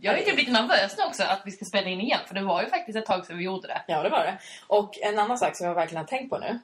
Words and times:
jag 0.00 0.18
är 0.18 0.22
typ 0.24 0.36
lite 0.38 0.52
nervös 0.52 0.94
nu 0.98 1.04
också 1.04 1.22
att 1.22 1.42
vi 1.44 1.50
ska 1.50 1.64
spela 1.64 1.88
in 1.88 2.00
igen. 2.00 2.20
För 2.26 2.34
det 2.34 2.42
var 2.42 2.62
ju 2.62 2.68
faktiskt 2.68 2.98
ett 2.98 3.06
tag 3.06 3.26
sedan 3.26 3.38
vi 3.38 3.44
gjorde 3.44 3.68
det. 3.68 3.82
Ja, 3.86 4.02
det 4.02 4.08
var 4.08 4.24
det. 4.24 4.38
Och 4.66 4.98
en 5.02 5.18
annan 5.18 5.38
sak 5.38 5.56
som 5.56 5.66
jag 5.66 5.74
verkligen 5.74 6.00
har 6.00 6.08
tänkt 6.08 6.30
på 6.30 6.38
nu. 6.38 6.58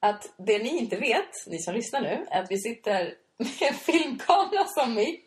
Att 0.00 0.26
det 0.38 0.58
ni 0.58 0.78
inte 0.78 0.96
vet, 0.96 1.46
ni 1.46 1.58
som 1.58 1.74
lyssnar 1.74 2.00
nu, 2.00 2.26
är 2.30 2.42
att 2.42 2.50
vi 2.50 2.58
sitter 2.58 3.14
med 3.38 3.68
en 3.68 3.74
filmkamera 3.74 4.64
som 4.64 4.94
mick. 4.94 5.24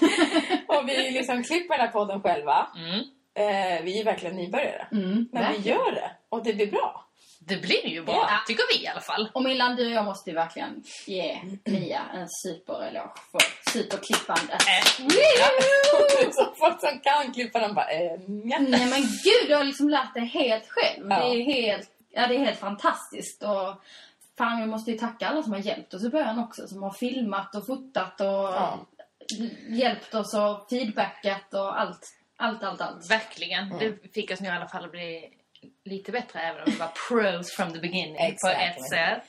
och 0.68 0.88
vi 0.88 1.10
liksom 1.10 1.42
klipper 1.42 1.76
den 1.76 1.86
här 1.86 1.92
podden 1.92 2.22
själva. 2.22 2.66
Mm. 2.76 3.00
Eh, 3.36 3.82
vi 3.82 4.00
är 4.00 4.04
verkligen 4.04 4.36
nybörjare. 4.36 4.86
Mm, 4.92 5.04
Men 5.04 5.26
vi 5.32 5.38
verkligen. 5.38 5.78
gör 5.78 5.92
det. 5.92 6.10
Och 6.28 6.44
det 6.44 6.52
blir 6.54 6.70
bra. 6.70 7.06
Det 7.46 7.56
blir 7.56 7.86
ju 7.88 8.04
bra, 8.04 8.14
Ja. 8.30 8.38
tycker 8.46 8.64
vi 8.78 8.84
i 8.84 8.88
alla 8.88 9.00
fall. 9.00 9.28
Och 9.34 9.42
Milan, 9.42 9.76
du 9.76 9.86
och 9.86 9.92
jag 9.92 10.04
måste 10.04 10.30
ju 10.30 10.36
verkligen 10.36 10.82
ge 11.06 11.38
Mia 11.64 12.02
en 12.14 12.28
supereloge 12.28 13.10
för 13.30 13.70
superklippandet. 13.72 14.50
Äh, 14.62 14.84
så 16.32 16.54
folk 16.58 16.80
som 16.80 17.00
kan 17.00 17.32
klippa 17.34 17.58
den 17.58 17.74
bara, 17.74 17.90
eh, 17.90 18.20
nja. 18.28 18.58
Nej 18.58 18.86
men 18.86 19.00
gud, 19.02 19.48
du 19.48 19.54
har 19.54 19.64
liksom 19.64 19.88
lärt 19.88 20.14
dig 20.14 20.24
helt 20.26 20.64
själv. 20.68 21.06
Ja. 21.10 21.18
Det, 21.18 21.34
är 21.36 21.44
helt, 21.44 21.90
ja, 22.10 22.26
det 22.26 22.34
är 22.34 22.38
helt 22.38 22.58
fantastiskt. 22.58 23.42
Och 23.42 23.82
fan, 24.38 24.60
vi 24.60 24.66
måste 24.66 24.90
ju 24.90 24.98
tacka 24.98 25.28
alla 25.28 25.42
som 25.42 25.52
har 25.52 25.60
hjälpt 25.60 25.94
oss 25.94 26.04
i 26.04 26.08
början 26.08 26.38
också. 26.38 26.68
Som 26.68 26.82
har 26.82 26.90
filmat 26.92 27.54
och 27.54 27.66
fotat 27.66 28.20
och 28.20 28.26
Ja. 28.26 28.86
hjälpt 29.68 30.14
oss 30.14 30.34
och 30.34 30.66
feedbackat 30.70 31.54
och 31.54 31.80
allt. 31.80 32.12
Allt, 32.36 32.62
allt, 32.62 32.80
allt. 32.80 33.10
Verkligen. 33.10 33.64
Mm. 33.72 33.78
Det 33.78 34.12
fick 34.14 34.30
oss 34.30 34.40
nu 34.40 34.48
i 34.48 34.50
alla 34.50 34.68
fall 34.68 34.84
att 34.84 34.90
bli 34.90 35.30
lite 35.84 36.12
bättre 36.12 36.40
även 36.40 36.62
om 36.62 36.72
vi 36.72 36.78
var 36.78 36.90
pros 37.08 37.52
from 37.52 37.72
the 37.72 37.78
beginning 37.78 38.16
på 38.16 38.22
Exactly. 38.22 38.64
ett 38.66 38.88
sätt. 38.88 39.28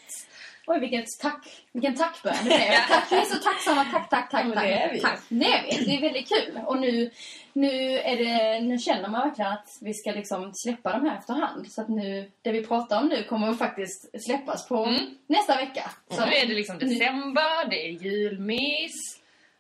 Oj, 0.68 0.80
vilket 0.80 1.06
tack. 1.22 1.48
Vilken 1.72 1.96
tackbön 1.96 2.34
det 2.38 2.44
blev. 2.44 2.58
Tack, 2.90 3.12
vi 3.12 3.16
är 3.16 3.22
så 3.22 3.36
tacksamma. 3.44 3.86
Tack, 3.92 4.10
tack, 4.10 4.32
tack. 4.32 4.44
tack. 4.54 4.64
det 4.64 4.74
är 4.74 4.94
vi. 4.94 5.00
Tack. 5.00 5.20
Det 5.30 5.46
är 5.46 5.64
vi. 5.64 5.86
Det 5.86 5.96
är 5.98 6.02
väldigt 6.02 6.30
kul. 6.30 6.60
Och 6.66 6.78
nu, 6.80 7.12
nu, 7.54 8.00
är 8.00 8.18
det, 8.18 8.60
nu 8.60 8.78
känner 8.80 9.10
man 9.10 9.28
verkligen 9.28 9.52
att 9.52 9.68
vi 9.82 9.94
ska 9.94 10.12
liksom 10.12 10.52
släppa 10.54 10.92
de 10.92 11.10
här 11.10 11.18
efterhand. 11.18 11.72
Så 11.72 11.82
att 11.82 11.90
nu, 11.90 12.32
det 12.42 12.52
vi 12.52 12.66
pratar 12.66 12.98
om 13.02 13.08
nu 13.08 13.24
kommer 13.24 13.54
faktiskt 13.54 14.24
släppas 14.26 14.68
på 14.68 14.86
Mm. 14.86 15.18
nästa 15.28 15.56
vecka. 15.56 15.92
Så 16.10 16.26
Nu 16.26 16.32
är 16.34 16.46
det 16.48 16.54
liksom 16.54 16.80
december, 16.80 17.70
det 17.70 17.88
är 17.88 17.92
julmys 17.92 18.94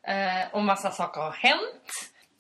eh, 0.08 0.54
och 0.56 0.64
massa 0.64 0.92
saker 0.92 1.22
har 1.22 1.32
hänt. 1.32 1.92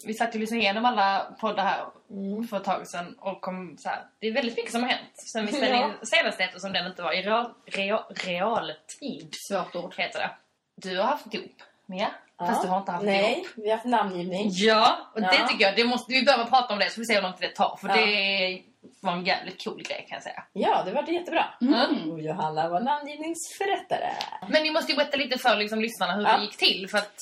Vi 0.05 0.13
satt 0.13 0.35
ju 0.35 0.39
liksom 0.39 0.57
igenom 0.57 0.85
alla 0.85 1.27
poddar 1.39 1.63
här 1.63 1.85
Mm. 2.11 2.47
för 2.47 2.57
ett 2.57 2.63
tag 2.63 2.87
sedan 2.87 3.15
och 3.19 3.41
kom 3.41 3.77
så 3.77 3.89
här, 3.89 4.03
det 4.19 4.27
är 4.27 4.31
väldigt 4.31 4.55
mycket 4.57 4.71
som 4.71 4.81
har 4.83 4.89
hänt 4.89 5.09
sen 5.33 5.45
vi 5.45 5.51
spelade 5.53 5.83
in 5.85 5.93
senaste 6.03 6.43
eftersom 6.43 6.73
den 6.73 6.87
inte 6.87 7.01
var 7.01 7.13
i 7.13 7.21
real, 7.21 7.49
real, 7.65 8.03
realtid. 8.15 9.33
Svårt 9.49 9.75
ord. 9.75 9.93
Heter 9.97 10.19
det. 10.19 10.29
Du 10.75 10.97
har 10.97 11.03
haft 11.03 11.31
dop, 11.31 11.51
Mia. 11.85 12.07
Fast 12.39 12.61
du 12.63 12.67
har 12.67 12.77
inte 12.79 12.91
haft 12.91 13.05
Nej, 13.05 13.35
dop. 13.35 13.63
vi 13.65 13.69
har 13.69 13.77
haft 13.77 13.85
namngivning. 13.87 14.49
Ja, 14.51 14.97
och 15.13 15.21
det 15.21 15.35
Ja. 15.41 15.47
tycker 15.47 15.65
jag, 15.65 15.75
det 15.75 15.83
måste, 15.83 16.13
vi 16.13 16.23
behöver 16.23 16.45
prata 16.45 16.73
om 16.73 16.79
det 16.79 16.89
så 16.89 16.99
vi 17.01 17.05
ser 17.05 17.15
hur 17.15 17.21
lång 17.21 17.33
tid 17.33 17.49
det 17.49 17.55
tar. 17.55 17.77
För 17.81 17.87
Ja. 17.89 17.95
det 17.95 18.61
var 19.01 19.11
en 19.13 19.25
jävligt 19.25 19.63
cool 19.63 19.83
grej 19.83 20.05
kan 20.09 20.15
jag 20.15 20.23
säga. 20.23 20.43
Ja, 20.53 20.83
det 20.85 20.91
var 20.91 21.03
jättebra. 21.03 21.45
Mm. 21.61 22.11
Och 22.11 22.21
Johanna 22.21 22.69
var 22.69 22.79
namngivningsförrättare. 22.79 24.11
Men 24.49 24.63
ni 24.63 24.71
måste 24.71 24.91
ju 24.91 24.97
berätta 24.97 25.17
lite 25.17 25.37
för 25.37 25.55
liksom, 25.55 25.79
lyssnarna 25.81 26.13
hur 26.15 26.23
Ja. 26.23 26.37
det 26.37 26.43
gick 26.43 26.57
till. 26.57 26.87
För 26.89 26.97
att 26.97 27.15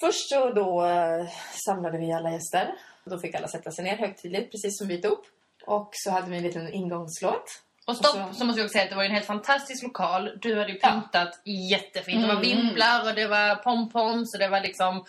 Först 0.00 0.28
så 0.28 0.50
då 0.52 0.86
eh, 0.86 1.26
samlade 1.66 1.98
vi 1.98 2.12
alla 2.12 2.30
gäster. 2.32 2.74
Då 3.04 3.18
fick 3.18 3.34
alla 3.34 3.48
sätta 3.48 3.70
sig 3.70 3.84
ner 3.84 3.96
högtidligt, 3.96 4.50
precis 4.52 4.78
som 4.78 4.88
vi 4.88 5.00
tog. 5.02 5.18
Och 5.66 5.90
så 5.92 6.10
hade 6.10 6.30
vi 6.30 6.36
en 6.36 6.42
liten 6.42 6.72
ingångslåt. 6.72 7.62
Och 7.86 7.96
stopp, 7.96 8.16
Och 8.16 8.28
så- 8.34 8.38
så 8.38 8.44
måste 8.44 8.60
jag 8.60 8.64
också 8.66 8.72
säga 8.72 8.84
att 8.84 8.90
det 8.90 8.96
var 8.96 9.04
en 9.04 9.10
helt 9.10 9.26
fantastisk 9.26 9.82
lokal. 9.82 10.38
Du 10.42 10.58
hade 10.58 10.72
ju 10.72 10.78
Ja. 10.82 10.88
pyntat 10.90 11.40
jättefint. 11.70 12.20
Det 12.20 12.26
var 12.26 12.34
Mm. 12.42 12.42
vimplar 12.42 13.08
och 13.08 13.14
det 13.14 13.26
var 13.26 13.54
pompoms 13.56 14.34
och 14.34 14.38
det 14.40 14.48
var 14.48 14.60
liksom 14.60 15.04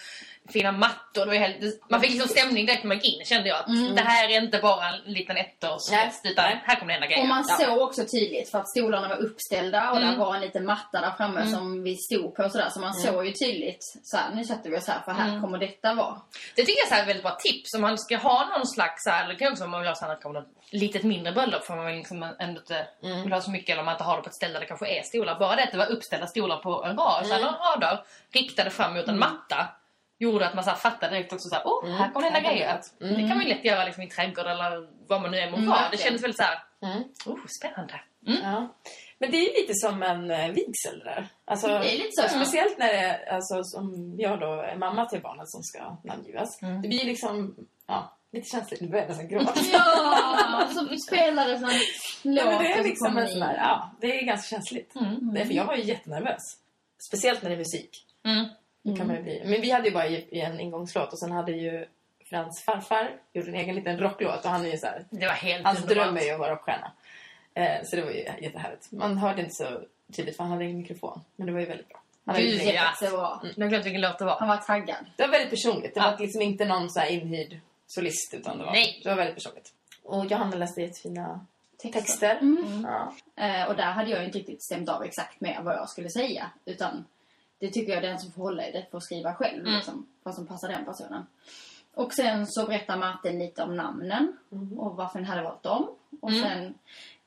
fina 0.49 0.71
mattor. 0.71 1.25
Det 1.25 1.25
var 1.25 1.33
helt, 1.35 1.89
man 1.89 2.01
fick 2.01 2.11
liksom 2.11 2.27
stämning 2.29 2.65
direkt 2.65 2.83
när 2.83 2.87
man 2.87 2.97
gick 2.97 3.19
in 3.19 3.25
kände 3.25 3.49
jag. 3.49 3.57
Att 3.59 3.95
Det 3.95 4.01
här 4.01 4.29
är 4.29 4.41
inte 4.43 4.57
bara 4.57 4.87
en 4.89 5.13
liten 5.13 5.37
ettårsfest 5.37 6.25
utan 6.25 6.45
här 6.45 6.75
kommer 6.79 6.87
det 6.87 6.93
hända 6.93 7.07
grejer. 7.07 7.21
Och 7.21 7.27
man 7.27 7.45
Ja. 7.49 7.55
såg 7.65 7.77
också 7.81 8.01
tydligt 8.05 8.51
för 8.51 8.59
att 8.59 8.69
stolarna 8.69 9.07
var 9.07 9.15
uppställda 9.15 9.91
och 9.91 9.97
Mm. 9.97 10.09
där 10.09 10.17
var 10.17 10.35
en 10.35 10.41
liten 10.41 10.65
matta 10.65 11.01
där 11.01 11.11
framme 11.17 11.45
som 11.47 11.83
vi 11.83 11.95
stod 11.97 12.35
på 12.35 12.43
och 12.43 12.51
sådär. 12.51 12.69
Så 12.69 12.79
man 12.79 12.93
såg 12.93 13.25
ju 13.25 13.31
tydligt 13.31 13.83
så 14.03 14.17
här, 14.17 14.35
nu 14.35 14.43
sätter 14.43 14.69
vi 14.69 14.77
oss 14.77 14.87
här 14.87 15.01
för 15.05 15.11
här 15.11 15.29
Mm. 15.29 15.41
kommer 15.41 15.57
detta 15.57 15.93
vara. 15.93 16.21
Det 16.55 16.61
tycker 16.65 16.77
jag 16.79 16.85
är 16.85 16.89
så 16.89 16.93
här 16.95 17.01
ett 17.01 17.07
väldigt 17.09 17.23
bra 17.23 17.35
tips. 17.39 17.73
Om 17.75 17.81
man 17.81 17.97
ska 17.97 18.17
ha 18.17 18.45
någon 18.57 18.67
slags, 18.67 19.03
så 19.03 19.09
här, 19.09 19.23
eller 19.23 19.33
det 19.33 19.39
kan 19.39 19.47
ju 19.47 19.51
också 19.51 19.63
om 19.63 19.71
man 19.71 19.79
vill 19.79 19.87
ha 19.89 19.95
så 19.95 20.05
här, 20.05 20.11
kanske 20.21 20.39
något 20.39 20.47
litet 20.71 21.03
mindre 21.03 21.31
bröllop 21.33 21.63
för 21.65 21.75
man 21.75 21.85
vill 21.85 21.95
liksom 21.95 22.23
ändå 22.39 22.59
inte 22.61 22.87
vill 23.23 23.33
ha 23.33 23.41
så 23.41 23.51
mycket 23.51 23.69
eller 23.69 23.79
om 23.79 23.85
man 23.85 23.93
inte 23.95 24.03
har 24.03 24.15
det 24.17 24.23
på 24.23 24.29
ett 24.29 24.35
ställe 24.35 24.53
där 24.53 24.59
det 24.59 24.65
kanske 24.65 24.87
är 24.99 25.03
stolar. 25.03 25.39
Bara 25.39 25.55
det 25.55 25.63
att 25.63 25.71
det 25.71 25.77
var 25.77 25.91
uppställda 25.91 26.27
stolar 26.27 26.57
på 26.57 26.83
en 26.85 26.97
rad, 26.97 27.25
här, 27.31 27.39
några 27.41 27.57
rader 27.75 27.99
riktade 28.33 28.69
fram 28.69 28.93
mot 28.93 29.07
en 29.07 29.19
matta 29.19 29.67
gjorde 30.19 30.47
att 30.47 30.53
man 30.55 30.63
så 30.63 30.69
här 30.69 30.77
fattade 30.77 31.15
direkt 31.15 31.33
också 31.33 31.49
såhär, 31.49 31.63
åh, 31.67 31.89
här 31.89 32.11
kommer 32.11 32.31
det 32.31 32.39
grejer. 32.41 32.73
Att 32.73 32.93
Det 32.99 33.15
kan 33.15 33.29
man 33.37 33.41
ju 33.41 33.47
lätt 33.47 33.65
göra 33.65 33.85
liksom, 33.85 34.03
i 34.03 34.07
trädgård 34.09 34.45
eller 34.45 34.87
vad 35.07 35.21
man 35.21 35.31
nu 35.31 35.37
än 35.39 35.51
må 35.51 35.57
Mm. 35.57 35.73
Det 35.91 35.97
kändes 35.97 36.23
väldigt 36.23 36.37
såhär, 36.37 36.63
Mm. 36.81 37.03
oh, 37.25 37.39
spännande. 37.59 38.01
Mm. 38.27 38.39
Ja. 38.43 38.75
Men 39.19 39.31
det 39.31 39.37
är 39.37 39.41
ju 39.41 39.61
lite 39.61 39.73
som 39.73 40.03
en 40.03 40.31
eh, 40.31 40.47
vigsel 40.47 40.99
där. 40.99 41.27
Alltså, 41.45 41.67
Det 41.67 41.93
är 41.95 41.97
lite 41.97 42.11
så, 42.11 42.21
ja. 42.21 42.29
Speciellt 42.29 42.77
när 42.77 42.87
det 42.87 42.97
är, 42.99 43.33
alltså, 43.35 43.63
som 43.63 44.15
jag 44.19 44.39
då 44.39 44.53
är 44.61 44.75
mamma 44.75 45.05
till 45.05 45.21
barnet 45.21 45.49
som 45.49 45.63
ska 45.63 45.97
namngivas. 46.03 46.61
Mm. 46.61 46.81
Det 46.81 46.87
blir 46.87 47.05
liksom, 47.05 47.55
ja, 47.87 48.17
lite 48.31 48.49
känsligt, 48.49 48.81
nu 48.81 48.87
börjar 48.87 49.03
jag 49.03 49.09
nästan 49.09 49.27
gråta. 49.27 49.53
Ja, 49.73 50.67
så 50.73 50.97
spelades 51.07 51.61
en 51.61 51.69
låt. 52.23 52.43
Ja, 52.43 52.45
men 52.45 52.63
det 52.63 52.71
är 52.73 52.77
så 52.77 52.83
liksom 52.83 53.17
en 53.17 53.27
sån 53.27 53.41
här, 53.41 53.55
ja, 53.57 53.91
det 54.01 54.19
är 54.19 54.25
ganska 54.25 54.55
känsligt. 54.55 54.95
Mm. 54.95 55.33
Det 55.33 55.41
är, 55.41 55.45
för 55.45 55.53
jag 55.53 55.65
var 55.65 55.75
ju 55.75 55.83
jättenervös. 55.83 56.41
Speciellt 57.07 57.41
när 57.41 57.49
det 57.49 57.55
är 57.55 57.57
musik. 57.57 58.05
Mm. 58.25 58.45
Då 58.81 58.95
kan 58.95 59.07
man 59.07 59.23
bli. 59.23 59.41
Men 59.45 59.61
vi 59.61 59.71
hade 59.71 59.87
ju 59.87 59.93
bara 59.93 60.07
i, 60.07 60.41
en 60.41 60.59
ingångslåt 60.59 61.13
och 61.13 61.19
sen 61.19 61.31
hade 61.31 61.51
ju 61.51 61.85
Frans 62.25 62.63
farfar 62.63 63.11
gjort 63.33 63.47
en 63.47 63.55
egen 63.55 63.75
liten 63.75 63.99
rocklåt 63.99 64.45
och 64.45 64.51
han 64.51 64.65
är 64.65 64.69
ju 64.71 64.77
så 64.77 64.85
här, 64.87 65.05
Det 65.09 65.25
var 65.25 65.33
helt 65.33 65.65
hans 65.65 65.81
underbart. 65.81 66.05
dröm 66.05 66.17
är 66.17 66.21
ju 66.21 66.31
att 66.31 66.39
vara 66.39 66.51
rockstjärna. 66.51 66.91
Eh, 67.53 67.77
så 67.83 67.95
det 67.95 68.01
var 68.01 68.11
ju 68.11 68.17
jättehärligt. 68.41 68.91
Man 68.91 69.17
hörde 69.17 69.41
inte 69.41 69.53
så 69.55 69.81
tydligt 70.15 70.35
för 70.37 70.43
han 70.43 70.51
hade 70.51 70.63
ingen 70.65 70.77
mikrofon. 70.77 71.21
Men 71.35 71.47
det 71.47 71.53
var 71.53 71.59
ju 71.59 71.65
väldigt 71.65 71.89
bra. 71.89 72.01
Han 72.25 72.35
Gud, 72.35 72.45
gjort 72.53 72.61
en 72.61 72.67
egen- 72.67 72.75
ja. 72.99 73.07
Så 73.07 73.15
bra. 73.17 73.41
Jag 73.55 73.63
har 73.65 73.69
glömt 73.69 73.85
vilken 73.85 74.01
låt 74.01 74.19
det 74.19 74.25
var. 74.25 74.39
Han 74.39 74.47
var 74.47 74.57
taggad. 74.57 75.05
Det 75.15 75.23
var 75.23 75.29
väldigt 75.31 75.49
personligt. 75.49 75.93
Det 75.93 75.99
Ja. 75.99 76.11
var 76.11 76.17
liksom 76.17 76.41
inte 76.41 76.65
någon 76.65 76.89
så 76.89 76.99
här 76.99 77.07
inhyrd 77.07 77.59
solist 77.87 78.33
utan 78.33 78.57
det 78.57 78.63
var, 78.65 78.71
Nej. 78.71 78.99
det 79.03 79.09
var 79.09 79.15
väldigt 79.15 79.35
personligt. 79.35 79.73
Och 80.03 80.25
Johanna 80.25 80.55
läste 80.55 80.81
jättefina 80.81 81.45
Texter. 81.77 82.01
texter. 82.01 82.37
Mm. 82.41 82.87
Ja. 82.87 83.13
Eh, 83.45 83.67
och 83.67 83.75
där 83.75 83.91
hade 83.91 84.09
jag 84.09 84.19
ju 84.19 84.25
inte 84.25 84.37
riktigt 84.37 84.63
stämt 84.63 84.89
av 84.89 85.03
exakt 85.03 85.41
med 85.41 85.57
vad 85.63 85.75
jag 85.75 85.89
skulle 85.89 86.09
säga. 86.09 86.51
Utan 86.65 87.05
det 87.59 87.69
tycker 87.69 87.93
jag 87.93 88.03
den 88.03 88.19
som 88.19 88.31
får 88.31 88.41
hålla 88.43 88.67
i 88.67 88.71
det 88.71 88.85
får 88.91 88.99
skriva 88.99 89.35
själv. 89.35 89.59
Mm. 89.61 89.75
Liksom, 89.75 90.07
vad 90.23 90.35
som 90.35 90.47
passar 90.47 90.67
den 90.69 90.85
personen. 90.85 91.25
Och 91.93 92.13
sen 92.13 92.47
så 92.47 92.65
berättar 92.65 92.97
Martin 92.97 93.39
lite 93.39 93.63
om 93.63 93.75
namnen. 93.75 94.37
Och 94.77 94.95
varför 94.95 95.19
den 95.19 95.25
hade 95.27 95.41
valt 95.41 95.63
dem. 95.63 95.89
Och 96.21 96.29
Mm. 96.31 96.43
sen 96.43 96.73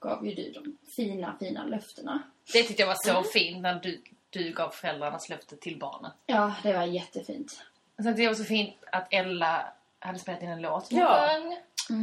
gav 0.00 0.26
ju 0.26 0.34
du 0.34 0.50
de 0.52 0.76
fina, 0.96 1.37
fina 1.40 1.64
löftena. 1.64 2.23
Det 2.52 2.62
tyckte 2.62 2.82
jag 2.82 2.87
var 2.87 2.96
så 3.05 3.11
Mm. 3.11 3.25
fint 3.25 3.62
när 3.62 3.75
du, 3.75 4.02
du 4.31 4.52
gav 4.52 4.70
föräldrarnas 4.70 5.29
löfte 5.29 5.56
till 5.56 5.79
barnen. 5.79 6.11
Ja, 6.26 6.55
det 6.62 6.73
var 6.73 6.85
jättefint. 6.85 7.62
Och 7.99 8.05
sen 8.05 8.12
tyckte 8.12 8.23
jag 8.23 8.32
det 8.32 8.38
var 8.38 8.44
så 8.44 8.49
fint 8.49 8.75
att 8.93 9.06
Ella 9.12 9.73
hade 9.99 10.19
spelat 10.19 10.43
in 10.43 10.49
en 10.49 10.62
låt 10.62 10.87
Ja. 10.93 11.28
sjöng. 11.28 11.56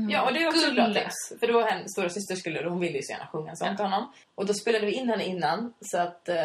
Ja, 0.10 0.26
och 0.28 0.34
det 0.34 0.44
är 0.44 0.48
också 0.48 0.68
ett 0.68 0.76
bra 0.76 0.86
Gulle. 0.86 1.00
tips. 1.04 1.40
För 1.40 1.48
då 1.48 1.62
hennes 1.62 1.92
stora 1.92 2.10
syster 2.10 2.36
skulle, 2.36 2.70
hon 2.70 2.80
ville 2.80 2.98
ju 2.98 3.04
så 3.04 3.12
gärna 3.12 3.28
sjunga 3.28 3.50
en 3.52 3.58
sång 3.58 3.76
till 3.76 3.86
honom. 3.86 4.12
Och 4.36 4.46
då 4.46 4.54
spelade 4.54 4.86
vi 4.86 4.92
in 4.92 5.10
henne 5.10 5.26
innan 5.26 5.74
så 5.82 5.98
att 5.98 6.30
eh, 6.30 6.36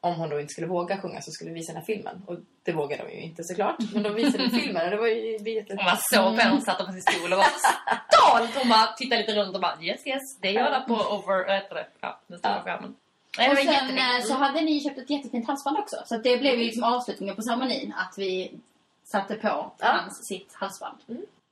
om 0.00 0.14
hon 0.14 0.28
då 0.30 0.40
inte 0.40 0.52
skulle 0.52 0.66
våga 0.66 1.00
sjunga 1.00 1.20
så 1.22 1.30
skulle 1.30 1.50
vi 1.50 1.54
visa 1.54 1.72
henne 1.72 1.84
filmen. 1.84 2.22
Och 2.26 2.36
det 2.62 2.72
vågade 2.72 3.02
de 3.04 3.10
ju 3.12 3.20
inte 3.20 3.44
såklart. 3.44 3.76
Men 3.94 4.02
de 4.02 4.14
visade 4.14 4.50
filmen 4.50 4.84
och 4.84 4.90
det 4.90 4.96
var 4.96 5.06
ju 5.06 5.50
jätte... 5.54 5.74
Hon 5.76 5.84
var 5.84 5.98
så 6.00 6.22
Mm. 6.26 6.38
pepp. 6.38 6.48
Hon 6.50 6.62
satt 6.62 6.86
på 6.86 6.92
sin 6.92 7.02
stol 7.02 7.32
och 7.32 7.38
var 7.38 7.44
stolt. 7.44 8.54
Hon 8.58 8.68
bara 8.68 8.86
tittade 8.98 9.20
lite 9.20 9.34
runt 9.34 9.54
och 9.54 9.60
bara 9.60 9.78
yes 9.82 10.06
yes. 10.06 10.38
Det 10.40 10.50
gör 10.50 10.70
jag 10.72 10.86
på 10.86 10.94
over... 10.94 11.46
Vad 11.46 11.54
heter 11.56 11.74
det? 11.74 11.86
Ja, 12.00 12.20
den 12.26 12.38
stora 12.38 12.54
Ja. 12.56 12.62
skärmen. 12.62 12.94
Och 13.38 13.44
var 13.46 13.54
sen 13.54 13.64
jättefint. 13.72 13.98
eh, 13.98 14.26
så 14.26 14.34
hade 14.34 14.60
ni 14.60 14.80
köpt 14.80 14.98
ett 14.98 15.10
jättefint 15.10 15.46
halsband 15.46 15.78
också. 15.78 15.96
Så 16.06 16.16
det 16.16 16.36
blev 16.36 16.54
ju 16.58 16.64
liksom 16.64 16.84
avslutningen 16.84 17.36
på 17.36 17.42
ceremonin. 17.42 17.94
Att 17.96 18.18
vi 18.18 18.52
satte 19.04 19.34
på 19.34 19.48
Ja. 19.48 19.72
hans 19.78 20.26
sitt 20.26 20.54
halsband. 20.54 20.96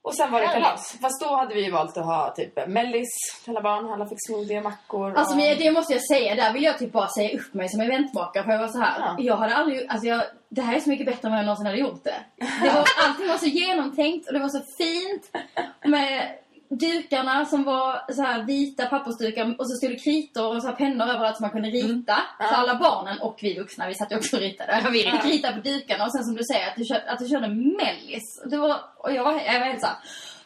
Och 0.08 0.14
sen 0.14 0.32
var 0.32 0.40
det 0.40 0.46
kalas. 0.46 0.98
Fast 1.00 1.20
då 1.20 1.36
hade 1.36 1.54
vi 1.54 1.70
valt 1.70 1.96
att 1.96 2.04
ha 2.04 2.34
typ 2.36 2.68
mellis 2.68 3.08
till 3.44 3.50
alla 3.50 3.62
barn. 3.62 3.92
Alla 3.92 4.06
fick 4.06 4.18
smoothie 4.26 4.58
och 4.58 4.64
mackor. 4.64 5.14
Alltså 5.14 5.34
och... 5.34 5.40
men 5.40 5.58
det 5.58 5.70
måste 5.70 5.92
jag 5.92 6.02
säga, 6.06 6.34
där 6.34 6.52
vill 6.52 6.62
jag 6.62 6.78
typ 6.78 6.92
bara 6.92 7.08
säga 7.08 7.38
upp 7.38 7.54
mig 7.54 7.68
som 7.68 7.80
eventmakare 7.80 8.44
för 8.44 8.50
jag 8.50 8.58
var 8.58 8.68
så 8.68 8.78
här. 8.78 9.00
Ja. 9.00 9.16
Jag 9.18 9.36
hade 9.36 9.54
aldrig, 9.54 9.86
alltså 9.88 10.06
jag, 10.06 10.22
det 10.48 10.62
här 10.62 10.76
är 10.76 10.80
så 10.80 10.88
mycket 10.88 11.06
bättre 11.06 11.28
än 11.28 11.32
vad 11.32 11.38
jag 11.38 11.46
någonsin 11.46 11.66
hade 11.66 11.78
gjort 11.78 12.04
det. 12.04 12.20
det 12.62 12.70
var, 12.70 12.84
allting 13.06 13.28
var 13.28 13.38
så 13.38 13.46
genomtänkt 13.46 14.26
och 14.26 14.32
det 14.32 14.40
var 14.40 14.48
så 14.48 14.62
fint. 14.78 15.36
Med 15.84 16.34
dukarna 16.68 17.44
som 17.46 17.64
var 17.64 18.12
så 18.12 18.22
här 18.22 18.42
vita 18.42 18.86
pappersdukar 18.86 19.54
och 19.58 19.70
så 19.70 19.76
stod 19.76 19.90
det 19.90 19.96
kritor 19.98 20.56
och 20.56 20.62
så 20.62 20.68
här 20.68 20.74
pennor 20.74 21.06
överallt 21.08 21.36
som 21.36 21.44
man 21.44 21.50
kunde 21.50 21.68
rita. 21.68 22.14
Så 22.14 22.20
Ja. 22.44 22.56
alla 22.56 22.74
barnen 22.74 23.20
och 23.20 23.38
vi 23.42 23.58
vuxna, 23.58 23.88
vi 23.88 23.94
satt 23.94 24.12
ju 24.12 24.16
också 24.16 24.36
och 24.36 24.42
ritade. 24.42 24.80
Ja, 24.84 24.90
vi. 24.90 25.02
Fick 25.02 25.24
rita 25.24 25.52
på 25.52 25.60
dukarna 25.60 26.04
och 26.04 26.12
sen 26.12 26.24
som 26.24 26.34
du 26.34 26.44
säger 26.44 26.68
att 26.68 26.76
du, 26.76 26.84
kör, 26.84 27.02
att 27.06 27.18
du 27.18 27.28
körde 27.28 27.48
mellis. 27.48 28.42
Det 28.50 28.56
var, 28.56 28.80
och 28.96 29.12
jag 29.12 29.24
var, 29.24 29.32
jag 29.32 29.60
var 29.60 29.66
helt 29.66 29.80
såhär. 29.80 29.96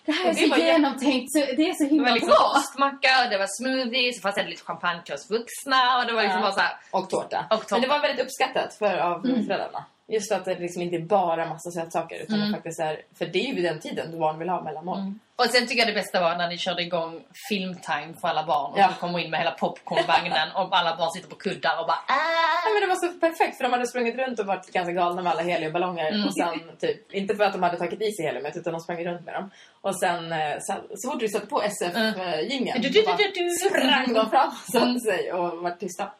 Det 0.05 0.13
här 0.13 0.25
är 0.25 0.35
det 0.35 0.49
så 0.55 0.57
genomtänkt, 0.61 1.33
så 1.33 1.39
det 1.39 1.69
är 1.69 1.73
så 1.75 1.85
Det 1.85 1.91
himla 1.91 2.09
var 2.09 2.15
liksom 2.15 2.29
bra. 2.29 2.53
ostmacka, 2.57 3.09
det 3.31 3.39
var 3.39 3.47
smoothies, 3.59 4.17
så 4.17 4.23
fanns 4.23 4.35
det 4.35 4.45
lite 4.45 4.65
champagne 4.65 5.03
till 5.05 5.15
oss 5.15 5.31
vuxna 5.31 5.99
och 5.99 6.07
det 6.07 6.13
var 6.13 6.23
liksom 6.23 6.41
Ja. 6.41 6.47
bara 6.47 6.53
så 6.53 6.61
här. 6.61 6.73
Och 6.91 7.11
tårta. 7.11 7.45
Och 7.51 7.61
tårta. 7.61 7.75
Men 7.75 7.81
det 7.81 7.89
var 7.89 8.01
väldigt 8.01 8.25
uppskattat 8.27 8.75
för, 8.75 8.99
av 8.99 9.27
Mm. 9.27 9.47
föräldrarna. 9.47 9.85
Just 10.09 10.33
att 10.33 10.45
det 10.45 10.59
liksom 10.59 10.83
inte 10.83 10.97
är 10.97 11.01
bara 11.01 11.49
massa 11.49 11.71
sötsaker 11.71 12.17
utan 12.23 12.41
Mm. 12.41 12.53
faktiskt 12.53 12.81
är... 12.81 13.01
För 13.19 13.27
det 13.27 13.39
är 13.51 13.55
ju 13.55 13.63
den 13.63 13.81
tiden 13.81 14.13
då 14.13 14.19
barn 14.19 14.39
vill 14.39 14.49
ha 14.49 14.63
mellanmål. 14.63 14.99
Mm. 14.99 15.19
Och 15.37 15.45
sen 15.45 15.67
tycker 15.67 15.79
jag 15.79 15.89
det 15.89 15.93
bästa 16.01 16.21
var 16.21 16.37
när 16.37 16.49
ni 16.49 16.59
körde 16.59 16.83
igång 16.83 17.21
filmtime 17.49 18.15
för 18.21 18.29
alla 18.29 18.45
barn 18.47 18.73
och 18.73 18.79
Ja. 18.79 18.89
kommer 19.01 19.19
in 19.19 19.31
med 19.31 19.41
hela 19.41 19.51
popcornvagnen 19.51 20.49
och 20.55 20.77
alla 20.79 20.97
barn 20.97 21.11
sitter 21.11 21.29
på 21.29 21.37
kuddar 21.37 21.81
och 21.81 21.87
bara 21.87 21.99
Ja, 22.09 22.15
äh. 22.15 22.73
men 22.75 22.81
det 22.81 22.87
var 22.87 23.07
så 23.07 23.21
perfekt 23.21 23.57
för 23.57 23.65
de 23.65 23.73
hade 23.73 23.87
sprungit 23.87 24.17
runt 24.17 24.39
och 24.41 24.47
varit 24.47 24.67
ganska 24.73 24.93
galna 24.93 25.23
med 25.23 25.33
alla 25.33 25.43
heliumballonger. 25.43 26.09
Mm. 26.13 26.27
Och 26.27 26.35
sen 26.35 26.77
typ, 26.81 27.13
inte 27.13 27.37
för 27.37 27.45
att 27.45 27.53
de 27.53 27.63
hade 27.63 27.79
tagit 27.79 28.03
i 28.03 28.13
sig 28.13 28.27
heliumet 28.27 28.57
utan 28.57 28.73
de 28.73 28.81
sprang 28.81 29.05
runt 29.05 29.25
med 29.25 29.35
dem. 29.35 29.51
Och 29.81 29.97
sen 30.01 30.33
eh, 30.33 30.57
så, 30.61 30.75
så 30.97 31.11
fort 31.11 31.23
vi 31.23 31.29
satte 31.29 31.47
på 31.47 31.63
SF-jingeln 31.63 32.83
Du, 32.83 32.89
du, 32.89 33.03
bara 33.07 33.17
du, 33.17 33.25
du. 33.35 33.51
sprang 33.51 34.15
de 34.15 34.31
fram 34.31 34.49
och 34.49 34.75
Mm. 34.83 34.99
satte 34.99 35.01
sig 35.01 35.33
och 35.33 35.59
var 35.63 35.71
tysta. 35.71 36.13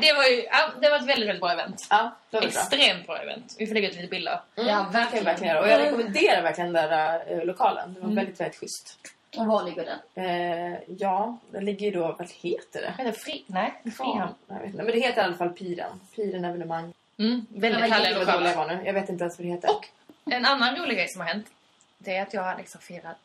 Det 0.00 0.12
var 0.12 0.24
ju 0.24 0.42
ja, 0.50 0.70
det 0.80 0.88
var 0.90 0.96
ett 0.96 1.06
väldigt, 1.06 1.28
väldigt 1.28 1.40
bra 1.40 1.52
event. 1.52 1.86
Ja, 1.90 2.10
det 2.30 2.36
var 2.36 2.40
bra. 2.40 2.48
Extremt 2.48 3.06
bra 3.06 3.18
event. 3.22 3.54
Vi 3.58 3.66
får 3.66 3.74
lägga 3.74 3.88
ut 3.88 3.94
lite 3.96 4.08
bilder. 4.08 4.40
Mm, 4.56 4.68
Ja, 4.68 4.86
det 4.92 4.92
kan 4.92 4.92
jag 4.94 5.00
verkligen. 5.00 5.24
verkligen. 5.24 5.56
Och 5.58 5.68
jag 5.68 5.80
rekommenderar 5.80 6.42
verkligen 6.42 6.72
den 6.72 6.90
där 6.90 7.22
eh, 7.32 7.44
lokalen. 7.44 7.94
Det 7.94 8.00
var 8.00 8.04
Mm. 8.06 8.16
väldigt, 8.16 8.40
väldigt 8.40 8.60
schysst. 8.60 8.98
Och 9.36 9.46
var 9.46 9.62
ligger 9.64 9.84
den? 10.14 10.24
Eh, 10.24 10.78
ja, 10.98 11.38
den 11.50 11.64
ligger 11.64 11.86
ju 11.86 11.92
då... 11.92 12.00
Vad 12.18 12.30
heter 12.42 12.80
det? 12.82 12.94
Eller 12.98 13.12
fri... 13.12 13.44
Nej, 13.46 13.74
Frihamn. 13.96 14.34
Jag 14.48 14.54
vet 14.56 14.64
inte. 14.66 14.76
Men 14.82 14.86
det 14.86 15.00
heter 15.00 15.22
i 15.22 15.24
alla 15.24 15.34
fall 15.36 15.50
Piren. 15.50 16.00
Piren 16.16 16.44
evenemang. 16.44 16.92
Mm, 17.18 17.46
väldigt 17.50 17.80
härliga 17.92 18.18
vad 18.18 18.26
dålig 18.26 18.34
jag 18.34 18.42
lokaler. 18.42 18.54
var 18.54 18.66
nu. 18.82 18.86
Jag 18.86 18.92
vet 18.94 19.08
inte 19.08 19.24
ens 19.24 19.38
vad 19.38 19.46
det 19.46 19.52
heter. 19.52 19.70
Och 19.70 19.86
en 20.32 20.44
annan 20.44 20.76
rolig 20.76 20.96
grej 20.96 21.08
som 21.08 21.20
har 21.20 21.28
hänt. 21.28 21.46
Det 21.98 22.16
är 22.16 22.22
att 22.22 22.34
jag 22.34 22.42
har 22.42 22.56
liksom 22.58 22.80
firat 22.80 23.16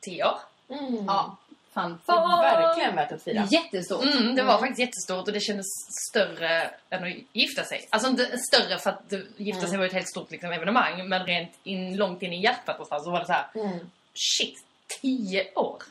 10 0.00 0.24
år. 0.24 0.38
Mm. 0.68 1.04
Ja, 1.06 1.36
fan. 1.74 2.00
Det 2.06 2.12
är 2.12 2.66
verkligen 2.66 2.96
värt 2.96 3.12
att 3.12 3.22
fira. 3.22 3.48
Jättestort. 3.50 4.04
Mm, 4.04 4.34
det 4.34 4.42
var 4.42 4.58
faktiskt 4.58 4.78
jättestort 4.78 5.28
och 5.28 5.32
det 5.32 5.40
kändes 5.40 5.66
större 6.10 6.70
än 6.90 7.04
att 7.04 7.12
gifta 7.32 7.64
sig. 7.64 7.88
Alltså 7.90 8.08
inte 8.08 8.38
större 8.38 8.78
för 8.78 8.90
att 8.90 9.12
gifta 9.36 9.66
sig 9.66 9.78
var 9.78 9.84
ett 9.86 9.92
helt 9.92 10.08
stort 10.08 10.30
liksom, 10.30 10.52
evenemang. 10.52 11.08
Men 11.08 11.26
rent 11.26 11.52
in, 11.64 11.96
långt 11.96 12.22
in 12.22 12.32
i 12.32 12.42
hjärtat 12.42 12.74
någonstans 12.74 13.04
så 13.04 13.10
var 13.10 13.20
det 13.20 13.26
så 13.26 13.32
här. 13.32 13.46
Mm. 13.54 13.78
Shit, 14.14 14.64
10 15.00 15.46
år! 15.54 15.82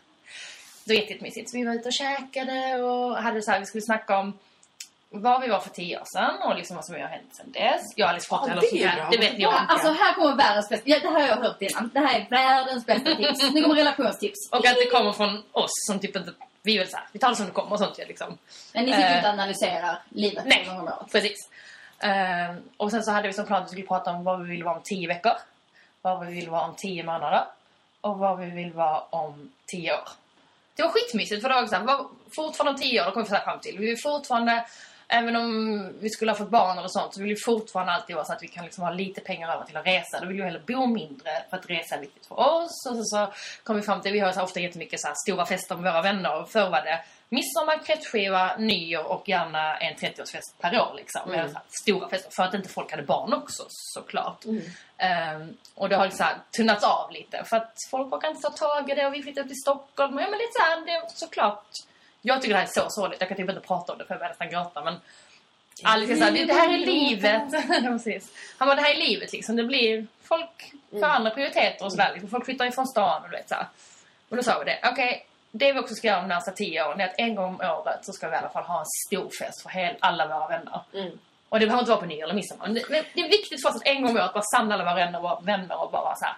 Det 0.86 0.94
var 0.94 1.02
jättemysigt. 1.02 1.50
Så 1.50 1.58
vi 1.58 1.64
var 1.64 1.74
ute 1.74 1.88
och 1.88 1.94
käkade 1.94 2.84
och 2.84 3.18
hade 3.18 3.42
så 3.42 3.52
här, 3.52 3.60
vi 3.60 3.66
skulle 3.66 3.82
snacka 3.82 4.20
om 4.20 4.34
var 5.14 5.40
vi 5.40 5.48
var 5.48 5.60
för 5.60 5.70
10 5.70 6.00
år 6.00 6.04
sedan 6.06 6.42
och 6.42 6.56
liksom 6.56 6.76
vad 6.76 6.86
som 6.86 6.96
har 6.96 7.02
hänt 7.02 7.36
sedan 7.36 7.52
dess. 7.52 7.82
Jag 7.96 8.06
har 8.06 8.10
aldrig 8.14 8.28
fått 8.28 8.48
Ja, 8.48 8.56
det. 8.56 9.08
Det 9.12 9.18
vet 9.18 9.40
jag 9.40 9.54
Ja, 9.54 9.62
inte. 9.62 9.74
alltså 9.74 9.92
här 9.92 10.14
kommer 10.14 10.36
världens 10.36 10.70
bästa... 10.70 10.90
Ja, 10.90 11.00
det 11.02 11.08
här 11.08 11.14
har 11.22 11.28
jag 11.28 11.36
hört 11.36 11.62
innan. 11.62 11.90
Det 11.94 12.00
här 12.00 12.20
är 12.20 12.30
världens 12.30 12.86
bästa 12.86 13.16
tips. 13.16 13.52
Nu 13.54 13.62
kommer 13.62 13.76
relationstips. 13.76 14.50
Och 14.52 14.66
att 14.66 14.76
det 14.76 14.86
kommer 14.92 15.12
från 15.14 15.44
oss 15.52 15.72
som 15.88 16.00
typ 16.00 16.16
inte... 16.16 16.34
Vi 16.62 16.76
är 16.76 16.80
väl 16.80 16.88
så 16.90 16.98
här, 16.98 17.06
vi 17.12 17.20
tar 17.20 17.30
det 17.30 17.36
som 17.36 17.46
det 17.46 17.52
kommer 17.52 17.72
och 17.74 17.80
sånt 17.80 18.00
ju 18.00 18.06
liksom. 18.06 18.38
Men 18.74 18.86
ni 18.86 18.92
sitter 18.94 19.16
inte 19.16 19.28
och 19.28 19.34
analyserar 19.34 20.02
livet 20.10 20.44
nej. 20.46 20.66
någon 20.68 20.76
gång 20.78 20.88
om 20.88 20.94
året. 20.94 21.12
Precis. 21.12 21.50
Ehm, 22.00 22.62
och 22.78 22.92
sen 22.92 23.04
så 23.04 23.12
hade 23.12 23.28
vi 23.28 23.34
som 23.34 23.46
plan 23.46 23.62
att 23.64 23.68
vi 23.68 23.72
skulle 23.72 23.88
prata 23.88 24.12
om 24.12 24.24
vad 24.24 24.42
vi 24.42 24.50
vill 24.50 24.64
vara 24.64 24.76
om 24.76 24.82
10 24.84 25.08
veckor. 25.08 25.32
Vad 26.02 26.26
vi 26.26 26.34
vill 26.34 26.50
vara 26.50 26.66
om 26.66 26.74
10 26.78 27.04
månader. 27.04 27.44
Och 28.02 28.18
vad 28.18 28.40
vi 28.40 28.46
vill 28.46 28.74
vara 28.74 29.00
om 29.10 29.52
10 29.66 29.94
år. 29.94 30.08
Det 30.76 30.84
var 30.84 30.90
skitmysigt 30.90 31.42
för 31.42 31.50
det 31.50 31.56
var 31.56 31.68
så 31.68 31.76
här, 31.76 31.84
vad- 31.84 32.08
fortfarande 32.36 32.72
om 32.72 32.78
10 32.90 33.02
år, 33.02 33.06
då 33.06 33.12
kommer 33.12 33.26
vi 33.30 33.36
fram 33.36 33.60
till. 33.60 33.78
Vi 33.80 33.86
vill 33.86 34.02
fortfarande, 34.02 34.66
även 35.08 35.36
om 35.36 35.90
vi 36.00 36.10
skulle 36.10 36.32
ha 36.32 36.38
fått 36.38 36.50
barn 36.50 36.78
eller 36.78 36.88
sånt, 36.88 37.14
så 37.14 37.22
vill 37.22 37.30
vi 37.30 37.42
fortfarande 37.46 37.94
alltid 37.94 38.16
vara 38.16 38.26
så 38.26 38.34
att 38.34 38.44
vi 38.44 38.48
kan 38.48 38.64
liksom 38.64 38.84
ha 38.84 38.92
lite 38.92 39.22
pengar 39.22 39.54
över 39.54 39.66
till 39.66 39.78
att 39.78 39.88
resa. 39.88 40.20
Då 40.20 40.28
vill 40.28 40.38
vi 40.38 40.44
heller 40.44 40.64
bo 40.68 40.86
mindre 40.86 41.32
för 41.50 41.58
att 41.58 41.70
resa 41.70 41.96
är 41.96 42.00
viktigt 42.00 42.26
för 42.26 42.40
oss. 42.40 42.88
Och 42.90 42.96
så, 42.96 43.04
så 43.04 43.34
kom 43.64 43.76
vi 43.76 43.82
fram 43.82 44.02
till, 44.02 44.14
vi 44.14 44.20
har 44.20 44.32
så 44.32 44.42
ofta 44.42 44.60
jättemycket 44.60 45.02
så 45.02 45.08
här 45.08 45.16
stora 45.28 45.46
fester 45.46 45.76
med 45.76 45.94
våra 45.94 46.02
vänner. 46.02 46.42
Och 46.42 46.50
förr 46.50 46.70
var 46.70 46.82
det 46.82 47.00
midsommar, 47.30 47.86
kräftskiva, 47.86 48.56
nyår 48.58 49.04
och 49.04 49.30
gärna 49.30 49.78
en 49.78 49.96
30-årsfest 49.96 50.62
per 50.62 50.82
år. 50.82 50.94
Liksom. 50.96 51.22
Med 51.32 51.50
så 51.50 51.56
här 51.56 51.66
stora 51.84 52.10
fester. 52.10 52.32
För 52.36 52.44
att 52.44 52.54
inte 52.54 52.70
folk 52.70 52.92
hade 52.92 53.04
barn 53.04 53.34
också 53.34 53.64
såklart. 53.68 54.46
Ehm, 54.98 55.58
och 55.76 55.90
det 55.90 55.96
har 55.96 56.06
liksom 56.06 56.26
tunnats 56.58 56.84
av 56.84 57.12
lite. 57.12 57.44
För 57.46 57.58
att 57.58 57.74
folk 57.92 58.14
orkar 58.14 58.30
inte 58.30 58.42
ta 58.42 58.50
tag 58.50 58.90
i 58.90 58.96
det 58.96 59.08
och 59.08 59.14
vi 59.14 59.24
flyttade 59.24 59.48
till 59.48 59.62
Stockholm. 59.62 60.20
Ja 60.20 60.30
men 60.30 60.40
lite 60.40 60.54
så 60.54 60.64
här, 60.64 60.86
det 60.86 61.12
såklart. 61.14 61.68
Jag 62.26 62.42
tycker 62.42 62.54
det 62.54 62.60
här 62.60 62.68
är 62.68 62.72
så 62.82 62.90
sorgligt. 62.90 63.22
Jag 63.22 63.30
kan 63.30 63.38
typ 63.38 63.50
inte 63.50 63.62
prata 63.62 63.92
om 63.92 63.98
det 63.98 64.06
för 64.06 64.14
jag 64.14 64.20
börjar 64.20 64.30
nästan 64.30 64.50
gråta. 64.50 64.84
Men 64.84 64.96
Alice 65.84 66.16
sa 66.16 66.32
det, 66.32 66.46
det 66.46 66.54
här 66.54 66.74
är 66.74 66.78
livet. 66.78 67.52
Precis. 67.84 68.32
Han 68.58 68.68
bara, 68.68 68.76
det 68.76 68.82
här 68.82 68.94
är 68.94 69.08
livet 69.08 69.34
liksom. 69.34 69.56
Det 69.56 69.64
blir 69.64 70.08
folk 70.24 70.74
för 70.92 71.04
andra 71.04 71.32
prioriteter 71.32 71.86
och 71.86 71.92
sådär. 71.92 72.12
Liksom. 72.14 72.30
Folk 72.30 72.46
flyttar 72.46 72.66
ifrån 72.66 72.88
stan 72.88 73.24
och 73.24 73.30
du 73.30 73.38
vet 73.38 73.50
så 73.50 73.56
här. 73.56 73.68
Och 74.30 74.38
då 74.38 74.44
sa 74.44 74.60
vi 74.60 74.66
det. 74.66 74.80
Okej, 74.92 75.26
det 75.52 75.74
vi 75.74 75.80
också 75.80 75.96
ska 75.96 76.08
göra 76.08 76.22
de 76.22 76.28
närmsta 76.28 76.52
tio 76.52 76.88
åren 76.88 77.02
är 77.02 77.06
att 77.06 77.16
en 77.18 77.36
gång 77.36 77.46
om 77.46 77.62
året 77.62 78.06
så 78.06 78.14
ska 78.14 78.30
vi 78.30 78.36
i 78.36 78.38
alla 78.38 78.50
fall 78.50 78.64
ha 78.64 78.80
en 78.80 78.86
stor 79.08 79.30
fest 79.40 79.62
för 79.62 79.70
hel, 79.70 79.96
alla 80.00 80.28
våra 80.28 80.48
vänner. 80.48 80.82
Mm. 80.94 81.20
Och 81.50 81.60
det 81.60 81.66
behöver 81.66 81.82
inte 81.82 81.92
vara 81.92 82.02
på 82.02 82.06
nyår 82.06 82.24
eller 82.24 82.34
midsommar. 82.34 82.68
Men 82.68 82.74
det, 83.14 83.22
är 83.22 83.30
viktigt 83.30 83.62
för 83.62 83.70
oss 83.70 83.76
att 83.76 83.88
en 83.88 84.02
gång 84.02 84.12
om 84.12 84.18
året 84.18 84.34
bara 84.34 84.44
samla 84.56 84.76
alla 84.76 84.84
våra 84.84 84.96
vänner 84.96 85.26
och, 85.26 85.48
vänner 85.48 85.84
och 85.84 85.92
bara 85.92 86.16
så 86.16 86.26
här. 86.26 86.36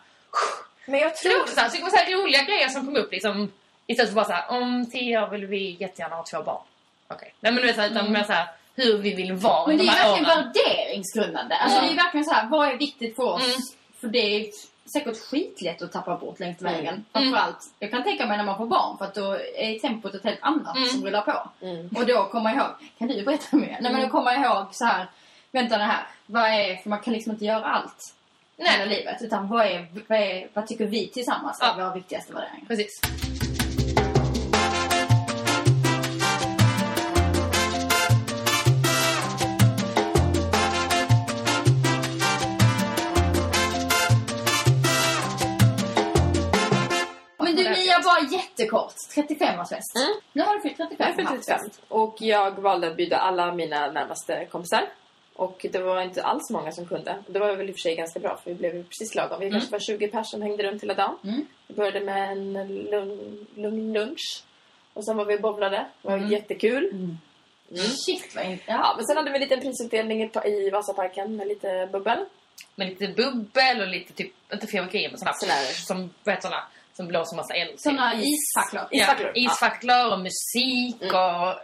Men 0.85 0.99
jag 0.99 1.17
Så 1.17 1.27
det 1.27 1.29
var 1.29 1.33
tror... 1.33 1.43
också 1.43 1.55
så 1.55 1.61
här, 1.61 1.69
så 1.69 1.77
det 1.77 1.83
var 1.83 1.89
så 1.89 2.23
roliga 2.23 2.43
grejer 2.43 2.69
som 2.69 2.85
kom 2.85 2.95
upp 2.95 3.11
liksom. 3.11 3.51
Istället 3.87 4.09
för 4.09 4.15
bara 4.15 4.25
så 4.25 4.31
här, 4.31 4.49
om 4.61 4.85
tio 4.91 5.23
år 5.23 5.27
vill 5.27 5.45
vi 5.45 5.77
jättegärna 5.79 6.15
ha 6.15 6.23
två 6.23 6.43
barn. 6.43 6.61
Okej. 7.07 7.33
Nej 7.39 7.51
men 7.51 7.61
du 7.61 7.71
vet 7.73 7.91
utan 7.91 8.11
mer 8.11 8.23
så 8.23 8.33
här, 8.33 8.47
hur 8.75 8.97
vi 8.97 9.13
vill 9.15 9.33
vara 9.33 9.67
Men 9.67 9.77
det 9.77 9.83
de 9.83 9.89
är 9.89 9.93
här 9.93 10.09
verkligen 10.09 10.31
åren. 10.37 10.51
värderingsgrundande. 10.53 11.55
Alltså 11.55 11.77
Ja. 11.77 11.85
det 11.85 11.91
är 11.91 11.95
verkligen 11.95 12.25
så 12.25 12.31
här, 12.33 12.47
vad 12.49 12.69
är 12.69 12.77
viktigt 12.77 13.15
för 13.15 13.23
oss? 13.23 13.45
Mm. 13.45 13.57
För 14.01 14.07
det 14.07 14.19
är 14.19 14.47
säkert 14.93 15.17
skitlätt 15.29 15.81
att 15.81 15.91
tappa 15.91 16.17
bort 16.17 16.39
längs 16.39 16.61
vägen. 16.61 17.05
Framförallt, 17.13 17.57
jag 17.79 17.91
kan 17.91 18.03
tänka 18.03 18.25
mig 18.25 18.37
när 18.37 18.43
man 18.43 18.57
får 18.57 18.65
barn 18.65 18.97
för 18.97 19.05
att 19.05 19.15
då 19.15 19.31
är 19.55 19.79
tempot 19.79 20.15
ett 20.15 20.23
helt 20.23 20.39
annat 20.41 20.87
som 20.91 21.05
rullar 21.05 21.21
på. 21.21 21.49
Och 21.99 22.05
då 22.05 22.23
kommer 22.23 22.49
jag 22.49 22.57
ihåg, 22.57 22.71
kan 22.97 23.07
du 23.07 23.23
berätta 23.25 23.57
mer? 23.57 23.77
Nej 23.81 23.91
men 23.93 24.01
då 24.01 24.07
kommer 24.09 24.31
jag 24.33 24.41
ihåg 24.45 24.65
så 24.71 24.85
här, 24.85 25.07
vänta 25.51 25.77
det 25.77 25.83
här, 25.83 26.03
vad 26.25 26.43
är, 26.43 26.75
för 26.75 26.89
man 26.89 26.99
kan 26.99 27.13
liksom 27.13 27.31
inte 27.31 27.45
göra 27.45 27.65
allt 27.65 28.13
hela 28.57 28.85
livet. 28.85 29.21
Utan 29.21 29.47
vad, 29.47 29.65
är, 29.65 29.85
vad, 30.07 30.17
är, 30.19 30.47
vad 30.53 30.67
tycker 30.67 30.85
vi 30.85 31.07
tillsammans 31.07 31.61
är 31.61 31.65
Ja. 31.67 31.73
våra 31.75 31.93
viktigaste 31.93 32.33
värderingar? 32.33 32.65
Precis. 32.67 32.99
Jättekort. 48.57 48.93
35-årsfest. 49.15 49.95
Mm. 49.95 50.19
Nu 50.33 50.43
har 50.43 50.55
du 50.55 50.61
fyllt 50.61 50.77
35. 50.77 51.13
Jag 51.17 51.31
är 51.31 51.37
35 51.37 51.59
och 51.87 52.15
jag 52.19 52.51
valde 52.59 52.87
att 52.87 52.95
bjuda 52.97 53.17
alla 53.17 53.53
mina 53.53 53.91
närmaste 53.91 54.45
kompisar. 54.51 54.89
Och 55.35 55.65
det 55.71 55.79
var 55.79 56.01
inte 56.01 56.23
alls 56.23 56.49
många 56.49 56.71
som 56.71 56.87
kunde. 56.87 57.23
Det 57.27 57.39
var 57.39 57.55
väl 57.55 57.69
i 57.69 57.71
och 57.71 57.75
för 57.75 57.79
sig 57.79 57.95
ganska 57.95 58.19
bra 58.19 58.37
för 58.43 58.49
vi 58.51 58.55
blev 58.55 58.83
precis 58.83 59.15
lagom. 59.15 59.39
Vi 59.39 59.51
kanske 59.51 59.71
var 59.71 59.79
20 59.79 60.07
personer 60.07 60.23
som 60.23 60.41
hängde 60.41 60.63
runt 60.63 60.83
hela 60.83 60.93
dagen. 60.93 61.17
Mm. 61.23 61.45
Vi 61.67 61.73
började 61.73 61.99
med 61.99 62.31
en 62.31 62.53
lugn, 62.91 63.47
lugn 63.55 63.93
lunch. 63.93 64.43
Och 64.93 65.05
sen 65.05 65.17
var 65.17 65.25
vi 65.25 65.35
och 65.37 65.41
bowlade. 65.41 65.85
Det 66.01 66.07
var 66.09 66.17
jättekul. 66.17 66.89
Mm. 66.91 67.17
Shit 68.05 68.35
vad 68.35 68.45
inte... 68.45 68.63
Ja, 68.67 68.93
men 68.97 69.05
sen 69.05 69.17
hade 69.17 69.29
vi 69.29 69.35
en 69.35 69.41
liten 69.41 69.61
prisutdelning 69.61 70.31
i, 70.45 70.69
Vasaparken 70.69 71.35
med 71.35 71.47
lite 71.47 71.89
bubbel. 71.91 72.25
Med 72.75 72.87
lite 72.87 73.07
bubbel 73.07 73.81
och 73.81 73.87
lite 73.87 74.13
typ, 74.13 74.33
inte 74.53 74.67
fyrverkerier 74.67 75.09
men 75.09 75.19
Såna 75.19 75.31
här- 75.53 75.85
som, 75.87 76.09
vad 76.23 76.35
heter 76.35 76.47
såna, 76.47 76.63
som 76.97 77.07
blåser 77.07 77.35
massa 77.35 77.53
eld. 77.53 77.79
Såna 77.79 78.11
typ. 78.11 78.23
isfacklor. 78.25 78.83
Ja, 78.91 79.01
isfacklor. 79.01 79.31
isfacklor 79.35 80.13
och 80.13 80.19
musik 80.19 81.13
och 81.13 81.55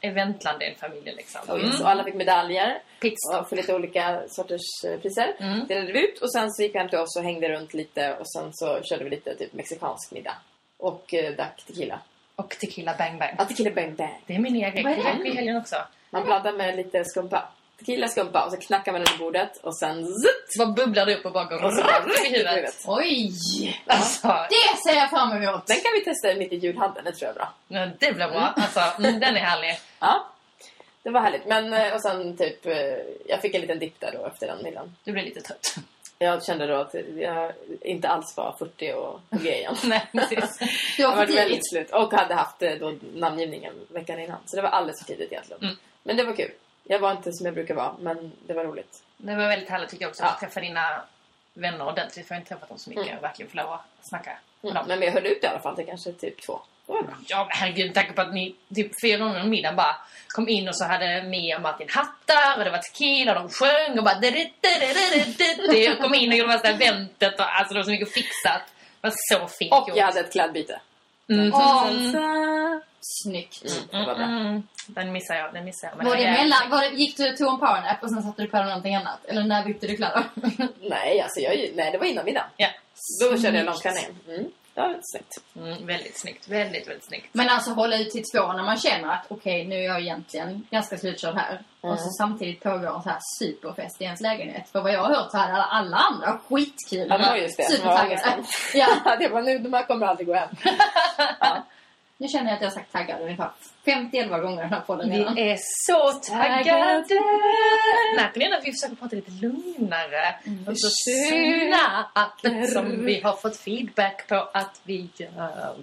eventlande 0.00 0.64
en 0.64 0.74
familj 0.74 1.12
liksom. 1.16 1.40
Mm. 1.48 1.80
och 1.80 1.90
alla 1.90 2.04
fick 2.04 2.14
medaljer. 2.14 2.82
Pizza. 3.00 3.40
Och 3.40 3.48
för 3.48 3.56
lite 3.56 3.74
olika 3.74 4.22
sorters 4.28 4.84
eh, 4.84 5.00
priser. 5.00 5.36
Mm. 5.38 5.66
Delade 5.66 5.92
vi 5.92 6.08
ut 6.08 6.18
och 6.18 6.32
sen 6.32 6.50
så 6.50 6.62
gick 6.62 6.74
vi 6.74 6.78
hem 6.78 6.88
till 6.88 6.98
oss 6.98 7.16
och 7.16 7.22
hängde 7.22 7.48
runt 7.48 7.74
lite 7.74 8.14
och 8.14 8.32
sen 8.32 8.50
så 8.52 8.82
körde 8.82 9.04
vi 9.04 9.10
lite 9.10 9.34
typ 9.34 9.52
mexikansk 9.52 10.12
middag. 10.12 10.34
Och 10.76 11.14
eh, 11.14 11.32
drack 11.32 11.62
tequila. 11.66 12.00
Och 12.36 12.56
tequila 12.60 12.94
bang 12.98 13.18
bang. 13.18 13.34
Ja, 13.38 13.44
tequila 13.44 13.70
bang 13.70 13.96
bang. 13.96 14.22
Det 14.26 14.34
är 14.34 14.38
min 14.38 14.56
egen? 14.56 14.84
Det 14.84 15.02
drack 15.02 15.16
vi 15.22 15.28
i 15.28 15.34
helgen 15.34 15.56
också. 15.56 15.76
Man 16.10 16.24
blandar 16.24 16.52
med 16.52 16.76
lite 16.76 17.04
skumpa. 17.04 17.48
Tequila, 17.78 18.08
skumpa 18.08 18.44
och 18.44 18.52
så 18.52 18.58
knackar 18.58 18.92
man 18.92 19.00
under 19.00 19.18
bordet 19.18 19.56
och 19.56 19.78
sen 19.78 20.06
zzt! 20.06 20.46
Så 20.48 20.66
bara 20.66 20.72
bubblar 20.72 21.06
det 21.06 21.16
upp 21.16 21.26
och 21.26 21.32
bara 21.32 21.44
går 21.44 21.64
Och 21.64 21.78
rakt 21.78 22.26
i 22.26 22.28
huvudet. 22.28 22.84
Oj! 22.86 23.82
Alltså, 23.86 24.28
Det 24.28 24.90
ser 24.90 24.96
jag 24.98 25.10
fram 25.10 25.42
emot. 25.42 25.66
Den 25.66 25.76
kan 25.76 25.92
vi 25.94 26.04
testa 26.04 26.34
mitt 26.34 26.52
i 26.52 26.56
julhandeln, 26.56 27.04
det 27.04 27.12
tror 27.12 27.26
jag 27.26 27.30
är 27.30 27.38
bra. 27.38 27.52
ja, 27.68 27.86
det 27.98 28.12
blir 28.12 28.28
bra. 28.28 28.54
Alltså, 28.56 28.80
mm, 28.98 29.20
den 29.20 29.36
är 29.36 29.40
härlig. 29.40 29.78
Ja, 30.00 30.26
det 31.02 31.10
var 31.10 31.20
härligt. 31.20 31.46
Men 31.46 31.72
eh, 31.72 31.94
och 31.94 32.02
sen 32.02 32.36
typ, 32.36 32.66
eh, 32.66 32.74
jag 33.26 33.40
fick 33.42 33.54
en 33.54 33.60
liten 33.60 33.78
dipp 33.78 34.00
där 34.00 34.12
då 34.12 34.26
efter 34.26 34.46
den 34.46 34.62
middagen. 34.62 34.96
Du 35.04 35.12
blir 35.12 35.22
lite 35.22 35.40
trött. 35.40 35.74
Jag 36.18 36.44
kände 36.44 36.66
då 36.66 36.74
att 36.74 36.94
jag 37.16 37.52
inte 37.80 38.08
alls 38.08 38.36
var 38.36 38.56
40 38.58 38.92
och 38.92 39.20
på 39.30 39.36
G 39.36 39.58
igen. 39.58 39.76
Nej, 39.84 40.06
precis. 40.12 40.58
Jag 40.98 41.16
var 41.16 41.26
väldigt 41.26 41.68
slut 41.70 41.90
och 41.90 42.12
hade 42.12 42.34
haft 42.34 42.62
eh, 42.62 42.72
då 42.72 42.94
namngivningen 43.14 43.72
veckan 43.88 44.18
innan. 44.20 44.38
Så 44.46 44.56
det 44.56 44.62
var 44.62 44.70
alldeles 44.70 44.98
för 45.00 45.06
tidigt 45.06 45.32
egentligen. 45.32 45.62
Mm. 45.62 45.76
Men 46.02 46.16
det 46.16 46.24
var 46.24 46.32
kul. 46.36 46.50
Jag 46.90 46.98
var 46.98 47.10
inte 47.12 47.32
som 47.32 47.46
jag 47.46 47.54
brukar 47.54 47.74
vara, 47.74 47.94
men 48.00 48.32
det 48.46 48.54
var 48.54 48.64
roligt. 48.64 49.02
Det 49.16 49.34
var 49.36 49.48
väldigt 49.48 49.68
härligt 49.70 49.88
tycker 49.90 50.04
jag 50.04 50.10
också 50.10 50.22
Ja. 50.22 50.28
att 50.28 50.40
träffa 50.40 50.60
dina 50.60 51.02
vänner 51.54 51.86
ordentligt. 51.86 52.28
För 52.28 52.34
jag 52.34 52.36
har 52.36 52.40
inte 52.40 52.48
träffat 52.54 52.68
dem 52.68 52.78
så 52.78 52.90
mycket 52.90 53.04
Mm. 53.06 53.16
och 53.18 53.24
verkligen 53.24 53.50
få 53.50 53.56
lov 53.56 53.72
att 53.72 53.84
snacka 54.02 54.30
med 54.60 54.70
Mm. 54.70 54.74
dem. 54.74 54.88
Men 54.88 55.00
vi 55.00 55.10
höll 55.10 55.26
ut 55.26 55.44
i 55.44 55.46
alla 55.46 55.60
fall 55.60 55.76
till 55.76 55.86
kanske 55.86 56.12
typ 56.12 56.42
två. 56.42 56.60
Bra. 56.86 57.02
Ja, 57.26 57.46
herregud, 57.50 57.94
tanke 57.94 58.12
på 58.12 58.20
att 58.20 58.34
ni 58.34 58.54
typ 58.74 58.90
fyra 59.04 59.18
gånger 59.18 59.40
om 59.42 59.50
middagen 59.50 59.76
bara 59.76 59.96
kom 60.28 60.48
in 60.48 60.68
och 60.68 60.76
så 60.76 60.84
hade 60.84 61.22
Mia 61.22 61.56
och 61.56 61.62
Martin 61.62 61.88
hattar 61.90 62.58
och 62.58 62.64
det 62.64 62.70
var 62.70 62.78
tequila 62.78 63.32
och 63.34 63.40
de 63.42 63.48
sjöng 63.50 63.98
och 63.98 64.04
bara... 64.04 64.20
Jag 65.74 65.98
kom 66.00 66.14
in 66.14 66.32
och 66.32 66.38
gjorde 66.38 66.52
värsta 66.52 66.68
eventet 66.68 67.40
och 67.40 67.58
alltså 67.58 67.74
det 67.74 67.78
var 67.80 67.84
så 67.84 67.90
mycket 67.90 68.12
fixat. 68.12 68.62
Det 69.00 69.06
var 69.08 69.12
så 69.38 69.48
fint 69.48 69.72
Och 69.72 69.88
jag 69.94 70.04
hade 70.06 70.20
ett 70.20 70.32
klädbyte. 70.32 70.80
Mm. 71.30 71.52
Mm. 71.54 72.80
Snyggt. 73.00 73.64
Mm, 73.92 74.06
var 74.06 74.14
bra. 74.14 74.24
Mm. 74.24 74.62
Den 74.86 75.12
missar 75.12 75.34
jag, 75.34 75.54
den 75.54 75.64
missar 75.64 75.88
jag. 75.88 75.96
Men 75.96 76.06
Var 76.06 76.16
det 76.16 76.30
mellan, 76.30 76.70
var 76.70 76.80
det, 76.80 76.96
gick 76.96 77.16
du 77.16 77.36
tog 77.36 77.52
en 77.52 77.58
powernap 77.58 78.02
och 78.02 78.10
sen 78.10 78.22
satte 78.22 78.42
du 78.42 78.48
på 78.48 78.56
dig 78.56 78.66
någonting 78.66 78.94
annat? 78.94 79.24
Eller 79.24 79.44
när 79.44 79.64
bytte 79.64 79.86
du 79.86 79.96
kläder? 79.96 80.24
Nej, 80.80 81.20
alltså 81.20 81.40
jag, 81.40 81.70
nej, 81.74 81.92
det 81.92 81.98
var 81.98 82.06
innan 82.06 82.24
middagen. 82.24 82.48
Ja. 82.56 82.68
Då 83.20 83.38
körde 83.38 83.56
jag 83.56 83.66
långklänningen. 83.66 84.18
Mm. 84.28 84.50
Lite 84.86 85.00
snyggt. 85.02 85.38
Mm, 85.56 85.86
väldigt 85.86 86.20
snyggt, 86.20 86.48
väldigt, 86.48 86.88
väldigt 86.88 87.04
snyggt. 87.04 87.28
Men 87.32 87.48
alltså 87.48 87.70
hålla 87.70 87.98
ut 87.98 88.10
till 88.10 88.24
två 88.24 88.52
när 88.52 88.62
man 88.62 88.76
känner 88.76 89.08
att 89.08 89.26
okej, 89.28 89.66
nu 89.66 89.76
är 89.76 89.82
jag 89.82 90.00
egentligen 90.00 90.66
ganska 90.70 90.98
slutkörd 90.98 91.34
här. 91.34 91.50
Mm. 91.50 91.94
Och 91.94 92.00
så 92.00 92.08
samtidigt 92.18 92.62
pågår 92.62 92.96
en 92.96 93.02
så 93.02 93.08
här 93.08 93.18
superfest 93.38 94.00
i 94.00 94.04
ens 94.04 94.20
lägenhet. 94.20 94.68
För 94.72 94.80
vad 94.80 94.92
jag 94.92 95.02
har 95.02 95.14
hört 95.14 95.30
så 95.30 95.36
hade 95.36 95.52
alla, 95.52 95.64
alla 95.64 95.96
andra 95.96 96.40
skitkul. 96.48 97.06
Ja, 97.08 97.18
det 97.18 97.28
var 97.28 97.36
just 97.36 97.56
det 97.56 97.62
Supertaggade. 97.62 98.44
Ja, 98.74 99.16
det 99.18 99.28
var 99.28 99.42
nu, 99.42 99.58
de 99.58 99.72
här 99.72 99.86
kommer 99.86 100.06
aldrig 100.06 100.26
gå 100.26 100.34
hem. 100.34 100.48
ja. 101.40 101.66
Nu 102.20 102.28
känner 102.28 102.50
jag 102.50 102.54
att 102.54 102.62
jag 102.62 102.68
har 102.68 102.74
sagt 102.74 102.92
taggad 102.92 103.20
ungefär 103.20 103.50
51 103.84 104.30
gånger 104.30 104.62
den 104.62 104.72
här 104.72 104.80
podden 104.80 105.10
redan. 105.10 105.34
Vi 105.34 105.50
är 105.50 105.58
så 105.86 106.12
taggade! 106.12 107.04
Märker 108.16 108.40
ni 108.40 108.52
att 108.52 108.64
vi 108.64 108.72
försöker 108.72 108.96
prata 108.96 109.16
lite 109.16 109.30
lugnare? 109.30 110.34
Och 110.66 110.78
så 110.78 110.88
snabbt 110.90 112.72
som 112.72 113.04
vi 113.04 113.20
har 113.20 113.32
fått 113.36 113.56
feedback 113.56 114.28
på 114.28 114.48
att 114.54 114.80
vi 114.84 115.08
gör. 115.16 115.74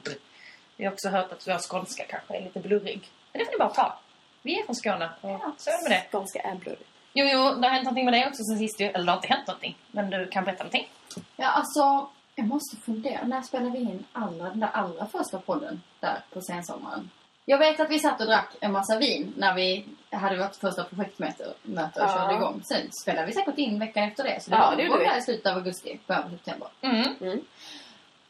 Vi 0.77 0.85
har 0.85 0.93
också 0.93 1.09
hört 1.09 1.31
att 1.31 1.47
vår 1.47 1.69
skånska 1.69 2.03
kanske 2.09 2.37
är 2.37 2.41
lite 2.41 2.59
blurrig. 2.59 3.09
Men 3.31 3.39
det 3.39 3.45
får 3.45 3.51
ni 3.51 3.57
bara 3.57 3.69
ta. 3.69 3.99
Vi 4.41 4.59
är 4.59 4.65
från 4.65 4.75
Skåne 4.75 5.09
och 5.21 5.39
så 5.57 5.69
är 5.69 5.83
det 5.83 5.89
med 5.89 5.91
det. 5.91 6.03
Skånska 6.11 6.39
är 6.39 6.55
blurrig. 6.55 6.85
Jo, 7.13 7.25
jo, 7.31 7.39
det 7.39 7.67
har 7.67 7.73
hänt 7.73 7.83
någonting 7.83 8.05
med 8.05 8.13
dig 8.13 8.27
också 8.27 8.43
sen 8.43 8.57
sist. 8.59 8.81
Eller 8.81 9.05
det 9.05 9.11
har 9.11 9.17
inte 9.17 9.27
hänt 9.27 9.47
någonting. 9.47 9.77
Men 9.91 10.09
du 10.09 10.27
kan 10.27 10.43
berätta 10.43 10.63
någonting. 10.63 10.89
Ja, 11.35 11.47
alltså, 11.47 12.09
jag 12.35 12.47
måste 12.47 12.75
fundera. 12.77 13.23
När 13.27 13.41
spelade 13.41 13.69
vi 13.69 13.77
in 13.79 14.05
allra, 14.13 14.49
den 14.49 14.59
där 14.59 14.69
allra 14.73 15.05
första 15.05 15.39
podden 15.39 15.81
där 15.99 16.19
på 16.33 16.41
sensommaren? 16.41 17.09
Jag 17.45 17.57
vet 17.57 17.79
att 17.79 17.89
vi 17.89 17.99
satt 17.99 18.19
och 18.21 18.27
drack 18.27 18.55
en 18.59 18.71
massa 18.71 18.97
vin 18.99 19.33
när 19.37 19.53
vi 19.53 19.85
hade 20.11 20.37
vårt 20.37 20.55
första 20.55 20.83
projektmöte 20.83 21.53
möte 21.61 21.99
och 22.01 22.05
Ja. 22.09 22.13
körde 22.13 22.33
igång. 22.35 22.61
Sen 22.63 22.91
spelade 22.91 23.27
vi 23.27 23.33
säkert 23.33 23.57
in 23.57 23.79
veckan 23.79 24.03
efter 24.03 24.23
det. 24.23 24.43
Så 24.43 24.49
det 24.49 24.55
Ja, 24.57 24.69
var 24.69 24.97
det 24.97 25.03
där 25.05 25.17
i 25.17 25.21
slutet 25.21 25.51
av 25.51 25.57
augusti, 25.57 25.99
början 26.07 26.23
av 26.23 26.29
september. 26.29 26.67
Mm. 26.81 27.41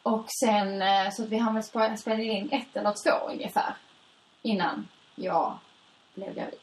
Och 0.03 0.25
sen, 0.39 0.81
eh, 0.81 1.09
så 1.11 1.23
att 1.23 1.29
vi 1.29 1.37
hann 1.37 1.53
väl 1.53 1.63
sp- 1.63 1.95
spela 1.95 2.21
in 2.23 2.49
ett 2.51 2.75
eller 2.77 2.93
två 3.03 3.27
ungefär. 3.31 3.75
Innan 4.41 4.87
jag 5.15 5.57
blev 6.15 6.33
gravid. 6.35 6.59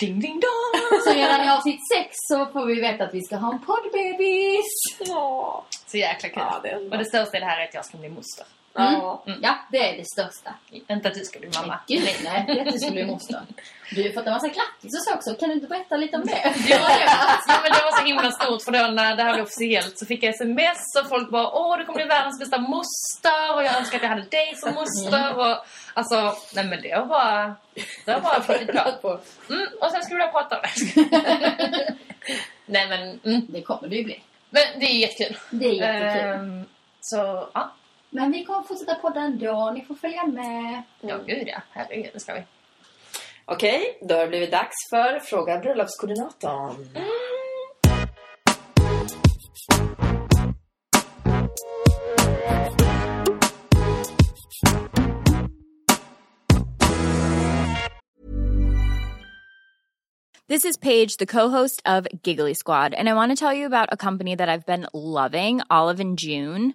Ding, 0.00 0.20
ding, 0.20 0.40
dong! 0.40 1.00
Så 1.04 1.10
redan 1.14 1.44
i 1.44 1.50
avsnitt 1.50 1.80
sex 1.88 2.08
så 2.28 2.46
får 2.46 2.66
vi 2.66 2.80
veta 2.80 3.04
att 3.04 3.14
vi 3.14 3.22
ska 3.22 3.36
ha 3.36 3.52
en 3.52 3.60
poddbebis. 3.60 4.64
Åh. 5.08 5.62
Så 5.86 5.96
jäkla 5.96 6.28
kul. 6.28 6.42
Ja, 6.42 6.60
det 6.62 6.76
och 6.76 6.98
det 6.98 7.04
största 7.04 7.36
i 7.36 7.40
det 7.40 7.46
här 7.46 7.60
är 7.60 7.64
att 7.64 7.74
jag 7.74 7.84
ska 7.84 7.98
bli 7.98 8.08
moster. 8.08 8.46
Ja. 8.74 9.22
Mm. 9.26 9.38
Ja, 9.42 9.58
det 9.70 9.78
är 9.78 9.96
det 9.96 10.04
största. 10.04 10.54
Inte 10.70 11.08
att 11.08 11.14
du 11.14 11.24
ska 11.24 11.38
bli 11.38 11.48
mamma. 11.54 11.80
Gud, 11.86 12.02
nej, 12.04 12.16
nej. 12.24 12.44
Det 12.46 12.60
är 12.60 12.66
att 12.66 12.72
du 12.72 12.78
skulle 12.78 12.92
bli 12.92 13.06
moster. 13.06 13.40
Du 13.90 14.02
har 14.02 14.10
fått 14.10 14.26
en 14.26 14.32
massa 14.32 14.50
så 14.82 15.14
också. 15.14 15.34
Kan 15.34 15.48
du 15.48 15.54
inte 15.54 15.66
berätta 15.66 15.96
lite 15.96 16.16
om 16.16 16.24
det? 16.26 16.54
Ja, 16.68 16.76
ja, 17.48 17.60
men 17.62 17.72
det 17.72 17.84
var 17.84 17.98
så 17.98 18.04
himla 18.04 18.30
stort 18.30 18.62
för 18.62 18.72
då 18.72 18.78
när 18.78 19.16
det 19.16 19.22
här 19.22 19.32
blev 19.32 19.44
officiellt 19.44 19.98
så 19.98 20.06
fick 20.06 20.22
jag 20.22 20.34
sms 20.34 20.96
och 21.02 21.08
folk 21.08 21.30
bara 21.30 21.50
Åh, 21.52 21.78
du 21.78 21.84
kommer 21.84 21.98
bli 21.98 22.04
världens 22.04 22.38
bästa 22.38 22.58
moster 22.58 23.54
och 23.54 23.64
jag 23.64 23.76
önskar 23.76 23.96
att 23.96 24.02
jag 24.02 24.08
hade 24.10 24.22
dig 24.22 24.54
som 24.56 24.74
moster 24.74 25.38
och 25.38 25.66
alltså, 25.94 26.34
nej 26.54 26.64
men 26.64 26.82
det 26.82 26.96
var 26.98 27.06
bara, 27.06 27.54
det 28.04 28.12
var 28.12 28.20
bara 28.20 28.40
flutit 28.40 28.66
bra. 28.66 29.18
Mm, 29.50 29.66
och 29.80 29.90
sen 29.90 30.02
skulle 30.02 30.20
jag 30.20 30.32
prata 30.32 30.56
om 30.56 30.62
det. 30.94 31.94
nej 32.66 32.88
men, 32.88 33.20
mm, 33.24 33.46
Det 33.48 33.62
kommer 33.62 33.88
det 33.88 33.96
ju 33.96 34.04
bli. 34.04 34.22
men 34.50 34.62
det 34.80 34.86
är 34.86 34.98
jättekul. 34.98 35.36
Det 35.50 35.66
är 35.66 35.72
jättekul. 35.72 36.30
Ehm, 36.30 36.64
så, 37.00 37.48
ja. 37.54 37.72
Men 38.14 38.32
vi 38.32 38.44
kommer 38.44 38.62
fortsätta 38.62 38.94
podda 38.94 39.20
ändå. 39.20 39.70
Ni 39.74 39.84
får 39.84 39.94
följa 39.94 40.26
med. 40.26 40.82
Ja, 41.00 41.18
gud 41.26 41.48
ja. 41.48 41.62
Herregud, 41.70 42.10
det 42.12 42.20
ska 42.20 42.34
vi. 42.34 42.42
Okej, 43.44 43.98
då 44.02 44.14
har 44.14 44.22
det 44.22 44.28
blivit 44.28 44.50
dags 44.50 44.74
för 44.90 45.18
Fråga 45.20 45.58
bröllopskoordinatorn. 45.58 46.88
This 60.48 60.64
is 60.64 60.76
Paige, 60.76 61.16
the 61.18 61.26
co-host 61.26 61.82
of 61.84 62.06
Giggly 62.22 62.54
Squad, 62.54 62.94
and 62.94 63.08
I 63.08 63.14
want 63.14 63.32
to 63.32 63.36
tell 63.36 63.54
you 63.54 63.66
about 63.66 63.88
a 63.92 63.96
company 63.96 64.36
that 64.36 64.48
I've 64.48 64.66
been 64.66 64.86
loving, 64.92 65.60
Olive 65.70 66.00
and 66.00 66.18
June. 66.18 66.74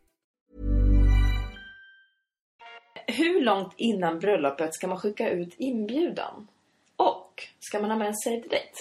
Hur 3.07 3.41
långt 3.41 3.73
innan 3.77 4.19
bröllopet 4.19 4.73
ska 4.73 4.87
man 4.87 4.99
skicka 4.99 5.29
ut 5.29 5.55
inbjudan? 5.57 6.47
Och 6.95 7.43
ska 7.59 7.79
man 7.79 7.91
ha 7.91 7.97
med 7.97 8.07
en 8.07 8.15
save 8.15 8.41
the 8.41 8.47
date? 8.47 8.77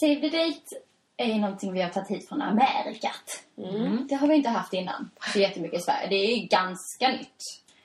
Save 0.00 0.20
the 0.20 0.28
date 0.28 0.76
är 1.16 1.26
ju 1.26 1.40
någonting 1.40 1.72
vi 1.72 1.82
har 1.82 1.90
tagit 1.90 2.10
hit 2.10 2.28
från 2.28 2.42
Amerikat. 2.42 3.44
Mm. 3.58 4.06
Det 4.08 4.14
har 4.14 4.26
vi 4.28 4.34
inte 4.34 4.48
haft 4.48 4.72
innan 4.72 5.10
så 5.32 5.38
jättemycket 5.38 5.80
i 5.80 5.82
Sverige. 5.82 6.08
Det 6.08 6.14
är 6.16 6.46
ganska 6.46 7.08
nytt. 7.08 7.42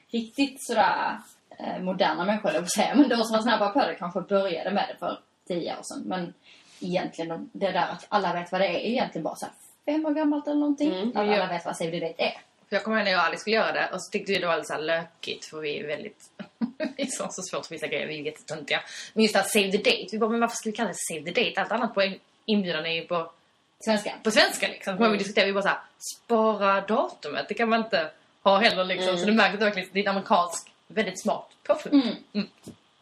Riktigt 0.07 0.55
sådär 0.59 1.17
eh, 1.57 1.81
moderna 1.81 2.25
människor, 2.25 2.49
eller 2.49 2.65
säga. 2.65 2.95
Men 2.95 3.09
de 3.09 3.15
som 3.15 3.35
var 3.35 3.41
snabba 3.41 3.69
på 3.69 3.79
det 3.79 3.95
kanske 3.95 4.21
började 4.21 4.71
med 4.71 4.85
det 4.89 4.97
för 4.99 5.19
tio 5.47 5.77
år 5.77 5.83
sedan. 5.83 6.03
Men 6.05 6.33
egentligen, 6.79 7.49
det 7.53 7.71
där 7.71 7.87
att 7.87 8.05
alla 8.09 8.33
vet 8.33 8.51
vad 8.51 8.61
det 8.61 8.67
är, 8.67 8.73
är 8.73 8.89
egentligen 8.89 9.23
bara 9.23 9.35
så 9.35 9.45
fem 9.85 10.05
år 10.05 10.11
gammalt 10.11 10.47
eller 10.47 10.59
någonting. 10.59 10.93
Mm, 10.95 11.09
att 11.09 11.15
alla 11.15 11.47
vet 11.47 11.65
vad 11.65 11.77
Save 11.77 11.91
the 11.91 11.99
Date 11.99 12.23
är. 12.23 12.33
För 12.69 12.75
jag 12.75 12.83
kommer 12.83 12.97
ihåg 12.97 13.05
när 13.05 13.11
jag 13.11 13.21
Alice 13.21 13.41
skulle 13.41 13.55
göra 13.55 13.71
det 13.71 13.89
och 13.93 14.03
så 14.03 14.11
tyckte 14.11 14.31
vi 14.31 14.39
det 14.39 14.47
var 14.47 14.55
lite 14.55 14.67
så 14.67 14.73
här 14.73 14.81
lökigt 14.81 15.45
för 15.45 15.59
vi 15.59 15.79
är 15.79 15.87
väldigt... 15.87 16.29
vi 16.97 17.03
är 17.03 17.07
så, 17.07 17.27
så 17.29 17.41
svårt 17.41 17.65
för 17.65 17.75
vissa 17.75 17.87
grejer, 17.87 18.07
vi 18.07 18.19
är 18.19 18.23
jättetöntiga. 18.23 18.81
Men 19.13 19.23
just 19.23 19.33
det 19.33 19.39
här 19.39 19.47
Save 19.47 19.71
the 19.71 19.77
Date, 19.77 20.07
vi 20.11 20.17
bara 20.17 20.29
men 20.29 20.39
varför 20.39 20.55
ska 20.55 20.69
vi 20.69 20.75
kalla 20.75 20.89
det 20.89 20.95
Save 20.95 21.31
the 21.31 21.43
Date? 21.43 21.61
Allt 21.61 21.71
annat 21.71 21.93
på 21.93 22.13
inbjudan 22.45 22.85
är 22.85 22.93
ju 22.93 23.01
på, 23.01 23.31
Svenska. 23.79 24.13
på 24.23 24.31
svenska 24.31 24.67
liksom. 24.67 24.97
Mm. 24.97 25.11
vi 25.11 25.17
diskuterade, 25.17 25.47
vi 25.47 25.53
bara 25.53 25.61
så 25.61 25.67
här, 25.67 25.79
spara 26.15 26.81
datumet, 26.81 27.45
det 27.47 27.53
kan 27.53 27.69
man 27.69 27.79
inte 27.79 28.09
ha 28.43 28.57
heller 28.59 28.83
liksom. 28.83 29.09
Mm. 29.09 29.19
Så 29.19 29.25
du 29.25 29.33
märker 29.33 29.57
verkligen 29.57 29.89
det 29.91 29.99
är 29.99 30.03
en 30.03 30.09
amerikansk, 30.09 30.71
väldigt 30.87 31.21
smart 31.21 31.49
påfund. 31.63 32.03
Mm. 32.03 32.15
Mm. 32.33 32.47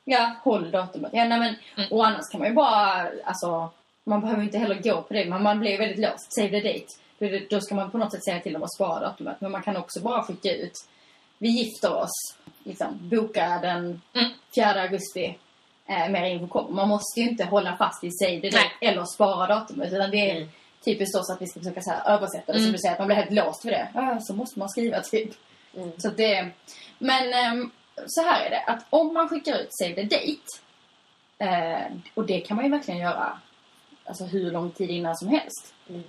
Ja, 0.04 0.36
håll 0.44 0.72
datumet. 0.72 1.12
Ja, 1.14 1.26
nej, 1.26 1.40
men, 1.40 1.56
Mm. 1.78 1.92
Och 1.92 2.08
annars 2.08 2.30
kan 2.32 2.40
man 2.40 2.50
ju 2.50 2.54
bara, 2.54 3.12
alltså, 3.24 3.70
man 4.04 4.22
behöver 4.22 4.44
inte 4.44 4.58
heller 4.58 4.82
gå 4.82 5.02
på 5.02 5.14
det. 5.14 5.26
Men 5.26 5.44
man 5.44 5.60
blir 5.60 5.78
väldigt 5.78 6.00
låst. 6.00 6.34
Save 6.34 6.50
the 6.50 6.60
date. 6.60 6.94
Det- 7.30 7.50
då 7.50 7.62
ska 7.62 7.76
man 7.76 7.92
på 7.92 7.98
något 7.98 8.12
sätt 8.12 8.24
säga 8.24 8.40
till 8.40 8.54
dem 8.54 8.64
att 8.64 8.74
spara 8.76 9.00
datumet. 9.00 9.42
Men 9.42 9.52
man 9.52 9.64
kan 9.64 9.78
också 9.78 10.00
bara 10.02 10.24
skicka 10.24 10.56
ut, 10.56 10.74
vi 11.38 11.48
gifter 11.50 11.96
oss, 11.96 12.36
liksom, 12.64 12.88
boka 13.10 13.60
den 13.62 14.02
Mm. 14.14 14.32
4 14.56 14.82
augusti. 14.82 15.38
Eh, 15.88 16.10
mer 16.10 16.26
info 16.26 16.48
kommer. 16.48 16.70
Man 16.76 16.88
måste 16.90 17.20
ju 17.20 17.30
inte 17.30 17.46
hålla 17.46 17.78
fast 17.78 18.04
i 18.04 18.12
save 18.12 18.42
the 18.42 18.50
date 18.50 18.72
eller 18.82 19.06
spara 19.06 19.48
datumet. 19.48 19.94
Utan 19.94 20.12
det 20.12 20.32
är 20.32 20.36
Mm. 20.36 20.50
typiskt 20.86 21.16
oss 21.18 21.30
att 21.30 21.42
vi 21.42 21.48
ska 21.48 21.60
försöka 21.60 21.82
så 21.82 21.92
här, 21.92 22.14
översätta 22.16 22.54
det. 22.54 22.60
Som 22.60 22.72
du 22.72 22.78
säger, 22.78 22.94
att 22.94 23.00
man 23.00 23.08
blir 23.08 23.18
helt 23.18 23.32
låst 23.32 23.62
för 23.62 23.70
det. 23.70 23.88
Ja, 23.94 24.18
så 24.22 24.34
måste 24.34 24.60
man 24.60 24.70
skriva 24.70 25.02
typ. 25.02 25.32
Mm. 25.78 25.92
Så 25.98 26.10
det, 26.10 26.50
men 26.98 27.34
ehm, 27.34 27.72
så 28.08 28.22
här 28.22 28.46
är 28.46 28.50
det, 28.50 28.64
att 28.68 28.86
om 28.90 29.14
man 29.14 29.30
skickar 29.30 29.56
ut 29.58 29.68
Save 29.72 29.96
the 29.96 30.04
Date, 30.04 30.50
eh, 31.38 31.92
och 32.14 32.26
det 32.26 32.40
kan 32.42 32.56
man 32.58 32.66
ju 32.66 32.72
verkligen 32.72 33.00
göra 33.00 33.40
alltså 34.06 34.24
hur 34.26 34.52
lång 34.52 34.72
tid 34.72 34.90
innan 34.90 35.16
som 35.18 35.28
helst, 35.28 35.74
Mm. 35.90 36.04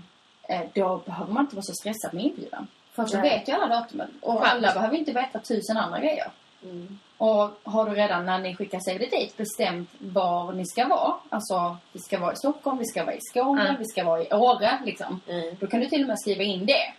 Eh, 0.49 0.61
då 0.75 0.97
behöver 1.07 1.33
man 1.33 1.45
inte 1.45 1.57
vara 1.57 1.63
så 1.63 1.75
stressad 1.75 2.15
med 2.15 2.25
inbjudan. 2.25 2.67
För 2.93 3.03
att 3.03 3.13
då 3.13 3.21
vet 3.21 3.49
ju 3.49 3.53
alla 3.53 3.67
datumen. 3.67 4.11
Och 4.21 4.33
Skönt. 4.39 4.53
alla 4.53 4.75
behöver 4.75 4.97
inte 4.97 5.13
veta 5.13 5.39
tusen 5.39 5.77
andra 5.77 5.99
grejer. 6.01 6.31
Mm. 6.63 6.99
Och 7.19 7.51
har 7.63 7.91
du 7.91 7.95
redan 7.95 8.27
när 8.27 8.39
ni 8.39 8.57
skickar 8.57 8.81
the 8.81 8.99
Date 8.99 9.33
bestämt 9.37 9.91
var 9.99 10.53
ni 10.53 10.67
ska 10.67 10.89
vara, 10.89 11.15
alltså 11.29 11.77
vi 11.93 12.01
ska 12.01 12.19
vara 12.19 12.33
i 12.33 12.37
Stockholm, 12.37 12.79
vi 12.79 12.85
ska 12.85 13.05
vara 13.05 13.15
i 13.15 13.21
Skåne, 13.21 13.63
Mm. 13.63 13.77
vi 13.79 13.85
ska 13.85 14.05
vara 14.05 14.23
i 14.23 14.33
Åre 14.33 14.79
liksom. 14.85 15.21
Mm. 15.29 15.57
Då 15.61 15.67
kan 15.67 15.81
du 15.81 15.87
till 15.87 16.03
och 16.03 16.09
med 16.09 16.21
skriva 16.21 16.43
in 16.43 16.67
det 16.67 16.95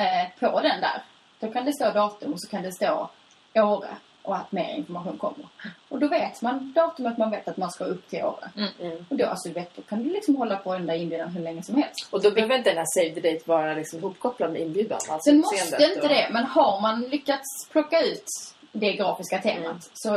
eh, 0.00 0.28
på 0.40 0.60
den 0.60 0.80
där. 0.80 1.02
Då 1.40 1.52
kan 1.52 1.64
det 1.64 1.72
stå 1.72 1.90
datum 1.90 2.32
och 2.32 2.40
så 2.40 2.48
kan 2.50 2.62
det 2.62 2.72
stå 2.72 3.08
Åre 3.54 3.88
och 4.22 4.36
att 4.36 4.52
mer 4.52 4.74
information 4.74 5.18
kommer. 5.18 5.46
Och 5.88 5.98
då 6.00 6.08
vet 6.08 6.42
man 6.42 6.72
datumet, 6.72 7.18
man 7.18 7.30
vet 7.30 7.48
att 7.48 7.56
man 7.56 7.70
ska 7.70 7.84
upp 7.84 8.08
till 8.10 8.22
Åre. 8.24 8.50
Mm. 8.80 9.04
Och 9.08 9.16
då, 9.16 9.26
alltså, 9.26 9.48
du 9.48 9.54
vet, 9.54 9.76
då 9.76 9.82
kan 9.82 10.02
du 10.02 10.10
liksom 10.10 10.36
hålla 10.36 10.56
på 10.56 10.72
den 10.72 10.86
där 10.86 10.94
inbjudan 10.94 11.28
hur 11.28 11.42
länge 11.42 11.62
som 11.62 11.74
helst. 11.76 12.08
Och 12.10 12.22
då 12.22 12.30
behöver 12.30 12.58
inte 12.58 12.70
den 12.70 12.78
här 12.78 12.86
save 12.86 13.20
the 13.20 13.32
date 13.32 13.42
vara 13.44 13.74
liksom 13.74 13.98
ihopkopplad 13.98 14.52
med 14.52 14.60
inbjudan? 14.62 14.98
Alltså 15.08 15.30
Sen 15.30 15.38
måste 15.40 15.84
inte 15.84 16.00
och- 16.00 16.08
det, 16.08 16.28
men 16.32 16.44
har 16.44 16.80
man 16.80 17.00
lyckats 17.02 17.68
plocka 17.72 18.00
ut 18.02 18.24
det 18.72 18.92
grafiska 18.92 19.38
temat 19.38 19.64
Mm. 19.66 19.78
så 19.94 20.14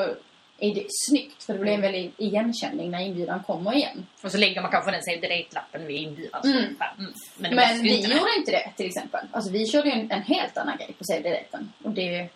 är 0.60 0.76
det 0.76 0.86
snyggt. 0.90 1.44
För 1.44 1.54
det 1.54 1.60
blir 1.60 1.72
en 1.74 1.82
väldigt 1.82 2.14
igenkänning 2.20 2.92
när 2.92 3.00
inbjudan 3.00 3.44
kommer 3.44 3.74
igen. 3.76 4.06
Och 4.24 4.32
så 4.32 4.38
lägger 4.38 4.62
man 4.62 4.72
kanske 4.72 4.92
den 4.92 5.04
Save 5.04 5.18
the 5.18 5.28
Date-lappen 5.28 5.88
vid 5.88 5.98
inbjudan. 6.02 6.42
Mm. 6.44 6.58
Mm. 6.58 6.76
Mm. 7.00 7.14
Men, 7.38 7.56
Men 7.56 7.82
vi 7.82 7.98
inte 7.98 8.12
gjorde 8.12 8.30
inte 8.38 8.52
det 8.52 8.72
till 8.78 8.86
exempel. 8.86 9.26
Alltså 9.32 9.52
vi 9.52 9.68
körde 9.68 9.90
ju 9.90 9.94
en, 9.94 10.12
en 10.12 10.22
helt 10.22 10.58
annan 10.58 10.78
grej 10.78 10.94
på 10.98 11.04
Save 11.04 11.22
the 11.24 11.30
Daten. 11.30 11.72
Och, 11.84 11.92
det, 11.92 12.30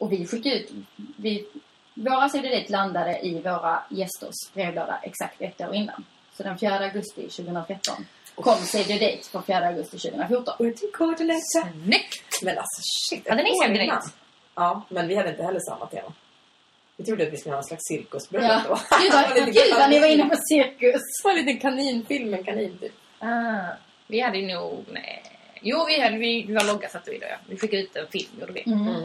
och 0.00 0.12
vi 0.12 0.26
skickade 0.26 0.54
ut... 0.56 0.70
Vi, 1.16 1.46
våra 1.94 2.28
Date 2.28 2.66
landade 2.68 3.18
i 3.26 3.40
våra 3.40 3.82
gästers 3.90 4.52
brevlåda 4.54 5.00
exakt 5.02 5.40
ett 5.40 5.60
år 5.60 5.74
innan. 5.74 6.04
Så 6.36 6.42
den 6.42 6.58
4 6.58 6.78
augusti 6.78 7.22
2013 7.28 8.06
kom 8.34 8.54
Save 8.56 8.84
the 8.84 8.92
Date 8.98 9.30
på 9.32 9.42
4 9.42 9.66
augusti 9.66 9.98
2014. 9.98 10.54
Waiting 10.58 10.88
card 10.94 11.16
to 11.16 11.22
lecture. 11.24 11.72
Snyggt! 11.84 12.42
Men 12.42 12.58
alltså 12.58 12.82
shit. 12.82 13.28
Hade 13.28 13.42
ni 13.42 13.50
år 13.50 13.62
save 13.62 13.74
the 13.76 13.82
innan. 13.84 13.96
date? 13.96 14.08
Ja, 14.54 14.82
men 14.88 15.08
vi 15.08 15.14
hade 15.14 15.30
inte 15.30 15.42
heller 15.42 15.60
samma 15.60 15.86
tema. 15.86 16.12
Vi 16.96 17.04
trodde 17.04 17.26
att 17.26 17.32
vi 17.32 17.36
skulle 17.36 17.54
ha 17.54 17.58
en 17.60 17.64
slags 17.64 17.84
cirkusbröllop 17.84 18.50
Ja. 18.50 18.62
då. 18.68 18.98
Gud 19.02 19.12
vad, 19.12 19.34
Lite 19.34 19.50
gud 19.50 19.74
vad 19.78 19.90
ni 19.90 20.00
var 20.00 20.06
inne 20.06 20.24
på 20.28 20.36
cirkus. 20.48 21.02
Det 21.22 21.24
var 21.28 21.30
en 21.30 21.44
liten 21.46 21.60
kaninfilm, 21.60 22.34
en 22.34 22.44
kanin 22.44 22.78
typ. 22.78 22.92
Ah, 23.18 23.66
vi 24.06 24.20
hade 24.20 24.54
nog... 24.54 24.84
Nej. 24.90 25.22
Jo, 25.62 25.84
vi, 25.86 26.00
hade, 26.00 26.16
vi, 26.18 26.42
vi 26.42 26.54
var 26.54 26.64
logga 26.64 26.88
satte 26.88 27.10
vi 27.10 27.18
det. 27.18 27.28
Ja. 27.28 27.36
Vi 27.48 27.56
fick 27.56 27.72
ut 27.72 27.96
en 27.96 28.06
film, 28.08 28.28
gjorde 28.40 28.52
vi. 28.52 28.62
Mm. 28.66 29.04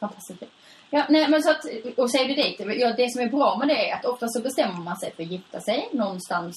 Fantastiskt. 0.00 0.42
Ja, 0.90 1.06
nej, 1.08 1.28
men 1.28 1.42
så 1.42 1.50
att, 1.50 1.64
och 1.96 2.10
Save 2.10 2.34
the 2.34 2.42
Date, 2.42 2.74
ja, 2.74 2.92
det 2.96 3.12
som 3.12 3.22
är 3.22 3.28
bra 3.28 3.56
med 3.58 3.68
det 3.68 3.90
är 3.90 3.94
att 3.94 4.04
ofta 4.04 4.28
så 4.28 4.40
bestämmer 4.40 4.80
man 4.80 4.96
sig 4.96 5.12
för 5.16 5.22
att 5.22 5.30
gifta 5.30 5.60
sig 5.60 5.88
någonstans, 5.92 6.56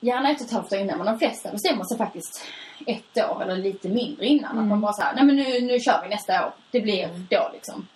gärna 0.00 0.30
ett 0.30 0.40
och 0.40 0.46
ett 0.46 0.52
halvt 0.52 0.72
år 0.72 0.78
innan, 0.78 0.98
men 0.98 1.06
de 1.06 1.18
flesta 1.18 1.52
bestämmer 1.52 1.84
sig 1.84 1.98
faktiskt 1.98 2.44
ett 2.86 3.30
år 3.30 3.42
eller 3.42 3.56
lite 3.56 3.88
mindre 3.88 4.26
innan. 4.26 4.58
Att 4.58 4.66
man 4.66 4.80
bara 4.80 4.92
såhär, 4.92 5.14
nej 5.14 5.24
men 5.24 5.36
nu, 5.36 5.60
nu 5.60 5.80
kör 5.80 6.02
vi 6.02 6.08
nästa 6.08 6.46
år. 6.46 6.52
Det 6.70 6.80
blir 6.80 7.08
då 7.30 7.50
liksom. 7.52 7.86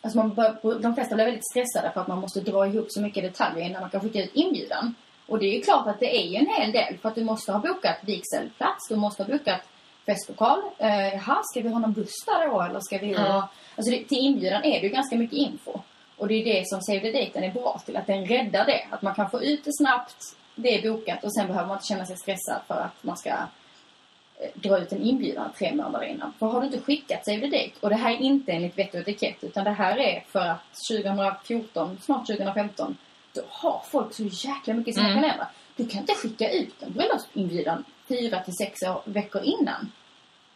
Alltså 0.00 0.18
man 0.18 0.34
bör, 0.34 0.80
de 0.80 0.94
flesta 0.94 1.14
blir 1.14 1.24
väldigt 1.24 1.50
stressade 1.50 1.90
för 1.94 2.00
att 2.00 2.08
man 2.08 2.20
måste 2.20 2.40
dra 2.40 2.66
ihop 2.66 2.86
så 2.88 3.00
mycket 3.00 3.22
detaljer 3.22 3.66
innan 3.66 3.80
man 3.80 3.90
kan 3.90 4.00
skicka 4.00 4.24
ut 4.24 4.34
inbjudan. 4.34 4.94
Och 5.26 5.38
det 5.38 5.46
är 5.46 5.56
ju 5.56 5.62
klart 5.62 5.86
att 5.86 6.00
det 6.00 6.16
är 6.16 6.26
ju 6.26 6.36
en 6.36 6.46
hel 6.46 6.72
del 6.72 6.98
för 6.98 7.08
att 7.08 7.14
du 7.14 7.24
måste 7.24 7.52
ha 7.52 7.58
bokat 7.58 7.96
vigselplats, 8.00 8.88
du 8.88 8.96
måste 8.96 9.22
ha 9.22 9.32
bokat 9.32 9.60
festlokal. 10.06 10.60
Eh, 10.78 11.14
jaha, 11.14 11.42
ska 11.42 11.60
vi 11.60 11.68
ha 11.68 11.78
någon 11.78 11.92
buss 11.92 12.24
där 12.26 12.48
då 12.48 12.62
eller 12.62 12.80
ska 12.80 12.98
vi 12.98 13.14
ha... 13.14 13.48
Alltså 13.76 13.90
det, 13.90 14.04
till 14.04 14.18
inbjudan 14.18 14.64
är 14.64 14.80
det 14.80 14.86
ju 14.86 14.92
ganska 14.92 15.16
mycket 15.16 15.38
info. 15.38 15.80
Och 16.16 16.28
det 16.28 16.34
är 16.34 16.44
det 16.44 16.62
som 16.66 16.80
Save 16.80 17.00
the 17.00 17.12
Daten 17.24 17.44
är 17.44 17.52
bra 17.52 17.80
till, 17.86 17.96
att 17.96 18.06
den 18.06 18.26
räddar 18.26 18.64
det. 18.66 18.86
Att 18.90 19.02
man 19.02 19.14
kan 19.14 19.30
få 19.30 19.42
ut 19.42 19.64
det 19.64 19.72
snabbt, 19.72 20.16
det 20.54 20.78
är 20.78 20.90
bokat 20.90 21.24
och 21.24 21.34
sen 21.34 21.46
behöver 21.46 21.68
man 21.68 21.76
inte 21.76 21.86
känna 21.86 22.06
sig 22.06 22.16
stressad 22.16 22.60
för 22.66 22.74
att 22.74 23.04
man 23.04 23.16
ska 23.16 23.28
eh, 23.30 24.50
dra 24.54 24.78
ut 24.78 24.92
en 24.92 25.02
inbjudan 25.02 25.50
tre 25.58 25.74
månader 25.74 26.06
innan. 26.06 26.32
För 26.38 26.46
har 26.46 26.60
du 26.60 26.66
inte 26.66 26.80
skickat 26.80 27.24
save 27.24 27.40
the 27.40 27.46
date, 27.46 27.70
och 27.80 27.88
det 27.90 27.96
här 27.96 28.10
är 28.10 28.20
inte 28.20 28.52
enligt 28.52 28.78
vett 28.78 28.94
och 28.94 29.00
etikett, 29.00 29.44
utan 29.44 29.64
det 29.64 29.70
här 29.70 29.98
är 29.98 30.24
för 30.28 30.40
att 30.40 30.74
2014, 30.90 31.98
snart 32.02 32.26
2015, 32.26 32.96
då 33.32 33.40
har 33.48 33.82
folk 33.90 34.14
så 34.14 34.22
jäkla 34.24 34.74
mycket 34.74 34.88
i 34.90 34.92
sina 34.92 35.08
Mm. 35.08 35.22
kalendrar. 35.22 35.48
Du 35.76 35.86
kan 35.88 36.00
inte 36.00 36.14
skicka 36.14 36.50
ut 36.50 36.82
en 36.82 36.92
bröllopsinbjudan 36.92 37.84
fyra 38.08 38.40
till 38.40 38.56
sex 38.56 38.82
år, 38.82 39.02
veckor 39.04 39.42
innan. 39.42 39.92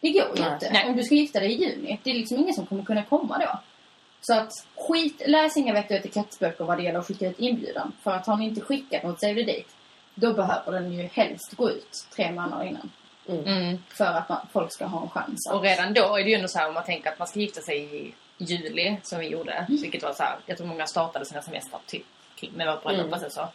Det 0.01 0.11
går 0.11 0.39
ju 0.39 0.53
inte. 0.53 0.71
Nej. 0.73 0.87
Om 0.91 0.97
du 0.97 1.03
ska 1.03 1.15
gifta 1.15 1.41
dig 1.41 1.53
i 1.53 1.65
juni. 1.65 2.01
Det 2.03 2.11
är 2.11 2.15
liksom 2.15 2.39
ingen 2.39 2.55
som 2.55 2.67
kommer 2.67 2.83
kunna 2.85 3.03
komma 3.03 3.39
då. 3.39 3.59
Så 4.21 4.35
att 4.35 4.53
skit, 4.77 5.23
läs 5.27 5.57
inga 5.57 5.73
vett 5.73 5.91
och 5.91 5.97
etikettsböcker 5.97 6.65
vad 6.65 6.79
det 6.79 6.83
gäller 6.83 6.99
att 6.99 7.07
skicka 7.07 7.29
ut 7.29 7.39
inbjudan. 7.39 7.93
För 8.03 8.11
att 8.11 8.27
har 8.27 8.37
ni 8.37 8.45
inte 8.45 8.61
skickat 8.61 9.03
något 9.03 9.21
save 9.21 9.35
the 9.35 9.43
date, 9.53 9.65
då 10.15 10.33
behöver 10.33 10.73
den 10.73 10.93
ju 10.93 11.03
helst 11.13 11.55
gå 11.57 11.71
ut 11.71 12.07
tre 12.17 12.33
månader 12.33 12.65
innan. 12.65 12.91
Mm. 13.29 13.79
För 13.89 14.05
att 14.05 14.29
man, 14.29 14.47
folk 14.53 14.73
ska 14.73 14.85
ha 14.87 15.03
en 15.03 15.11
chans. 15.11 15.47
att- 15.49 15.55
Och 15.57 15.63
redan 15.63 15.95
då 15.95 16.17
är 16.17 16.25
det 16.25 16.31
ju 16.31 16.37
ändå 16.37 16.49
så 16.49 16.59
här 16.59 16.69
om 16.69 16.75
man 16.75 16.85
tänker 16.85 17.11
att 17.13 17.19
man 17.19 17.29
ska 17.29 17.41
gifta 17.41 17.61
sig 17.61 17.97
i 18.07 18.15
juli 18.39 18.97
som 19.03 19.19
vi 19.21 19.29
gjorde. 19.29 19.53
Mm. 19.53 19.81
Vilket 19.83 20.03
var 20.03 20.13
så 20.13 20.23
här, 20.23 20.37
jag 20.47 20.57
tror 20.59 20.67
många 20.67 20.87
startade 20.87 21.27
sina 21.27 21.43
semestrar 21.43 21.81
typ 21.87 22.05
kring- 22.37 22.53
med 22.53 22.67
vårt 22.67 22.83
bröllop 22.83 23.01
Mm. 23.01 23.13
och 23.15 23.21
sen 23.21 23.31
så. 23.31 23.49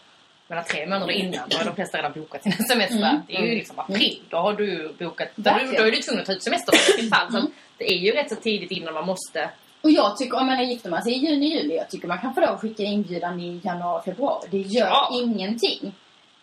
Men 0.48 0.64
tre 0.64 0.86
månader 0.86 1.14
innan 1.14 1.50
då 1.50 1.58
har 1.58 1.66
de 1.66 1.76
flesta 1.76 1.98
redan 1.98 2.12
bokat 2.14 2.44
sina 2.44 2.56
semestrar. 2.56 3.10
Mm. 3.10 3.22
Det 3.28 3.36
är 3.36 3.42
ju 3.42 3.56
liksom 3.56 3.80
april. 3.80 4.20
Då 4.30 4.38
har 4.38 4.54
du 4.54 4.94
bokat. 5.00 5.28
Då, 5.36 5.52
då 5.78 5.84
är 5.84 5.92
du 5.92 5.98
tvungen 6.02 6.20
att 6.22 6.26
ta 6.26 6.34
ut 6.34 6.44
semester 6.44 7.00
i 7.00 7.10
fall. 7.10 7.32
Så 7.32 7.38
Mm. 7.38 7.46
att 7.46 7.52
det 7.78 7.92
är 7.94 7.98
ju 7.98 8.12
rätt 8.12 8.30
så 8.30 8.36
tidigt 8.36 8.72
innan 8.72 8.94
man 8.94 9.06
måste. 9.06 9.50
Och 9.82 9.92
jag 9.92 10.18
tycker, 10.18 10.38
om 10.40 10.46
man 10.48 10.60
är 10.60 10.64
gifter 10.64 10.90
man 10.90 11.04
sig 11.04 11.14
i 11.14 11.18
juni, 11.18 11.46
juli, 11.58 11.76
jag 11.76 11.90
tycker 11.90 12.08
man 12.08 12.18
kan 12.20 12.34
få 12.34 12.42
att 12.44 12.62
skicka 12.62 12.84
inbjudan 12.84 13.40
i 13.40 13.62
januari, 13.64 14.04
februari. 14.06 14.48
Det 14.52 14.58
gör 14.58 14.88
Ja. 14.88 15.10
ingenting. 15.14 15.94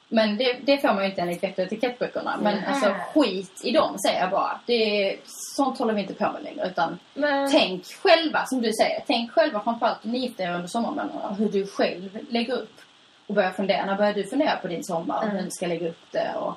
Men 0.09 0.37
det, 0.37 0.57
det 0.63 0.79
får 0.79 0.89
man 0.89 1.03
ju 1.05 1.11
inte 1.11 1.21
enligt 1.23 1.43
vett 1.43 1.59
och 1.59 1.65
etikettböckerna. 1.65 2.39
Men 2.43 2.59
Mm. 2.59 2.73
alltså 2.73 2.95
skit 3.15 3.61
i 3.65 3.71
dem 3.71 3.99
säger 3.99 4.21
jag 4.21 4.31
bara. 4.31 4.61
Det 4.67 5.17
sånt 5.57 5.79
håller 5.79 5.95
vi 5.95 6.01
inte 6.01 6.15
på 6.15 6.33
med 6.33 6.43
längre. 6.43 6.67
Utan 6.69 6.99
Men... 7.15 7.51
tänk 7.51 7.85
själva, 7.87 8.47
som 8.47 8.63
du 8.63 8.73
säger. 8.73 9.05
Tänk 9.07 9.31
själva 9.33 9.61
framförallt 9.61 10.05
om 10.05 10.11
ni 10.13 10.19
gifter 10.19 10.45
er 10.45 10.55
under 10.55 10.69
sommarmånaderna. 10.69 11.35
Hur 11.39 11.49
du 11.49 11.67
själv 11.67 12.19
lägger 12.31 12.55
upp. 12.55 12.73
Och 13.33 13.37
börjar 13.37 13.51
fundera. 13.51 13.87
När 13.87 13.97
börjar 13.97 14.15
du 14.15 14.25
fundera 14.25 14.57
på 14.57 14.69
din 14.69 14.85
sommar? 14.85 15.23
Mm. 15.23 15.37
Hur 15.37 15.45
du 15.45 15.51
ska 15.51 15.67
lägga 15.67 15.89
upp 15.89 16.13
det 16.13 16.35
och 16.37 16.55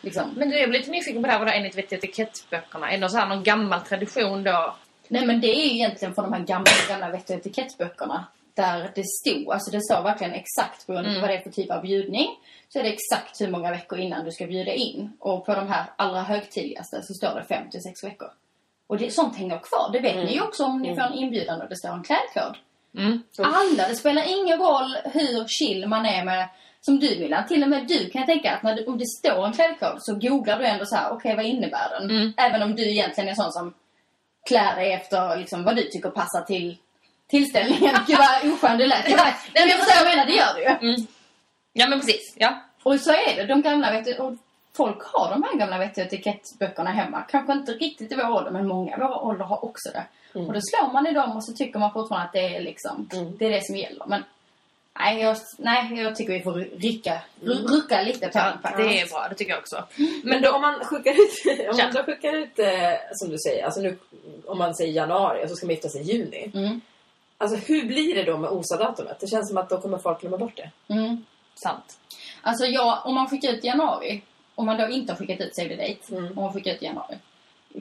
liksom. 0.00 0.30
Men 0.36 0.50
du, 0.50 0.58
jag 0.58 0.68
blir 0.68 0.78
lite 0.78 0.90
nyfiken 0.90 1.22
på 1.22 1.26
det 1.26 1.32
här, 1.32 1.38
vadå 1.38 1.52
enligt 1.52 1.78
vett 1.78 1.86
och 1.86 1.92
etikettböckerna? 1.92 2.88
Är 2.88 2.92
det 2.92 2.98
någon, 3.00 3.10
så 3.10 3.18
här, 3.18 3.26
någon 3.26 3.42
gammal 3.42 3.80
tradition 3.80 4.44
då? 4.44 4.74
Nej 5.08 5.26
men 5.26 5.40
det 5.40 5.46
är 5.46 5.64
ju 5.64 5.74
egentligen 5.74 6.14
från 6.14 6.24
de 6.24 6.32
här 6.32 6.44
gamla, 6.44 6.70
gamla 6.88 7.10
vett 7.10 7.30
och 7.30 7.36
etikettböckerna. 7.36 8.24
Där 8.54 8.90
det 8.94 9.04
stod, 9.06 9.52
alltså 9.52 9.70
det 9.70 9.80
står 9.80 10.02
verkligen 10.02 10.32
exakt 10.32 10.86
beroende 10.86 11.08
på 11.08 11.10
Mm. 11.10 11.20
vad 11.20 11.30
det 11.30 11.34
är 11.36 11.40
för 11.42 11.50
typ 11.50 11.70
av 11.70 11.82
bjudning. 11.82 12.28
Så 12.68 12.78
är 12.78 12.82
det 12.82 12.92
exakt 12.92 13.40
hur 13.40 13.48
många 13.50 13.70
veckor 13.70 13.98
innan 13.98 14.24
du 14.24 14.30
ska 14.30 14.46
bjuda 14.46 14.72
in. 14.72 15.12
Och 15.18 15.46
på 15.46 15.54
de 15.54 15.68
här 15.68 15.84
allra 15.96 16.22
högtidligaste 16.22 17.02
så 17.02 17.14
står 17.14 17.34
det 17.34 17.44
5 17.44 17.70
till 17.70 17.82
6 17.82 18.04
veckor. 18.04 18.28
Och 18.86 18.98
det, 18.98 19.10
sånt 19.10 19.36
hänger 19.36 19.58
kvar. 19.58 19.90
Det 19.92 20.00
vet 20.00 20.16
ni 20.16 20.32
ju 20.34 20.40
också 20.40 20.64
om 20.64 20.82
ni 20.82 20.94
får 20.94 21.02
en 21.02 21.14
inbjudan 21.14 21.60
och 21.62 21.68
det 21.68 21.76
står 21.76 21.88
en 21.88 22.02
klädkod. 22.02 22.56
Mm. 22.96 23.22
Alla, 23.38 23.88
det 23.88 23.96
spelar 23.96 24.22
ingen 24.26 24.58
roll 24.58 24.96
hur 25.04 25.48
chill 25.48 25.88
man 25.88 26.06
är 26.06 26.24
med 26.24 26.48
som 26.80 26.98
du 26.98 27.08
Willan. 27.08 27.46
Till 27.46 27.62
och 27.62 27.68
med 27.68 27.86
du 27.86 28.10
kan 28.10 28.20
jag 28.20 28.26
tänka 28.26 28.56
att 28.56 28.62
när 28.62 28.76
du, 28.76 28.84
om 28.84 28.98
det 28.98 29.06
står 29.06 29.46
en 29.46 29.52
klädkod 29.52 29.96
så 29.98 30.14
googlar 30.14 30.58
du 30.58 30.66
ändå 30.66 30.86
så 30.86 30.96
här, 30.96 31.12
okej 31.12 31.36
vad 31.36 31.44
innebär 31.44 31.90
den? 31.90 32.10
Mm. 32.10 32.32
Även 32.36 32.62
om 32.62 32.76
du 32.76 32.90
egentligen 32.90 33.30
är 33.30 33.34
sån 33.34 33.52
som 33.52 33.74
klär 34.48 34.76
dig 34.76 34.92
efter 34.92 35.36
liksom, 35.36 35.64
vad 35.64 35.76
du 35.76 35.82
tycker 35.82 36.10
passar 36.10 36.42
till 36.42 36.76
tillställningen. 37.30 37.96
Gud 38.06 38.18
vad 38.18 38.52
oskön 38.52 38.78
det 38.78 38.86
lät. 38.86 39.08
Ja. 39.08 39.34
Men 39.54 39.68
jag 39.68 39.78
förstår 39.78 40.04
vad 40.04 40.12
jag 40.12 40.16
menar, 40.16 40.26
det 40.26 40.36
gör 40.36 40.54
du 40.54 40.60
ju. 40.60 40.90
Mm. 40.90 41.06
Ja 41.72 41.88
men 41.88 42.00
precis, 42.00 42.34
ja. 42.36 42.62
Och 42.82 43.00
så 43.00 43.10
är 43.10 43.36
det. 43.36 43.46
De 43.46 43.62
gamla, 43.62 43.92
vet 43.92 44.04
du, 44.04 44.16
och 44.16 44.34
folk 44.76 45.02
har 45.02 45.30
de 45.30 45.42
här 45.42 45.58
gamla 45.58 45.78
vett 45.78 45.98
och 45.98 46.04
etikettböckerna 46.04 46.90
hemma. 46.90 47.22
Kanske 47.22 47.52
inte 47.52 47.72
riktigt 47.72 48.12
i 48.12 48.14
vår 48.14 48.30
ålder, 48.30 48.50
men 48.50 48.66
många 48.66 48.96
i 48.96 49.00
vår 49.00 49.24
ålder 49.24 49.44
har 49.44 49.64
också 49.64 49.90
det. 49.92 50.04
Och 50.34 50.52
då 50.52 50.60
slår 50.60 50.92
man 50.92 51.06
i 51.06 51.12
dem 51.12 51.36
och 51.36 51.44
så 51.44 51.52
tycker 51.52 51.78
man 51.78 51.92
fortfarande 51.92 52.26
att 52.26 52.32
det 52.32 52.56
är 52.56 52.60
liksom, 52.60 53.08
det 53.38 53.46
är 53.46 53.50
det 53.50 53.64
som 53.66 53.76
gäller. 53.76 54.06
Men 54.06 54.24
nej, 54.98 55.20
jag, 55.22 55.36
nej, 55.58 56.02
jag 56.02 56.16
tycker 56.16 56.32
vi 56.32 56.42
får 56.42 56.52
rycka, 56.54 57.22
ru- 57.40 57.66
rucka 57.68 58.02
lite 58.02 58.28
på 58.28 58.38
den 58.38 58.58
faktiskt. 58.62 58.88
det 58.88 59.00
är 59.00 59.08
bra, 59.08 59.26
det 59.28 59.34
tycker 59.34 59.52
jag 59.52 59.58
också. 59.60 59.84
Men 60.22 60.42
då, 60.42 60.50
om 60.52 60.60
man 60.62 60.74
skickar 60.84 61.10
ut, 61.12 61.68
om 61.70 61.76
man 61.76 61.92
då 61.94 62.02
skickar 62.02 62.32
ut 62.32 62.58
eh, 62.58 62.68
som 63.12 63.28
du 63.30 63.38
säger, 63.38 63.64
alltså 63.64 63.80
nu, 63.80 63.98
om 64.46 64.58
man 64.58 64.74
säger 64.74 64.92
januari 64.92 65.44
och 65.44 65.48
så 65.50 65.56
ska 65.56 65.66
man 65.66 65.74
gifta 65.74 65.88
sig 65.88 66.00
i 66.00 66.04
juni. 66.04 66.50
Mm. 66.54 66.80
Alltså 67.38 67.56
hur 67.56 67.84
blir 67.86 68.14
det 68.14 68.22
då 68.22 68.38
med 68.38 68.50
OSA-datumet? 68.50 69.20
Det 69.20 69.26
känns 69.26 69.48
som 69.48 69.58
att 69.58 69.68
då 69.68 69.80
kommer 69.80 69.98
folk 69.98 70.20
glömma 70.20 70.36
bort 70.38 70.56
det. 70.56 70.94
Mm. 70.94 71.24
Sant. 71.54 71.98
Alltså 72.42 72.64
ja, 72.64 73.02
om 73.04 73.14
man 73.14 73.26
skickar 73.28 73.52
ut 73.52 73.64
januari, 73.64 74.22
om 74.54 74.66
man 74.66 74.76
då 74.78 74.88
inte 74.88 75.12
har 75.12 75.18
skickat 75.18 75.40
ut 75.40 75.56
save 75.56 75.68
the 75.68 75.76
date, 75.76 76.16
Mm. 76.16 76.38
om 76.38 76.44
man 76.44 76.52
skickar 76.52 76.74
ut 76.74 76.82
i 76.82 76.84
januari. 76.84 77.18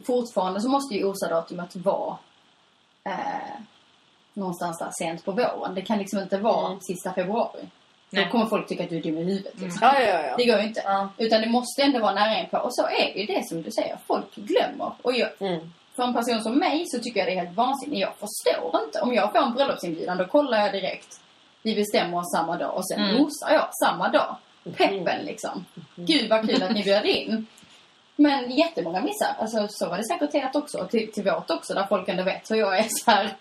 Fortfarande 0.05 0.61
så 0.61 0.69
måste 0.69 0.95
ju 0.95 1.03
OSA-datumet 1.05 1.75
vara 1.75 2.17
eh, 3.09 3.61
någonstans 4.33 4.79
där 4.79 4.89
sent 4.99 5.25
på 5.25 5.31
våren. 5.31 5.75
Det 5.75 5.81
kan 5.81 5.97
liksom 5.97 6.19
inte 6.19 6.37
vara 6.37 6.65
Mm. 6.67 6.79
sista 6.81 7.13
februari. 7.13 7.59
Nej. 8.09 8.25
Då 8.25 8.31
kommer 8.31 8.45
folk 8.45 8.67
tycka 8.67 8.83
att 8.83 8.89
du 8.89 8.97
är 8.97 9.01
dum 9.01 9.17
i 9.17 9.23
huvudet. 9.23 9.53
Liksom. 9.59 9.79
Ja, 9.81 9.99
ja, 10.01 10.21
ja. 10.27 10.35
Det 10.37 10.45
går 10.45 10.59
ju 10.59 10.63
inte. 10.67 10.81
Ja. 10.85 11.09
Utan 11.17 11.41
det 11.41 11.49
måste 11.49 11.81
ändå 11.83 11.99
vara 11.99 12.13
nära 12.13 12.39
inpå. 12.39 12.57
Och 12.57 12.75
så 12.75 12.83
är 12.87 13.13
det 13.13 13.19
ju 13.19 13.25
det 13.25 13.47
som 13.47 13.61
du 13.61 13.71
säger. 13.71 13.97
Folk 14.07 14.35
glömmer. 14.35 14.91
Och 15.01 15.13
jag, 15.13 15.29
Mm. 15.39 15.71
för 15.95 16.03
en 16.03 16.13
person 16.13 16.41
som 16.43 16.59
mig 16.59 16.83
så 16.87 16.99
tycker 16.99 17.19
jag 17.19 17.27
det 17.27 17.31
är 17.33 17.45
helt 17.45 17.57
vansinnigt. 17.57 18.01
Jag 18.01 18.13
förstår 18.15 18.81
inte. 18.85 19.01
Om 19.01 19.13
jag 19.13 19.31
får 19.31 19.39
en 19.39 19.53
bröllopsinbjudan 19.53 20.17
då 20.17 20.25
kollar 20.25 20.57
jag 20.57 20.71
direkt. 20.71 21.19
Vi 21.63 21.75
bestämmer 21.75 22.17
oss 22.17 22.31
samma 22.35 22.57
dag 22.57 22.75
och 22.77 22.87
sen 22.87 22.99
Mm. 23.03 23.15
nosar 23.15 23.51
jag 23.53 23.69
samma 23.85 24.09
dag. 24.09 24.35
Peppen 24.77 25.25
liksom. 25.25 25.65
Gud 25.95 26.29
vad 26.29 26.49
kul 26.49 26.63
att 26.63 26.71
ni 26.71 26.83
bjöd 26.83 27.05
in. 27.05 27.47
Men 28.19 28.51
jättemånga 28.51 29.01
missar. 29.01 29.35
Alltså 29.39 29.67
så 29.69 29.89
var 29.89 29.97
det 29.97 30.03
säkert 30.03 30.31
till 30.31 30.47
också. 30.53 30.87
Till, 30.87 31.11
till 31.11 31.23
vårt 31.23 31.51
också. 31.51 31.73
Där 31.73 31.85
folk 31.89 32.09
ändå 32.09 32.23
vet 32.23 32.51
hur 32.51 32.55
jag 32.55 32.79
är 32.79 32.87
så 32.89 33.11
här. 33.11 33.35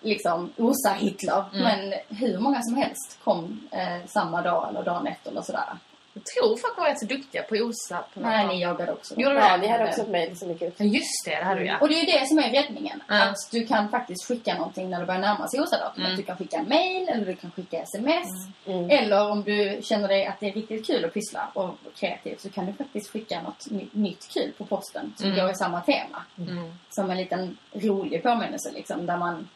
Liksom 0.00 0.52
OSA-Hitler. 0.56 1.44
Mm. 1.54 1.62
Men 1.62 1.94
hur 2.08 2.38
många 2.38 2.62
som 2.62 2.76
helst 2.76 3.18
kom 3.24 3.60
eh, 3.70 4.06
samma 4.06 4.42
dag 4.42 4.68
eller 4.68 4.82
dagen 4.84 5.06
efter 5.06 5.30
eller 5.30 5.42
sådär. 5.42 5.78
Jag 6.18 6.24
tror 6.42 6.56
folk 6.56 6.78
var 6.78 6.84
rätt 6.84 6.98
så 7.00 7.06
duktiga 7.06 7.42
på 7.42 7.54
OSA. 7.54 8.04
På 8.14 8.20
något 8.20 8.28
Nej, 8.28 8.46
ni 8.46 8.60
jagade 8.62 8.92
också. 8.92 9.14
Gjorde 9.20 9.34
du 9.34 9.40
Ja, 9.40 9.56
ni 9.56 9.66
hade 9.66 9.84
också 9.88 10.00
ett 10.00 10.08
mejl 10.08 10.38
som 10.38 10.48
gick 10.50 10.62
ut. 10.62 10.74
Ja, 10.76 10.84
just 10.84 11.24
det, 11.24 11.30
det 11.36 11.44
hade 11.44 11.60
du 11.60 11.66
ja. 11.66 11.78
Och 11.80 11.88
det 11.88 11.94
är 11.94 12.00
ju 12.06 12.18
det 12.20 12.26
som 12.28 12.38
är 12.38 12.50
räddningen. 12.50 13.02
Ja. 13.08 13.22
Att 13.22 13.36
du 13.52 13.66
kan 13.66 13.88
faktiskt 13.88 14.24
skicka 14.28 14.54
någonting 14.54 14.90
när 14.90 15.00
det 15.00 15.06
börjar 15.06 15.20
närma 15.20 15.48
sig 15.48 15.60
OSA-datumet. 15.60 16.06
Mm. 16.06 16.16
Du 16.16 16.22
kan 16.22 16.36
skicka 16.36 16.62
mail 16.62 17.08
eller 17.08 17.26
du 17.26 17.36
kan 17.36 17.50
skicka 17.50 17.82
sms. 17.82 18.28
Mm. 18.66 18.90
Eller 18.90 19.30
om 19.30 19.42
du 19.42 19.78
känner 19.82 20.08
dig 20.08 20.26
att 20.26 20.40
det 20.40 20.48
är 20.48 20.52
riktigt 20.52 20.86
kul 20.86 21.04
att 21.04 21.14
pyssla 21.14 21.50
och 21.54 21.74
kreativt 21.96 22.40
så 22.40 22.50
kan 22.50 22.66
du 22.66 22.72
faktiskt 22.72 23.10
skicka 23.10 23.42
något 23.42 23.70
ny- 23.70 23.88
nytt 23.92 24.28
kul 24.34 24.52
på 24.58 24.64
posten 24.64 25.14
som 25.16 25.26
Mm. 25.26 25.38
går 25.40 25.50
i 25.50 25.54
samma 25.54 25.80
tema. 25.80 26.22
Mm. 26.38 26.72
Som 26.90 27.10
en 27.10 27.16
liten 27.16 27.58
rolig 27.72 28.22
påminnelse 28.22 28.70
liksom. 28.72 29.06
Där 29.06 29.16
man 29.16 29.48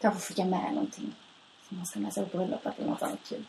kanske 0.00 0.20
skickar 0.20 0.44
med 0.44 0.72
någonting 0.74 1.14
som 1.68 1.76
man 1.76 1.86
ska 1.86 2.00
med 2.00 2.12
sig 2.12 2.24
på 2.26 2.36
bröllopet 2.36 2.78
eller 2.78 2.88
något 2.90 3.02
annat 3.02 3.18
kul. 3.28 3.44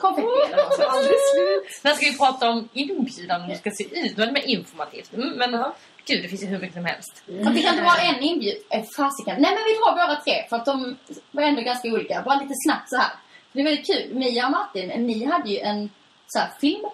Konfetti 0.00 0.28
eller 0.46 0.56
något 0.64 0.74
sånt. 0.74 1.82
Sen 1.82 1.96
ska 1.96 2.06
vi 2.06 2.18
prata 2.18 2.48
om 2.50 2.68
inbjudan, 2.72 3.40
hur 3.42 3.48
det 3.52 3.58
ska 3.58 3.70
se 3.70 3.84
ut. 4.00 4.16
Det 4.16 4.26
var 4.26 4.32
mer 4.32 4.46
informativt. 4.46 5.12
Mm, 5.14 5.28
Men 5.28 5.52
Ja. 5.52 5.74
gud, 6.06 6.22
det 6.22 6.28
finns 6.28 6.42
ju 6.42 6.46
hur 6.46 6.58
mycket 6.58 6.74
som 6.74 6.84
helst. 6.84 7.22
Fast 7.44 7.56
vi 7.56 7.62
kan 7.62 7.72
inte 7.74 7.84
vara 7.84 8.00
en 8.00 8.20
inbjud... 8.22 8.56
Eh, 8.70 8.82
fasiken. 8.96 9.36
Nej 9.42 9.50
men 9.54 9.64
vi 9.68 9.72
drar 9.78 9.92
båda 9.92 10.20
tre 10.24 10.46
för 10.48 10.56
att 10.56 10.64
de 10.64 10.96
var 11.30 11.42
ändå 11.42 11.62
ganska 11.62 11.88
olika. 11.88 12.22
Bara 12.22 12.40
lite 12.40 12.54
snabbt 12.66 12.88
så 12.90 12.96
här. 12.96 13.10
Det 13.52 13.60
är 13.60 13.64
väldigt 13.64 13.86
kul. 13.86 14.14
Mia 14.14 14.44
och 14.46 14.52
Martin, 14.52 14.88
ni 15.06 15.24
hade 15.24 15.50
ju 15.50 15.58
en 15.58 15.90
så 16.26 16.38
här 16.38 16.48
film 16.60 16.84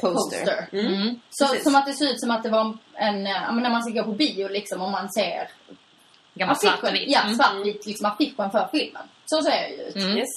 poster. 0.00 0.66
Mm. 0.72 1.20
Så, 1.30 1.46
Precis. 1.46 1.62
som 1.64 1.74
att 1.74 1.86
det 1.86 1.92
ser 1.92 2.04
ut 2.12 2.20
som 2.20 2.30
att 2.30 2.42
det 2.42 2.50
var 2.50 2.76
en, 2.94 3.26
eh, 3.26 3.52
när 3.52 3.70
man 3.70 3.82
ska 3.82 3.92
gå 3.92 4.04
på 4.04 4.12
bio 4.12 4.48
liksom 4.48 4.82
om 4.82 4.92
man 4.92 5.12
ser 5.12 5.48
Gammal 6.34 6.56
svart 6.56 6.82
och 6.82 6.88
affischen, 6.88 6.94
vit. 7.06 7.14
ja 7.14 7.20
Mm. 7.22 7.34
svartvit 7.34 7.86
liksom 7.86 8.06
affischen 8.06 8.50
för 8.50 8.68
filmen. 8.72 9.02
Så 9.26 9.42
ser 9.42 9.50
det 9.50 9.68
ju 9.68 9.82
ut. 9.82 9.96
Mm. 9.96 10.16
Yes. 10.18 10.28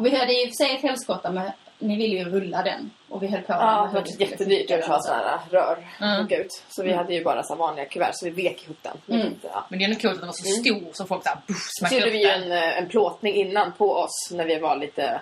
Och 0.00 0.06
vi 0.06 0.16
hade 0.16 0.32
i 0.42 0.44
och 0.44 0.48
för 0.48 0.64
sig 0.64 0.76
ett 0.76 0.82
helskotta 0.82 1.30
med, 1.30 1.52
ni 1.78 1.96
ville 1.96 2.16
ju 2.16 2.24
rulla 2.24 2.62
den. 2.62 2.90
Och 3.08 3.22
vi 3.22 3.26
höll 3.26 3.42
på 3.42 3.52
Ja, 3.52 3.88
det 3.92 3.98
var 4.00 4.06
vi 4.18 4.24
jättedyrt 4.24 4.70
att 4.70 4.80
den 4.80 4.90
ha 4.90 4.96
så. 4.96 5.02
sådana 5.08 5.28
här 5.28 5.40
rör 5.50 5.86
Mm. 6.00 6.24
och 6.24 6.32
ut. 6.32 6.62
Så 6.68 6.82
vi 6.82 6.92
hade 6.92 7.14
ju 7.14 7.24
bara 7.24 7.42
så 7.42 7.54
vanliga 7.54 7.84
kuvert 7.84 8.10
så 8.14 8.24
vi 8.30 8.42
vek 8.42 8.64
ihop 8.64 8.76
den. 8.82 8.96
Men 9.06 9.20
Mm. 9.20 9.32
inte, 9.32 9.48
ja. 9.52 9.66
Men 9.68 9.78
det 9.78 9.84
är 9.84 9.88
ändå 9.88 10.00
coolt 10.00 10.12
att 10.14 10.18
den 10.20 10.26
var 10.26 10.32
så 10.32 10.44
stor 10.44 10.92
så 10.92 11.06
folk 11.06 11.22
såhär 11.22 11.38
Så 11.46 11.54
smackade 11.78 12.00
gjorde 12.00 12.10
upp 12.10 12.14
vi 12.14 12.18
ju 12.22 12.28
den. 12.28 12.42
en, 12.42 12.52
eh, 12.52 12.78
en 12.78 12.88
plåtning 12.88 13.34
innan 13.34 13.72
på 13.72 13.92
oss 13.94 14.28
när 14.32 14.44
vi 14.44 14.58
var 14.58 14.76
lite... 14.76 15.20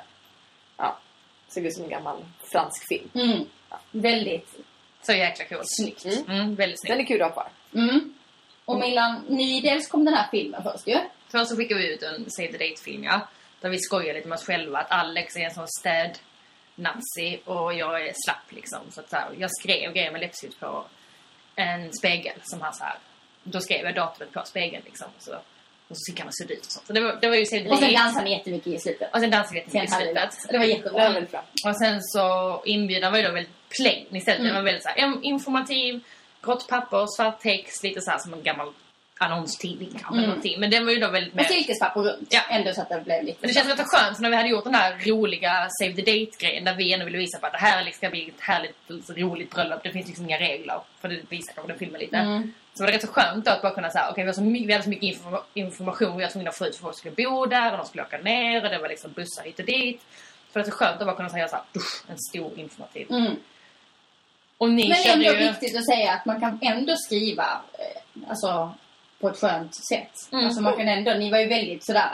Ja, 0.77 0.99
såg 1.49 1.65
ut 1.67 1.75
som 1.75 1.85
en 1.85 1.91
gammal 1.91 2.17
fransk 2.53 2.89
film. 2.89 3.11
Mm. 3.15 3.45
Väldigt 3.91 4.49
Så 5.03 5.13
jäkla 5.13 5.45
coolt. 5.45 5.63
snyggt. 5.67 6.05
Mm. 6.05 6.25
Mm, 6.41 6.55
väldigt 6.55 6.79
Den 6.87 6.97
snyggt. 6.97 7.11
är 7.11 7.15
kul 7.15 7.23
att 7.23 7.29
ha 7.29 7.43
kvar. 7.43 7.49
Mm. 7.75 8.15
Och 8.65 8.79
Milan, 8.79 9.25
ni 9.29 9.61
dels 9.61 9.89
kom 9.89 10.05
den 10.05 10.15
här 10.15 10.27
filmen 10.31 10.63
först 10.63 10.87
ju. 10.89 10.99
Först 11.31 11.51
så 11.51 11.57
skickade 11.57 11.81
vi 11.81 11.95
ut 11.95 12.03
en 12.03 12.31
Save 12.31 12.49
the 12.53 12.59
Date-film, 12.59 13.05
ja. 13.05 13.21
Där 13.61 13.69
vi 13.69 13.79
skojar 13.79 14.15
lite 14.15 14.29
med 14.29 14.37
oss 14.37 14.45
själva. 14.45 14.79
Att 14.79 14.91
Alex 14.91 15.37
är 15.37 15.41
en 15.41 15.55
sån 15.55 15.69
städ 15.81 16.19
nazi 16.75 17.41
och 17.45 17.75
jag 17.75 18.07
är 18.09 18.13
slapp 18.25 18.53
liksom. 18.53 18.79
Så 18.91 19.01
att 19.01 19.11
så 19.11 19.17
här, 19.17 19.29
jag 19.39 19.51
skrev 19.51 19.93
grejer 19.93 20.13
med 20.13 20.21
läppstift 20.21 20.61
på 20.61 20.85
en 21.57 21.93
spegel 21.93 22.35
som 22.43 22.61
han 22.61 22.75
så 22.75 22.85
här. 22.85 22.95
Då 23.43 23.61
skrev 23.61 23.85
jag 23.85 23.95
datumet 23.95 24.33
på 24.33 24.43
spegeln 24.45 24.83
liksom. 24.87 25.07
Och 25.17 25.23
så, 25.23 25.33
och 25.89 25.97
så 25.99 26.13
fick 26.13 26.21
han 26.21 26.33
se 26.33 26.45
ut 26.55 26.67
och 26.67 26.73
sånt. 26.73 26.87
Så 26.87 26.93
det 26.93 27.01
var, 27.01 27.19
det 27.21 27.29
var 27.29 27.37
ju 27.37 27.45
the 27.45 27.69
Och 27.71 27.79
sen 27.79 27.95
dansade 27.95 28.25
ni 28.25 28.33
jättemycket 28.33 28.67
i 28.67 28.79
slutet. 28.79 29.15
Och 29.15 29.21
sen 29.21 29.31
dansade 29.31 29.55
vi 29.65 29.71
Sen 29.71 29.81
jättemycket 29.81 29.91
i 29.91 30.19
hade 30.19 30.31
slutet. 30.33 30.51
det 30.51 30.59
var 30.59 30.67
Det 30.67 30.91
var 30.93 31.11
jättebra. 31.15 31.31
bra. 31.31 31.71
Och 31.71 31.79
sen 31.79 32.03
så 32.03 32.63
inbjudan 32.65 33.13
var 33.13 33.19
ju 33.19 33.25
då 33.27 33.33
väldigt 33.33 33.69
plain 33.69 34.17
istället. 34.17 34.39
Mm. 34.41 34.47
Den 34.47 34.57
var 34.57 34.63
väldigt 34.63 34.83
så 34.83 34.89
här, 34.89 35.25
informativ. 35.25 36.01
grått 36.43 36.69
papper, 36.69 37.07
svart 37.17 37.41
text, 37.41 37.83
lite 37.83 38.01
så 38.01 38.11
här 38.11 38.19
som 38.19 38.35
en 38.35 38.43
gammal 38.43 38.73
annonstidning 39.19 39.91
kanske. 39.91 40.15
Mm. 40.15 40.25
Någonting. 40.25 40.61
Men 40.61 40.71
den 40.71 40.85
var 40.87 40.93
ju 40.93 40.99
då 40.99 41.09
väldigt. 41.11 41.35
Med 41.35 41.47
silkespapper 41.47 42.01
runt. 42.01 42.29
Ja. 42.31 42.41
Ändå 42.51 42.73
så 42.73 42.83
att 42.83 42.89
det 42.89 43.01
blev 43.05 43.25
lite... 43.25 43.39
Men 43.41 43.49
det 43.49 43.55
känns 43.55 43.69
lite 43.69 43.85
skönt 43.87 44.17
för 44.17 44.23
när 44.23 44.31
vi 44.31 44.37
hade 44.37 44.49
gjort 44.49 44.65
den 44.65 44.75
här 44.75 44.97
roliga 45.07 45.69
Save 45.81 45.93
the 45.95 46.03
Date-grejen 46.03 46.65
där 46.65 46.75
vi 46.75 46.93
ändå 46.93 47.05
ville 47.05 47.19
visa 47.19 47.39
på 47.39 47.47
att 47.47 47.53
det 47.53 47.59
här 47.59 47.85
liksom 47.85 47.99
ska 47.99 48.11
bli 48.11 48.29
ett 48.29 48.41
härligt, 48.41 49.07
så 49.07 49.13
roligt 49.13 49.51
bröllop. 49.51 49.81
Det 49.83 49.91
finns 49.91 50.07
liksom 50.07 50.25
inga 50.25 50.39
regler. 50.39 50.81
För 51.01 51.09
det 51.09 51.21
visar 51.29 51.53
kanske 51.53 51.73
den 51.73 51.79
filmen 51.79 52.01
lite. 52.01 52.17
Mm. 52.17 52.53
Så 52.75 52.83
var 52.85 52.91
det 52.91 52.97
rätt 52.97 53.03
så 53.03 53.09
skönt 53.13 53.45
då 53.45 53.51
att 53.51 53.63
bara 53.63 53.75
kunna 53.75 53.91
säga 53.91 54.09
okej 54.11 54.25
vi, 54.25 54.29
har 54.29 54.35
så 54.35 54.43
my- 54.43 54.67
vi 54.67 54.73
hade 54.73 54.85
så 54.85 54.91
mycket 54.91 55.05
informa- 55.19 55.43
information 55.55 56.17
vi 56.17 56.23
var 56.25 56.31
tvungna 56.31 56.51
att 56.51 56.57
få 56.59 56.67
ut 56.67 56.77
för 56.77 56.83
folk 56.83 56.97
skulle 56.99 57.15
bo 57.15 57.47
där 57.47 57.73
och 57.73 57.79
de 57.79 57.87
skulle 57.87 58.03
åka 58.03 58.19
ner 58.19 58.65
och 58.65 58.71
det 58.71 58.79
var 58.79 58.89
liksom 58.89 59.13
bussar 59.13 59.45
hit 59.45 59.59
och 59.59 59.65
dit. 59.65 60.01
Så 60.53 60.59
det 60.59 60.65
är 60.65 60.71
så 60.71 60.77
skönt 60.77 61.01
att 61.01 61.07
bara 61.07 61.17
kunna 61.17 61.29
säga 61.29 61.49
så 61.49 61.57
här, 61.57 61.65
"Usch, 61.77 62.03
en 62.11 62.19
stor 62.19 62.59
informativ. 62.59 63.07
Mm. 63.11 63.37
Och 64.59 64.71
ni 64.71 64.89
Men 64.89 65.13
ändå 65.13 65.33
ju... 65.33 65.49
viktigt 65.49 65.77
att 65.77 65.87
säga 65.87 66.13
att 66.13 66.27
man 66.27 66.41
kan 66.41 66.59
ändå 66.63 66.97
skriva 66.97 67.61
eh, 67.79 68.31
alltså, 68.31 68.75
på 69.21 69.29
ett 69.29 69.37
skönt 69.41 69.75
sätt. 69.75 70.33
Mm. 70.33 70.45
Alltså 70.45 70.61
man 70.63 70.77
kan 70.77 70.89
ändå, 70.89 71.11
ni 71.15 71.31
var 71.31 71.39
ju 71.39 71.47
väldigt 71.49 71.85
sådär, 71.85 72.11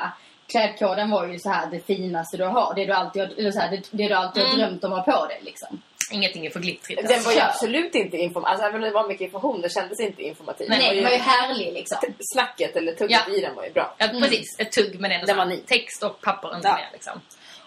klädkoden 0.47 1.11
var 1.11 1.27
ju 1.27 1.39
så 1.39 1.51
här 1.51 1.71
det 1.71 1.81
finaste 1.87 2.37
du 2.37 2.45
har. 2.45 2.75
Det 2.75 2.85
du 2.85 2.93
alltid 2.93 3.23
har, 3.23 3.29
eller 3.39 3.51
så 3.51 3.61
här, 3.61 3.71
det, 3.71 3.89
det 3.91 4.09
du 4.09 4.15
alltid 4.15 4.43
har 4.43 4.55
Mm. 4.55 4.67
drömt 4.67 4.85
om 4.85 4.93
att 4.93 5.07
ha 5.07 5.13
på 5.21 5.27
dig 5.27 5.39
liksom. 5.43 5.83
Ingenting 6.13 6.47
är 6.47 6.51
för 6.51 6.61
glittrigt. 6.61 7.09
Den 7.09 7.23
var 7.23 7.33
ju 7.33 7.39
Kör. 7.39 7.47
absolut 7.47 7.95
inte 7.95 8.17
informativ. 8.17 8.51
Alltså 8.51 8.67
även 8.67 8.75
om 8.77 8.83
det 8.83 8.91
var 8.91 9.09
mycket 9.09 9.21
information, 9.25 9.61
det 9.61 9.69
kändes 9.73 10.01
inte 10.01 10.23
informativ. 10.23 10.67
Nej, 10.71 10.89
det 10.91 10.97
det 10.97 11.03
var 11.03 11.11
ju 11.11 11.17
härlig 11.17 11.73
liksom. 11.73 11.99
Snacket 12.35 12.77
eller 12.77 12.93
tugget 12.93 13.21
Ja. 13.29 13.35
i 13.35 13.41
den 13.41 13.55
var 13.57 13.65
ju 13.65 13.71
bra. 13.73 13.95
Ja, 13.99 14.07
precis. 14.07 14.59
Ett 14.59 14.73
tugg 14.73 15.01
men 15.01 15.13
ändå 15.13 15.27
Den 15.27 15.37
var 15.37 15.45
ny. 15.45 15.57
text 15.57 16.03
och 16.03 16.21
papper, 16.21 16.57
inte 16.57 16.69
Ja. 16.69 16.75
mer 16.75 16.89
liksom. 16.93 17.21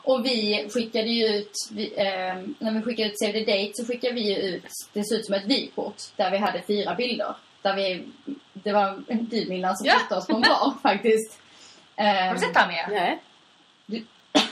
Och 0.04 0.26
vi 0.26 0.67
skickade 0.73 1.08
ju 1.10 1.28
ut, 1.28 1.52
vi, 1.71 1.93
ehm, 1.97 2.56
när 2.60 2.71
vi 2.71 2.82
skickade 2.82 3.10
ut 3.10 3.19
Save 3.19 3.32
the 3.34 3.39
Date 3.52 3.71
så 3.73 3.86
skickade 3.86 4.13
vi 4.13 4.21
ju 4.34 4.36
ut, 4.36 4.63
det 4.93 5.04
ser 5.06 5.15
ut 5.15 5.26
som 5.26 5.36
ett 5.36 5.45
vykort 5.45 5.95
där 6.15 6.32
vi 6.32 6.38
hade 6.38 6.62
fyra 6.67 6.95
bilder. 6.95 7.36
Där 7.62 7.76
vi, 7.76 8.04
det 8.67 8.73
var 8.73 9.03
du 9.08 9.45
Millan 9.49 9.77
som 9.77 9.86
Ja. 9.88 9.93
fotade 9.99 10.21
oss 10.21 10.27
på 10.27 10.36
en 10.36 10.41
bar 10.41 10.73
faktiskt. 10.82 11.39
Har 11.95 12.34
du 12.34 12.39
sett 12.39 12.53
med? 12.53 12.86
Nej. 12.89 13.19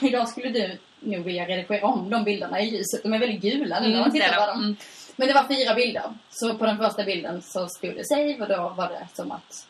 idag 0.00 0.28
skulle 0.28 0.48
du 0.48 0.78
nog 1.00 1.24
vilja 1.24 1.46
redigera 1.46 1.86
om 1.86 2.10
de 2.10 2.24
bilderna 2.24 2.60
i 2.60 2.64
ljuset. 2.76 3.02
De 3.02 3.12
är 3.14 3.18
väldigt 3.18 3.40
gula 3.42 3.80
nu 3.80 3.86
när 3.88 3.94
Mm, 3.94 4.00
man 4.00 4.10
det 4.10 4.20
tittar 4.20 4.34
på 4.34 4.40
de. 4.40 4.46
dem. 4.46 4.58
Mm. 4.64 4.76
Men 5.16 5.28
det 5.28 5.34
var 5.34 5.44
fyra 5.44 5.74
bilder. 5.74 6.02
Så 6.30 6.54
på 6.58 6.66
den 6.66 6.78
första 6.78 7.04
bilden 7.04 7.42
så 7.42 7.68
stod 7.68 7.94
det 7.94 8.04
save 8.08 8.36
och 8.40 8.48
då 8.48 8.72
var 8.76 8.88
det 8.88 9.08
som 9.14 9.30
att 9.32 9.66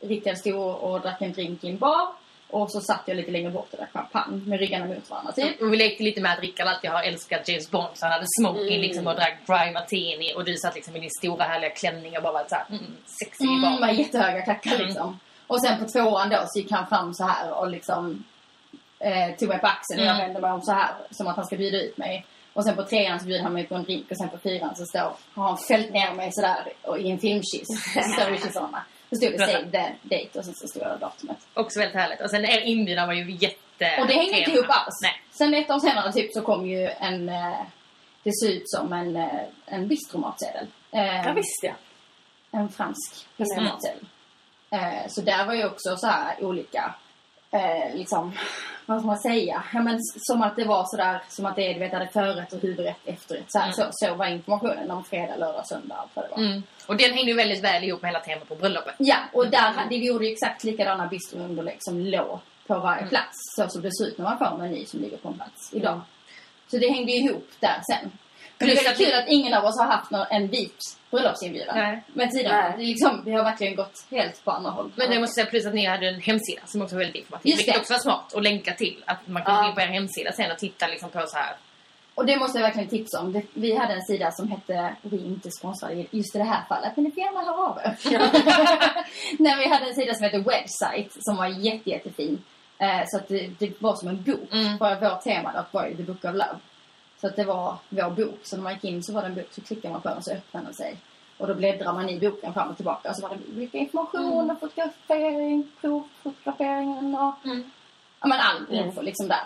Rickard 0.00 0.36
stod 0.36 0.74
och 0.76 1.00
drack 1.00 1.22
en 1.22 1.32
drink 1.32 1.64
i 1.64 1.68
en 1.70 1.78
bar. 1.78 2.08
Och 2.50 2.70
så 2.70 2.80
satt 2.80 3.02
jag 3.06 3.16
lite 3.16 3.30
längre 3.30 3.50
bort 3.50 3.68
och 3.72 3.78
drack 3.78 3.92
champagne 3.92 4.42
med 4.46 4.58
ryggarna 4.60 4.86
mot 4.86 5.10
varandra 5.10 5.32
typ. 5.32 5.62
Och 5.62 5.72
vi 5.72 5.76
lekte 5.76 6.02
lite 6.02 6.20
med 6.20 6.32
att 6.32 6.40
Rickard 6.40 6.66
alltid 6.66 6.90
har 6.90 7.02
älskat 7.02 7.48
James 7.48 7.70
Bond 7.70 7.88
så 7.94 8.06
han 8.06 8.12
hade 8.12 8.26
smoking 8.40 8.68
Mm. 8.68 8.80
liksom 8.80 9.06
och 9.06 9.14
drack 9.14 9.38
dry 9.46 9.72
martini 9.72 10.34
och 10.36 10.44
du 10.44 10.56
satt 10.56 10.74
liksom 10.74 10.96
i 10.96 11.00
din 11.00 11.10
stora 11.18 11.44
härliga 11.44 11.70
klänning 11.70 12.16
och 12.16 12.22
bara 12.22 12.32
var 12.32 12.44
såhär 12.48 12.64
mm, 12.70 12.84
sexy 13.06 13.44
i 13.44 13.46
Mm, 13.48 13.62
baren. 13.62 13.80
med 13.80 13.94
jättehöga 13.94 14.42
klackar 14.42 14.74
Mm. 14.74 14.86
liksom. 14.86 15.20
Och 15.46 15.60
sen 15.62 15.78
på 15.78 15.84
tvåan 15.88 16.28
då 16.30 16.36
så 16.46 16.58
gick 16.58 16.70
han 16.72 16.86
fram 16.86 17.14
så 17.14 17.24
här 17.24 17.52
och 17.52 17.68
liksom 17.70 18.24
eh, 18.98 19.36
tog 19.38 19.48
mig 19.48 19.58
på 19.58 19.66
axeln 19.66 20.00
och 20.00 20.06
jag 20.06 20.14
Mm. 20.14 20.26
vände 20.26 20.40
mig 20.40 20.50
om 20.52 20.62
så 20.62 20.72
här 20.72 20.90
som 21.10 21.26
att 21.26 21.36
han 21.36 21.46
ska 21.46 21.56
bjuda 21.56 21.78
ut 21.82 21.96
mig. 21.98 22.26
Och 22.52 22.64
sen 22.64 22.76
på 22.76 22.82
trean 22.82 23.20
så 23.20 23.26
bjuder 23.26 23.42
han 23.42 23.52
mig 23.52 23.64
på 23.66 23.74
en 23.74 23.82
drink 23.84 24.10
och 24.10 24.16
sen 24.16 24.28
på 24.28 24.38
fyran 24.38 24.76
så 24.76 24.84
står, 24.86 25.12
har 25.34 25.48
han 25.48 25.58
fällt 25.58 25.90
ner 25.90 26.14
mig 26.14 26.32
sådär 26.32 26.72
och 26.82 26.98
i 26.98 27.10
en 27.10 27.18
filmkyss. 27.18 27.66
Så 27.94 28.00
står 28.02 28.30
vi 28.30 28.50
varandra. 28.54 28.82
Så 29.14 29.20
stod 29.20 29.32
det 29.32 29.38
save 29.38 29.70
the 29.70 29.92
date 30.16 30.38
och 30.38 30.44
sen 30.44 30.54
så 30.54 30.68
stod 30.68 30.82
det 30.82 30.96
datumet. 31.00 31.36
Också 31.54 31.78
väldigt 31.78 31.96
härligt. 31.96 32.20
Och 32.20 32.30
sen 32.30 32.44
inbjudan 32.44 33.06
var 33.06 33.14
ju 33.14 33.30
jätte... 33.30 34.00
Och 34.00 34.06
det 34.06 34.14
hängde 34.14 34.38
inte 34.38 34.50
ihop 34.50 34.66
alls. 34.68 34.98
Nej. 35.02 35.12
Sen 35.30 35.54
ett 35.54 35.70
år 35.70 35.78
senare 35.78 36.12
typ 36.12 36.32
så 36.32 36.42
kom 36.42 36.66
ju 36.66 36.86
en, 36.88 37.28
eh, 37.28 37.60
det 38.22 38.30
såg 38.34 38.50
ut 38.50 38.70
som 38.70 38.92
en, 38.92 39.16
eh, 39.16 39.28
en 39.66 39.88
bistromatsedel. 39.88 40.66
Eh, 40.90 41.26
Ja, 41.26 41.32
visst 41.32 41.62
ja. 41.62 41.72
en 42.50 42.68
fransk 42.68 43.26
bistromatsedel. 43.36 43.98
Eh, 44.70 45.08
så 45.08 45.20
där 45.20 45.46
var 45.46 45.54
ju 45.54 45.66
också 45.66 45.96
så 45.96 46.06
här 46.06 46.44
olika, 46.44 46.94
eh, 47.54 47.94
liksom, 47.94 48.32
vad 48.86 48.98
ska 48.98 49.06
man 49.06 49.18
säga? 49.18 49.62
Ja, 49.72 49.82
men 49.82 49.98
som 50.02 50.42
att 50.42 50.56
det 50.56 50.64
var 50.64 50.84
sådär, 50.84 51.22
som 51.28 51.46
att 51.46 51.56
det 51.56 51.70
är, 51.70 51.74
du 51.74 51.80
vet, 51.80 51.92
hade 51.92 52.08
förrätt 52.08 52.52
och 52.52 52.60
huvudrätt, 52.60 52.96
efterrätt. 53.04 53.44
Så, 53.48 53.58
här, 53.58 53.72
så, 53.72 53.82
så 53.90 54.14
var 54.14 54.26
informationen 54.26 54.90
om 54.90 55.04
fredag, 55.04 55.36
lördag, 55.36 55.66
söndag, 55.66 56.08
det 56.14 56.28
var. 56.30 56.38
Mm. 56.38 56.62
Och 56.86 56.96
den 56.96 57.12
hängde 57.12 57.30
ju 57.30 57.36
väldigt 57.36 57.64
väl 57.64 57.84
ihop 57.84 58.02
med 58.02 58.10
hela 58.10 58.20
temat 58.20 58.48
på 58.48 58.54
bröllopet. 58.54 58.94
Ja, 58.98 59.16
och 59.32 59.48
där 59.48 59.72
hade, 59.72 59.88
vi 59.88 60.06
gjorde 60.06 60.26
ju 60.26 60.32
exakt 60.32 60.64
likadana 60.64 61.06
bistrounderlägg 61.06 61.76
som 61.80 62.00
låg 62.00 62.38
på 62.66 62.78
varje 62.78 63.06
plats. 63.06 63.36
Så 63.56 63.68
som 63.68 63.82
det 63.82 63.96
ser 63.96 64.06
ut 64.06 64.18
när 64.18 64.24
man 64.24 64.38
får 64.38 64.46
en 64.46 64.58
meny 64.58 64.86
som 64.86 65.00
ligger 65.00 65.16
på 65.16 65.28
en 65.28 65.34
plats 65.34 65.70
idag. 65.72 66.00
Så 66.70 66.78
det 66.78 66.88
hängde 66.88 67.12
ju 67.12 67.18
ihop 67.18 67.48
där 67.60 67.80
sen. 67.90 68.10
Plus 68.58 68.88
att- 68.88 68.96
kul 68.96 69.14
att 69.14 69.28
ingen 69.28 69.54
av 69.54 69.64
oss 69.64 69.78
har 69.78 69.86
haft 69.86 70.10
någon, 70.10 70.26
en 70.30 70.48
vit 70.48 70.96
bröllopsinbjudan. 71.10 71.76
Nej. 71.78 72.02
Men 72.12 72.30
tidigare, 72.30 72.74
liksom, 72.78 73.22
vi 73.24 73.32
har 73.32 73.44
verkligen 73.44 73.74
gått 73.76 74.06
helt 74.10 74.44
på 74.44 74.50
andra 74.50 74.70
håll. 74.70 74.92
Men 74.96 75.10
det 75.10 75.20
måste 75.20 75.40
jag 75.40 75.46
säga 75.46 75.50
plus 75.50 75.66
att 75.66 75.74
ni 75.74 75.86
hade 75.86 76.08
en 76.08 76.20
hemsida 76.20 76.62
som 76.66 76.82
också 76.82 76.94
var 76.94 77.00
väldigt 77.02 77.16
informativ. 77.22 77.50
Just 77.50 77.58
Vilket 77.60 77.74
det. 77.74 77.80
också 77.80 77.92
var 77.92 78.00
smart 78.00 78.34
att 78.34 78.42
länka 78.42 78.74
till. 78.74 79.04
Att 79.06 79.26
man 79.28 79.42
Ja. 79.46 79.60
gå 79.62 79.68
in 79.68 79.74
på 79.74 79.80
er 79.80 79.86
hemsida 79.86 80.32
sen 80.32 80.50
och 80.52 80.58
titta 80.58 80.86
liksom 80.86 81.10
på 81.10 81.24
så 81.26 81.36
här. 81.36 81.56
Och 82.14 82.26
det 82.26 82.36
måste 82.36 82.58
jag 82.58 82.62
verkligen 82.66 82.88
tipsa 82.88 83.20
om. 83.20 83.42
Vi 83.54 83.76
hade 83.76 83.94
en 83.94 84.02
sida 84.02 84.30
som 84.32 84.50
hette, 84.50 84.94
vi 85.02 85.16
är 85.16 85.26
inte 85.26 85.50
sponsrade 85.50 85.94
just 86.10 86.34
i 86.34 86.38
det 86.38 86.44
här 86.44 86.62
fallet, 86.68 86.92
men 86.96 87.04
ni 87.04 87.10
får 87.10 87.22
gärna 87.22 87.40
höra 87.40 87.56
av 87.70 87.78
er. 87.84 87.96
Nej, 89.38 89.56
vi 89.58 89.68
hade 89.68 89.86
en 89.86 89.94
sida 89.94 90.14
som 90.14 90.24
hette 90.24 90.38
Website 90.38 91.10
som 91.20 91.36
var 91.36 91.46
jätte, 91.46 91.90
jättefin. 91.90 92.42
Eh, 92.78 93.00
så 93.06 93.16
att 93.16 93.28
det, 93.28 93.50
det 93.58 93.72
var 93.82 93.96
som 93.96 94.08
en 94.08 94.22
bok. 94.22 94.52
Mm. 94.52 94.78
För 94.78 95.00
vårt 95.00 95.22
tema 95.22 95.52
då 95.52 95.64
var 95.78 95.86
ju 95.86 95.96
The 95.96 96.02
Book 96.02 96.24
of 96.24 96.32
Love. 96.32 96.56
Så 97.24 97.28
att 97.28 97.36
det 97.36 97.44
var 97.44 97.76
vår 97.88 98.10
bok. 98.10 98.38
Så 98.42 98.56
när 98.56 98.62
man 98.62 98.72
gick 98.74 98.84
in 98.84 99.02
så 99.02 99.12
var 99.12 99.20
det 99.20 99.26
en 99.26 99.34
bok, 99.34 99.48
så 99.50 99.60
klickade 99.60 99.92
man 99.92 100.00
på 100.02 100.08
den 100.08 100.22
så 100.22 100.32
öppnade 100.32 100.66
den 100.66 100.74
sig. 100.74 100.96
Och 101.38 101.46
då 101.46 101.54
bläddrar 101.54 101.92
man 101.92 102.08
i 102.08 102.20
boken 102.20 102.54
fram 102.54 102.68
och 102.70 102.76
tillbaka. 102.76 103.10
Och 103.10 103.16
så 103.16 103.22
var 103.22 103.36
det 103.36 103.54
mycket 103.56 103.74
information 103.74 104.50
och 104.50 104.60
fotografering, 104.60 105.68
provfotograferingen 105.80 107.14
och 107.14 107.34
Mm. 107.44 107.70
ja, 108.20 108.26
men 108.26 108.40
all 108.40 108.74
info 108.74 109.02
liksom 109.02 109.28
där. 109.28 109.42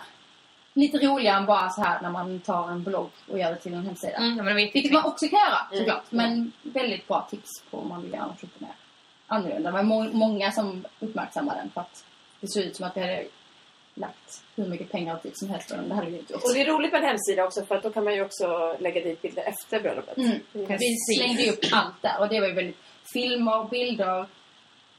Lite 0.73 0.97
roligare 0.97 1.37
än 1.37 1.45
bara 1.45 1.69
så 1.69 1.81
här 1.81 2.01
när 2.01 2.09
man 2.09 2.39
tar 2.39 2.69
en 2.71 2.83
blogg 2.83 3.09
och 3.31 3.39
gör 3.39 3.49
det 3.51 3.57
till 3.57 3.73
en 3.73 3.85
hemsida. 3.85 4.17
Mm, 4.17 4.35
men 4.35 4.45
det 4.45 4.53
Vilket 4.53 4.91
man 4.91 5.05
också 5.05 5.27
kan 5.27 5.39
göra 5.39 5.59
Mm. 5.71 5.79
såklart. 5.79 6.11
Men 6.11 6.51
väldigt 6.63 7.07
bra 7.07 7.27
tips 7.29 7.49
på 7.71 7.77
om 7.77 7.89
man 7.89 8.01
vill 8.01 8.13
göra 8.13 8.25
något 8.27 8.41
lite 8.43 8.63
mer 8.63 8.73
annorlunda. 9.27 9.69
Det 9.71 9.75
var 9.75 9.83
må- 9.83 10.11
många 10.13 10.51
som 10.51 10.85
uppmärksammade 10.99 11.59
den 11.59 11.69
för 11.69 11.81
att 11.81 12.05
det 12.39 12.47
såg 12.49 12.63
ut 12.63 12.75
som 12.75 12.85
att 12.87 12.93
det 12.93 13.01
hade 13.01 13.25
lagt 13.99 14.43
hur 14.55 14.67
mycket 14.67 14.91
pengar 14.91 15.15
och 15.15 15.21
tid 15.21 15.31
som 15.35 15.49
helst 15.49 15.69
på 15.69 15.75
den. 15.75 15.89
Det 15.89 15.95
hade 15.95 16.09
vi 16.09 16.17
inte 16.19 16.33
gjort. 16.33 16.43
Och 16.43 16.53
det 16.53 16.61
är 16.61 16.65
roligt 16.65 16.91
med 16.91 17.01
en 17.03 17.07
hemsida 17.07 17.43
också 17.45 17.65
för 17.65 17.75
att 17.75 17.83
då 17.83 17.91
kan 17.91 18.03
man 18.03 18.13
ju 18.15 18.21
också 18.25 18.77
lägga 18.79 19.01
dit 19.03 19.21
bilder 19.21 19.43
efter 19.43 19.79
bröllopet. 19.81 20.17
Mm. 20.17 20.39
Vi 20.51 20.65
Precis. 20.65 21.17
slängde 21.17 21.41
ju 21.41 21.51
upp 21.51 21.59
allt 21.71 22.01
där 22.01 22.19
och 22.19 22.29
det 22.29 22.39
var 22.39 22.47
ju 22.47 22.53
väldigt 22.53 22.77
filmer, 23.13 23.69
bilder, 23.69 24.19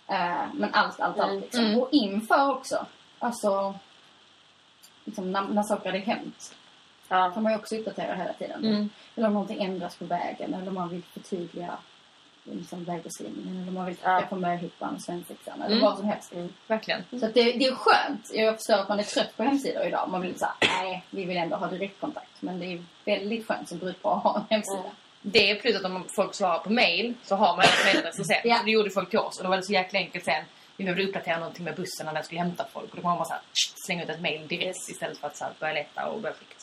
eh, 0.08 0.44
men 0.54 0.74
allt, 0.74 1.00
allt, 1.00 1.18
allt 1.18 1.30
Mm. 1.30 1.40
liksom. 1.40 1.64
Mm. 1.64 1.78
Och 1.80 1.88
inför 1.92 2.50
också. 2.50 2.86
Alltså, 3.18 3.74
liksom 5.04 5.32
när, 5.32 5.42
när 5.42 5.62
saker 5.62 5.86
hade 5.86 5.98
hänt 5.98 6.54
Ja. 7.08 7.30
kan 7.34 7.42
man 7.42 7.52
ju 7.52 7.58
också 7.58 7.76
uppdatera 7.76 8.14
hela 8.14 8.32
tiden. 8.32 8.64
Mm. 8.64 8.90
Eller 9.16 9.26
om 9.26 9.32
någonting 9.32 9.62
ändras 9.62 9.96
på 9.96 10.04
vägen 10.04 10.54
eller 10.54 10.68
om 10.68 10.74
man 10.74 10.88
vill 10.88 11.02
förtydliga 11.02 11.78
liksom, 12.44 12.84
vägbeskrivningen 12.84 13.56
eller 13.56 13.68
om 13.68 13.74
man 13.74 13.86
vill 13.86 13.94
trycka 13.96 14.10
Ja. 14.20 14.26
på 14.28 14.36
möhippan 14.36 14.94
och 14.94 15.02
svensexan 15.02 15.62
eller 15.62 15.76
Mm. 15.76 15.80
vad 15.84 15.96
som 15.98 16.06
helst. 16.08 16.32
Verkligen. 16.66 17.04
Så 17.10 17.16
det, 17.18 17.30
det 17.42 17.64
är 17.66 17.74
skönt. 17.74 18.30
Jag 18.34 18.54
förstår 18.56 18.74
att 18.74 18.88
man 18.88 18.98
är 18.98 19.02
trött 19.04 19.36
på 19.36 19.42
hemsidor 19.42 19.82
idag. 19.86 20.08
Man 20.08 20.20
vill 20.20 20.38
säga, 20.38 20.54
nej, 20.60 21.04
vi 21.10 21.24
vill 21.24 21.36
ändå 21.36 21.56
ha 21.56 21.66
direktkontakt. 21.66 22.42
Men 22.42 22.58
det 22.60 22.66
är 22.66 22.84
väldigt 23.04 23.46
skönt 23.48 23.68
som 23.68 23.78
brukar 23.78 24.10
att 24.16 24.22
ha 24.22 24.36
en 24.38 24.44
hemsida. 24.50 24.78
Mm. 24.80 24.90
Det 25.22 25.50
är 25.50 25.54
plus 25.60 25.76
att 25.76 25.84
om 25.84 26.04
folk 26.16 26.34
svarar 26.34 26.58
på 26.58 26.70
mail 26.72 27.14
så 27.22 27.36
har 27.36 27.56
man 27.56 27.64
en 27.64 27.84
mailadressen 27.86 28.24
sen. 28.24 28.36
Ja. 28.44 28.56
Så 28.58 28.64
det 28.64 28.70
gjorde 28.70 28.90
folk 28.90 29.10
till 29.10 29.18
oss 29.18 29.38
och 29.38 29.44
då 29.44 29.50
var 29.50 29.56
det 29.56 29.62
så 29.62 29.72
jäkla 29.72 29.98
enkelt 29.98 30.24
sen. 30.24 30.44
Vi 30.76 30.84
behövde 30.84 31.04
uppdatera 31.04 31.38
någonting 31.38 31.64
med 31.64 31.74
bussen 31.76 32.06
när 32.06 32.12
den 32.14 32.24
skulle 32.24 32.40
hämta 32.40 32.66
folk. 32.72 32.90
Och 32.90 32.96
då 32.96 33.02
kan 33.02 33.08
man 33.10 33.18
bara 33.18 33.24
så 33.24 33.32
här, 33.32 33.42
slänga 33.86 34.02
ut 34.04 34.08
ett 34.10 34.20
mail 34.20 34.48
direkt 34.48 34.88
istället 34.88 35.18
för 35.18 35.26
att 35.26 35.36
så 35.36 35.44
här, 35.44 35.52
börja 35.60 35.74
leta 35.74 36.06
och 36.06 36.20
börja 36.20 36.34
skicka. 36.34 36.54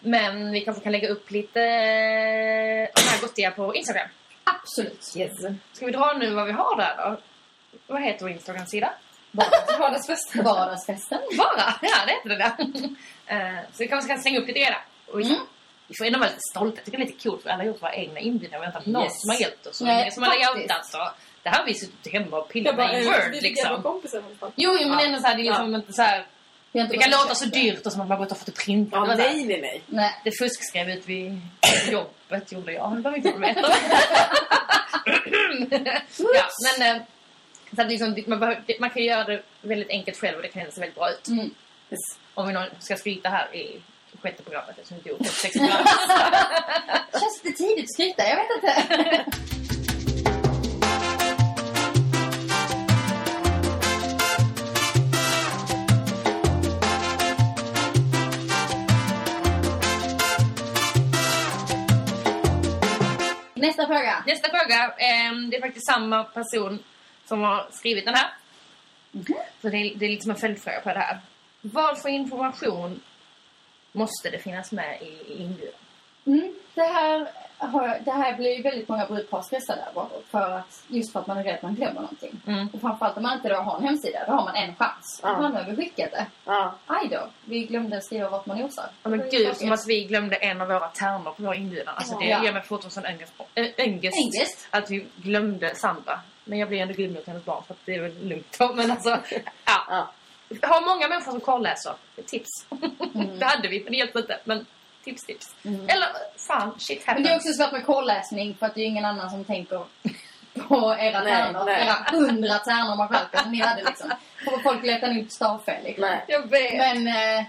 Men 0.00 0.52
vi 0.52 0.60
kanske 0.60 0.82
kan 0.82 0.92
lägga 0.92 1.08
upp 1.08 1.30
lite 1.30 1.60
eh, 1.62 2.88
de 2.94 3.02
här 3.10 3.20
gottiga 3.20 3.50
på 3.50 3.74
Instagram. 3.74 4.08
Absolut. 4.54 5.16
Yes. 5.16 5.32
Ska 5.72 5.86
vi 5.86 5.92
dra 5.92 6.12
nu 6.12 6.34
vad 6.34 6.46
vi 6.46 6.52
har 6.52 6.76
där 6.76 6.96
då? 6.96 7.20
Vad 7.86 8.02
heter 8.02 8.20
vår 8.24 8.30
Instagram-sida? 8.30 8.92
Vardagsfesten. 9.78 10.44
Vardagsfesten. 10.44 11.18
Bara? 11.38 11.74
Ja, 11.82 11.96
det 12.06 12.12
heter 12.12 12.28
det 12.28 12.36
där. 12.36 12.54
Eh, 13.26 13.58
så 13.72 13.78
vi 13.78 13.88
kanske 13.88 14.08
kan 14.08 14.22
slänga 14.22 14.38
upp 14.40 14.46
lite 14.46 14.58
grejer 14.58 14.70
där. 14.72 15.12
Och 15.12 15.20
vi, 15.20 15.24
Mm. 15.24 15.40
vi 15.88 15.94
får 15.98 16.04
ändå 16.04 16.18
vara 16.18 16.28
lite 16.28 16.40
stolta. 16.50 16.76
Jag 16.76 16.84
tycker 16.84 16.98
det 16.98 17.04
är 17.04 17.06
lite 17.06 17.22
coolt 17.28 17.42
för 17.42 17.50
alla 17.50 17.58
har 17.58 17.64
gjort 17.64 17.82
våra 17.82 17.94
egna 17.94 18.20
inbjudningar. 18.20 18.58
Vi 18.58 18.64
har 18.64 18.66
inte 18.66 18.78
haft 18.78 18.86
någon 18.86 19.04
Yes. 19.04 19.20
som 19.20 19.30
har 19.30 19.36
hjälpt 19.40 19.66
oss. 19.66 19.80
Nej, 19.80 20.10
som 20.12 20.22
har 20.22 20.30
faktiskt. 20.30 20.54
outat 20.62 20.86
så. 20.86 21.10
Det 21.42 21.48
här 21.48 21.58
har 21.58 21.66
vi 21.66 21.74
suttit 21.74 22.12
hemma 22.12 22.36
och 22.38 22.48
pillat 22.48 22.76
med 22.76 23.02
i 23.02 23.04
Word 23.06 23.14
vi 23.30 23.40
liksom. 23.40 23.82
fall. 24.40 24.52
Jo, 24.56 24.76
jo, 24.80 24.88
men 24.88 24.98
ändå 25.00 25.18
så 25.20 25.26
här, 25.26 25.34
det 25.34 25.40
är 25.40 25.44
liksom 25.44 25.74
inte 25.74 25.92
så 25.92 26.02
här. 26.02 26.26
Inte 26.72 26.92
Det 26.92 26.98
kan 26.98 27.10
låta 27.10 27.34
så 27.34 27.44
dyrt 27.44 27.86
och 27.86 27.92
som 27.92 28.00
att 28.00 28.08
man 28.08 28.18
gått 28.18 28.30
och 28.32 28.38
fått 28.38 28.46
det 28.46 28.52
printat. 28.64 29.08
Ja, 29.08 29.14
Det 29.14 29.22
nej, 29.22 29.44
nej, 29.44 29.60
nej. 29.60 29.82
Nej. 29.86 30.14
Det 30.24 30.38
fuskskrev 30.38 30.88
ut 30.90 31.06
vid 31.08 31.40
jobbet 31.90 32.52
gjorde 32.52 32.72
jag. 32.72 32.96
Det 32.96 33.02
behöver 33.02 33.16
inte 33.16 33.32
du 33.32 33.38
veta. 33.38 33.60
ja, 36.34 36.48
men 36.78 36.96
eh, 36.96 37.02
så 37.76 37.82
att 37.82 37.88
liksom, 37.88 38.16
man, 38.26 38.40
behöver, 38.40 38.80
man 38.80 38.90
kan 38.90 39.04
göra 39.04 39.24
det 39.24 39.42
väldigt 39.62 39.90
enkelt 39.90 40.18
själv 40.18 40.36
och 40.36 40.42
det 40.42 40.48
kan 40.48 40.72
se 40.72 40.80
väldigt 40.80 40.94
bra 40.96 41.10
ut. 41.10 41.28
Mm. 41.28 41.50
Om 42.34 42.46
vi 42.46 42.52
någon 42.52 42.68
ska 42.78 42.96
skryta 42.96 43.28
här 43.28 43.54
i 43.54 43.82
sjätte 44.22 44.42
programmet 44.42 44.78
eftersom 44.78 44.96
vi 44.96 44.98
inte 44.98 45.08
gjort 45.08 45.18
det 45.18 45.24
på 45.24 45.34
sex 45.34 45.52
program. 45.58 45.86
Känns 47.12 47.40
det 47.42 47.52
tidigt 47.52 47.84
att 47.84 47.92
skryta? 47.92 48.28
Jag 48.28 48.36
vet 48.36 48.50
inte. 48.56 49.24
Nästa 63.60 63.86
fråga. 63.86 64.24
Nästa 64.26 64.48
fråga. 64.48 64.94
ehm, 64.98 65.50
det 65.50 65.56
är 65.56 65.60
faktiskt 65.60 65.86
samma 65.86 66.24
person 66.24 66.78
som 67.24 67.40
har 67.42 67.66
skrivit 67.72 68.04
den 68.04 68.14
här. 68.14 68.30
Så 69.62 69.68
det 69.68 69.76
är, 69.76 69.94
det 69.94 70.04
är 70.06 70.10
liksom 70.10 70.30
en 70.30 70.36
följdfråga 70.36 70.80
på 70.80 70.88
det 70.88 70.98
här. 70.98 71.18
Vad 71.60 72.02
för 72.02 72.08
information 72.08 73.00
måste 73.92 74.30
det 74.30 74.38
finnas 74.38 74.72
med 74.72 75.02
i, 75.02 75.32
i 75.32 75.42
inbjudan? 75.42 75.74
Mm, 76.26 76.54
det, 76.74 76.82
här 76.82 77.28
har, 77.58 77.98
det 78.04 78.10
här 78.10 78.36
blir 78.36 78.56
ju 78.56 78.62
väldigt 78.62 78.88
många 78.88 79.06
brudpar 79.06 79.42
stressade 79.42 79.82
över. 79.90 80.06
För 80.30 80.50
att, 80.50 80.84
just 80.88 81.12
för 81.12 81.20
att 81.20 81.26
man 81.26 81.38
är 81.38 81.44
rädd 81.44 81.54
att 81.54 81.62
man 81.62 81.74
glömmer 81.74 82.00
någonting. 82.00 82.40
Mm. 82.46 82.68
Och 82.72 82.80
framförallt 82.80 83.16
om 83.16 83.22
man 83.22 83.36
inte 83.36 83.48
då 83.48 83.54
har 83.54 83.76
en 83.76 83.84
hemsida, 83.84 84.18
då 84.26 84.32
har 84.32 84.44
man 84.44 84.56
en 84.56 84.74
chans. 84.74 85.20
Ja. 85.22 85.64
Skickat 85.76 86.10
det. 86.10 86.26
Ja. 86.44 86.74
Aj 86.86 87.08
då, 87.10 87.28
vi 87.44 87.66
glömde 87.66 88.00
skriva 88.00 88.28
vart 88.28 88.46
man 88.46 88.62
osar. 88.62 88.90
Ja, 89.02 89.08
men 89.10 89.22
gud, 89.30 89.56
som 89.56 89.72
att 89.72 89.86
vi 89.86 90.04
glömde 90.04 90.36
en 90.36 90.60
av 90.60 90.68
våra 90.68 90.88
termer 90.88 91.30
på 91.30 91.42
vår 91.42 91.54
inbjudan. 91.54 91.94
Alltså, 91.96 92.18
det 92.18 92.24
Ja. 92.24 92.44
gör 92.44 92.52
mig 92.52 92.62
fortfarande 92.62 92.94
sån 92.94 93.06
ångest, 93.06 93.32
äh, 93.54 93.86
ångest 93.86 94.18
Ångest? 94.18 94.68
att 94.70 94.90
vi 94.90 95.06
glömde 95.16 95.74
Sandra. 95.74 96.20
Men 96.44 96.58
jag 96.58 96.68
blir 96.68 96.80
ändå 96.80 96.94
gudmor 96.94 97.20
till 97.20 97.28
hennes 97.28 97.44
barn 97.44 97.62
för 97.66 97.74
att 97.74 97.80
det 97.84 97.94
är 97.94 98.00
väl 98.02 98.28
lugnt 98.28 98.56
då. 98.58 98.72
Men 98.74 98.90
alltså, 98.90 99.08
ja. 99.64 99.82
Ja. 99.88 100.12
Har 100.62 100.94
många 100.94 101.08
människor 101.08 101.30
som 101.32 101.40
kolläser. 101.40 101.92
Tips. 102.26 102.48
Mm. 103.14 103.38
det 103.38 103.44
hade 103.44 103.68
vi, 103.68 103.82
men 103.84 103.92
det 103.92 103.98
hjälper 103.98 104.18
inte. 104.20 104.38
Men 104.44 104.66
tips, 105.08 105.24
tips. 105.24 105.54
Eller 105.64 106.08
fan, 106.48 106.74
shit 106.78 107.02
Men 107.06 107.08
happens. 107.08 107.26
det 107.28 107.32
är 107.32 107.36
också 107.36 107.52
svårt 107.52 107.72
med 107.72 107.86
kolläsning 107.86 108.54
för 108.58 108.66
att 108.66 108.74
det 108.74 108.80
är 108.80 108.84
ingen 108.86 109.04
annan 109.04 109.30
som 109.30 109.44
tänker 109.44 109.84
på 110.68 110.96
era 110.98 111.20
Nej, 111.22 111.32
tärnor. 111.32 111.64
nej. 111.64 111.86
Era 111.86 111.92
hundra 112.18 112.58
tärnor 112.58 112.96
man 112.96 113.08
skärper 113.08 113.38
som 113.38 113.50
ni 113.52 113.60
hade 113.60 113.82
liksom. 113.84 114.10
För 114.44 114.58
folk 114.62 114.84
letar 114.84 115.18
upp 115.18 115.30
stavfel 115.32 115.84
liksom. 115.84 116.04
Nej. 116.04 116.24
Jag 116.28 116.50
vet. 116.50 116.76
Men... 116.78 117.06
Eh, 117.08 117.44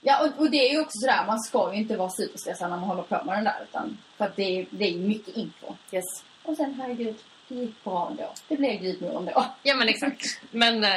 ja, 0.00 0.20
och, 0.26 0.40
och 0.40 0.50
det 0.50 0.68
är 0.68 0.72
ju 0.72 0.80
också 0.80 0.98
sådär, 0.98 1.24
man 1.26 1.40
ska 1.40 1.72
ju 1.74 1.78
inte 1.78 1.96
vara 1.96 2.10
superstressad 2.10 2.70
när 2.70 2.76
man 2.76 2.88
håller 2.88 3.02
på 3.02 3.22
med 3.24 3.36
den 3.36 3.44
där. 3.44 3.56
Utan, 3.70 3.98
för 4.18 4.24
att 4.24 4.36
det 4.36 4.42
är, 4.60 4.66
det 4.70 4.84
är 4.84 4.90
ju 4.90 4.98
mycket 5.08 5.36
info. 5.36 5.74
Yes. 5.92 6.04
Och 6.42 6.56
sen, 6.56 6.74
herregud, 6.80 7.16
det 7.48 7.54
gick 7.54 7.84
bra 7.84 8.08
ändå. 8.10 8.32
Det 8.48 8.56
blev 8.56 8.80
gudmor 8.80 9.16
ändå. 9.16 9.44
Ja 9.62 9.74
men 9.74 9.88
exakt. 9.88 10.22
Men 10.50 10.84
eh, 10.84 10.90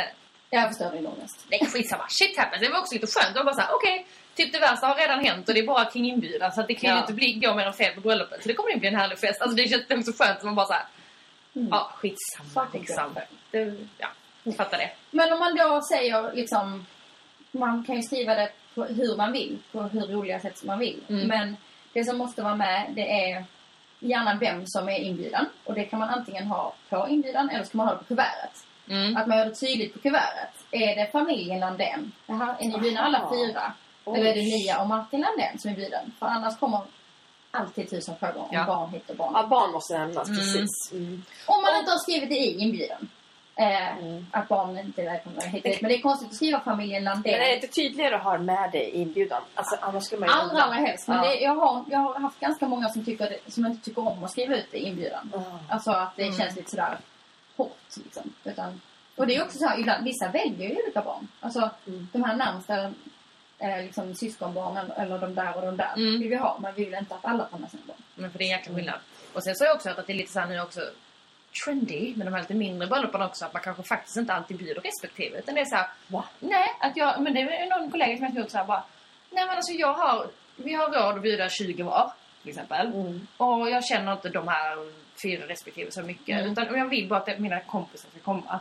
Jag 0.49 0.67
förstår 0.67 0.91
din 0.91 1.07
ångest. 1.07 1.45
nej 1.51 1.69
skitsamma. 1.73 2.05
Shit 2.09 2.37
happens. 2.37 2.61
Det 2.61 2.69
var 2.69 2.79
också 2.79 2.93
lite 2.93 3.07
skönt. 3.07 3.33
Det 3.33 3.39
var 3.39 3.45
bara 3.45 3.55
såhär, 3.55 3.69
okej. 3.73 4.07
Typ 4.43 4.53
det 4.53 4.59
värsta 4.59 4.87
har 4.87 4.95
redan 4.95 5.25
hänt 5.25 5.47
och 5.47 5.53
det 5.53 5.59
är 5.59 5.65
bara 5.67 5.85
kring 5.85 6.05
inbjudan. 6.05 6.51
Så 6.51 6.61
att 6.61 6.67
det 6.67 6.75
kan 6.75 6.89
ju 6.89 6.95
Ja. 6.95 7.01
inte 7.01 7.13
bli, 7.13 7.33
gå 7.33 7.53
mer 7.53 7.65
än 7.65 7.73
fel 7.73 7.95
på 7.95 8.01
bröllopet. 8.01 8.41
Så 8.41 8.47
det 8.47 8.53
kommer 8.53 8.71
ju 8.71 8.77
bli 8.79 8.89
en 8.89 8.95
härlig 8.95 9.19
fest. 9.19 9.41
Alltså 9.41 9.55
det 9.55 9.67
känns 9.67 10.07
också 10.07 10.23
skönt 10.23 10.37
att 10.37 10.43
man 10.45 10.55
bara 10.55 10.65
såhär, 10.65 10.83
ja 11.53 11.91
skitsamma 11.95 12.49
Saker 12.53 12.79
liksom. 12.79 13.15
Det, 13.51 13.73
ja, 13.97 14.07
ni 14.43 14.53
fattar 14.53 14.77
det. 14.77 14.89
Men 15.11 15.33
om 15.33 15.39
man 15.39 15.55
då 15.55 15.81
säger 15.81 16.31
liksom... 16.33 16.85
Man 17.51 17.83
kan 17.83 17.95
ju 17.95 18.01
skriva 18.01 18.35
det 18.35 18.51
på 18.75 18.83
hur 18.83 19.17
man 19.17 19.31
vill. 19.31 19.57
På 19.71 19.81
hur 19.81 20.01
roliga 20.07 20.39
sätt 20.39 20.57
som 20.57 20.67
man 20.67 20.79
vill. 20.79 21.03
Mm. 21.09 21.27
Men 21.27 21.57
det 21.93 22.03
som 22.03 22.17
måste 22.17 22.41
vara 22.41 22.55
med 22.55 22.91
det 22.95 23.31
är 23.31 23.45
gärna 23.99 24.37
vem 24.39 24.63
som 24.67 24.89
är 24.89 24.99
inbjudan. 24.99 25.45
Och 25.63 25.73
det 25.73 25.83
kan 25.83 25.99
man 25.99 26.09
antingen 26.09 26.47
ha 26.47 26.73
på 26.89 27.07
inbjudan 27.09 27.49
eller 27.49 27.63
så 27.63 27.71
kan 27.71 27.77
man 27.77 27.87
ha 27.87 27.93
det 27.93 27.99
på 27.99 28.05
kuvertet. 28.05 28.65
Mm. 28.89 29.17
Att 29.17 29.27
man 29.27 29.37
gör 29.37 29.45
det 29.45 29.55
tydligt 29.55 29.93
på 29.93 29.99
kuvertet. 29.99 30.65
Är 30.71 30.95
det 30.95 31.11
familjen 31.11 31.59
Landén? 31.59 32.11
Det 32.25 32.33
här, 32.33 32.55
är 32.59 32.65
ni 32.65 32.77
bjudna 32.79 33.01
alla 33.01 33.29
fyra? 33.33 33.73
Oj. 34.05 34.19
Eller 34.19 34.29
är 34.29 34.35
det 34.35 34.41
Mia 34.41 34.81
och 34.81 34.87
Martin 34.87 35.21
Landén 35.21 35.59
som 35.59 35.71
är 35.71 35.75
bjuden? 35.75 36.11
För 36.19 36.25
annars 36.25 36.57
kommer 36.59 36.81
alltid 37.51 37.89
tusen 37.89 38.15
frågor 38.19 38.39
om 38.41 38.47
Ja. 38.51 38.65
barn 38.65 38.89
hit 38.89 39.09
och 39.09 39.15
barn 39.15 39.31
Ja, 39.35 39.47
barn 39.47 39.71
måste 39.71 39.97
nämnas, 39.97 40.27
Mm. 40.27 40.39
precis. 40.39 40.91
Mm. 40.91 41.23
om 41.45 41.61
man 41.61 41.75
inte 41.79 41.91
har 41.91 41.97
skrivit 41.99 42.29
det 42.29 42.35
i 42.35 42.57
inbjudan. 42.59 43.09
Eh, 43.55 43.97
Mm. 43.97 44.25
Att 44.31 44.47
barn 44.47 44.77
inte 44.79 45.01
är 45.01 45.05
välkomna 45.05 45.41
hit 45.41 45.63
och 45.65 45.69
dit. 45.71 45.81
Men 45.81 45.89
det 45.89 45.95
är 45.97 46.01
konstigt 46.01 46.29
att 46.29 46.35
skriva 46.35 46.59
familjen 46.59 47.03
Landén. 47.03 47.31
Men 47.31 47.41
är 47.41 47.49
det 47.49 47.55
inte 47.55 47.67
tydligare 47.67 48.15
att 48.15 48.23
ha 48.23 48.37
med 48.37 48.69
det 48.71 48.95
i 48.95 49.01
inbjudan? 49.01 49.41
Alltså, 49.55 49.75
annars 49.81 50.03
skulle 50.03 50.19
man 50.19 50.29
ju... 50.29 50.35
Allra, 50.35 50.63
allra 50.63 50.75
helst. 50.75 51.07
Men 51.07 51.17
Ja. 51.17 51.23
det, 51.23 51.35
jag, 51.39 51.55
har, 51.55 51.85
jag 51.89 51.99
har 51.99 52.19
haft 52.19 52.39
ganska 52.39 52.67
många 52.67 52.89
som, 52.89 53.05
tycker 53.05 53.29
det, 53.29 53.51
som 53.51 53.65
inte 53.65 53.85
tycker 53.85 54.07
om 54.07 54.23
att 54.23 54.31
skriva 54.31 54.55
ut 54.55 54.67
det 54.71 54.77
i 54.77 54.87
inbjudan. 54.87 55.29
Ja. 55.33 55.59
Alltså 55.69 55.91
att 55.91 56.15
det 56.15 56.23
Mm. 56.23 56.37
känns 56.37 56.55
lite 56.55 56.69
sådär 56.69 56.97
hårt 57.57 57.77
liksom. 58.03 58.33
Utan, 58.43 58.81
och 59.15 59.27
det 59.27 59.35
är 59.35 59.43
också 59.43 59.57
så 59.57 59.65
här, 59.67 59.79
ibland, 59.79 60.03
vissa 60.03 60.27
väljer 60.27 60.69
ju 60.69 60.75
olika 60.83 61.01
barn. 61.01 61.27
Alltså 61.39 61.69
Mm. 61.87 62.07
de 62.13 62.23
här 62.23 62.35
närmsta 62.35 62.91
eh, 63.59 63.83
liksom, 63.83 64.15
syskonbarnen 64.15 64.91
eller 64.91 65.17
de 65.19 65.35
där 65.35 65.55
och 65.55 65.61
de 65.61 65.77
där 65.77 65.93
Mm. 65.95 66.19
vill 66.19 66.29
vi 66.29 66.35
ha. 66.35 66.57
Men 66.61 66.73
vi 66.75 66.85
vill 66.85 66.93
inte 66.93 67.15
att 67.15 67.25
alla 67.25 67.43
tar 67.45 67.57
med 67.57 67.69
sina 67.71 67.83
barn. 67.87 67.97
Men 68.15 68.31
för 68.31 68.39
det 68.39 68.43
är 68.43 68.45
en 68.45 68.57
jäkla 68.57 68.75
skillnad. 68.75 68.99
Och 69.33 69.43
sen 69.43 69.55
så 69.55 69.63
har 69.63 69.67
jag 69.67 69.75
också 69.75 69.89
hört 69.89 69.99
att 69.99 70.07
det 70.07 70.13
är 70.13 70.17
lite 70.17 70.31
så 70.31 70.45
nu 70.45 70.61
också 70.61 70.81
trendy 71.65 72.15
med 72.15 72.27
de 72.27 72.33
här 72.33 72.41
lite 72.41 72.53
mindre 72.53 72.87
bröllopen 72.87 73.21
också. 73.21 73.45
Att 73.45 73.53
man 73.53 73.61
kanske 73.61 73.83
faktiskt 73.83 74.17
inte 74.17 74.33
alltid 74.33 74.57
bjuder 74.57 74.81
respektive. 74.81 75.39
Utan 75.39 75.55
det 75.55 75.61
är 75.61 75.65
så 75.65 75.75
här, 75.75 75.87
Va? 76.07 76.23
nej, 76.39 76.67
att 76.79 76.97
jag, 76.97 77.21
men 77.21 77.33
det 77.33 77.41
är 77.41 77.79
någon 77.79 77.91
kollega 77.91 78.17
som 78.17 78.25
jag 78.25 78.35
gjort 78.35 78.51
så 78.51 78.57
här 78.57 78.65
bara, 78.65 78.83
nej 79.29 79.45
men 79.45 79.55
alltså 79.55 79.71
jag 79.73 79.93
har, 79.93 80.27
vi 80.55 80.73
har 80.73 80.87
råd 80.87 81.15
att 81.15 81.21
bjuda 81.21 81.49
20 81.49 81.83
var 81.83 82.11
till 82.41 82.49
exempel. 82.49 82.87
Mm. 82.87 83.27
Och 83.37 83.69
jag 83.69 83.85
känner 83.85 84.11
inte 84.13 84.29
de 84.29 84.47
här 84.47 84.91
fyra 85.23 85.47
respektive 85.47 85.91
så 85.91 86.01
mycket. 86.01 86.39
Mm. 86.39 86.51
Utan 86.51 86.77
jag 86.77 86.85
vill 86.89 87.07
bara 87.07 87.19
att 87.19 87.39
mina 87.39 87.59
kompisar 87.59 88.09
ska 88.09 88.19
komma. 88.19 88.59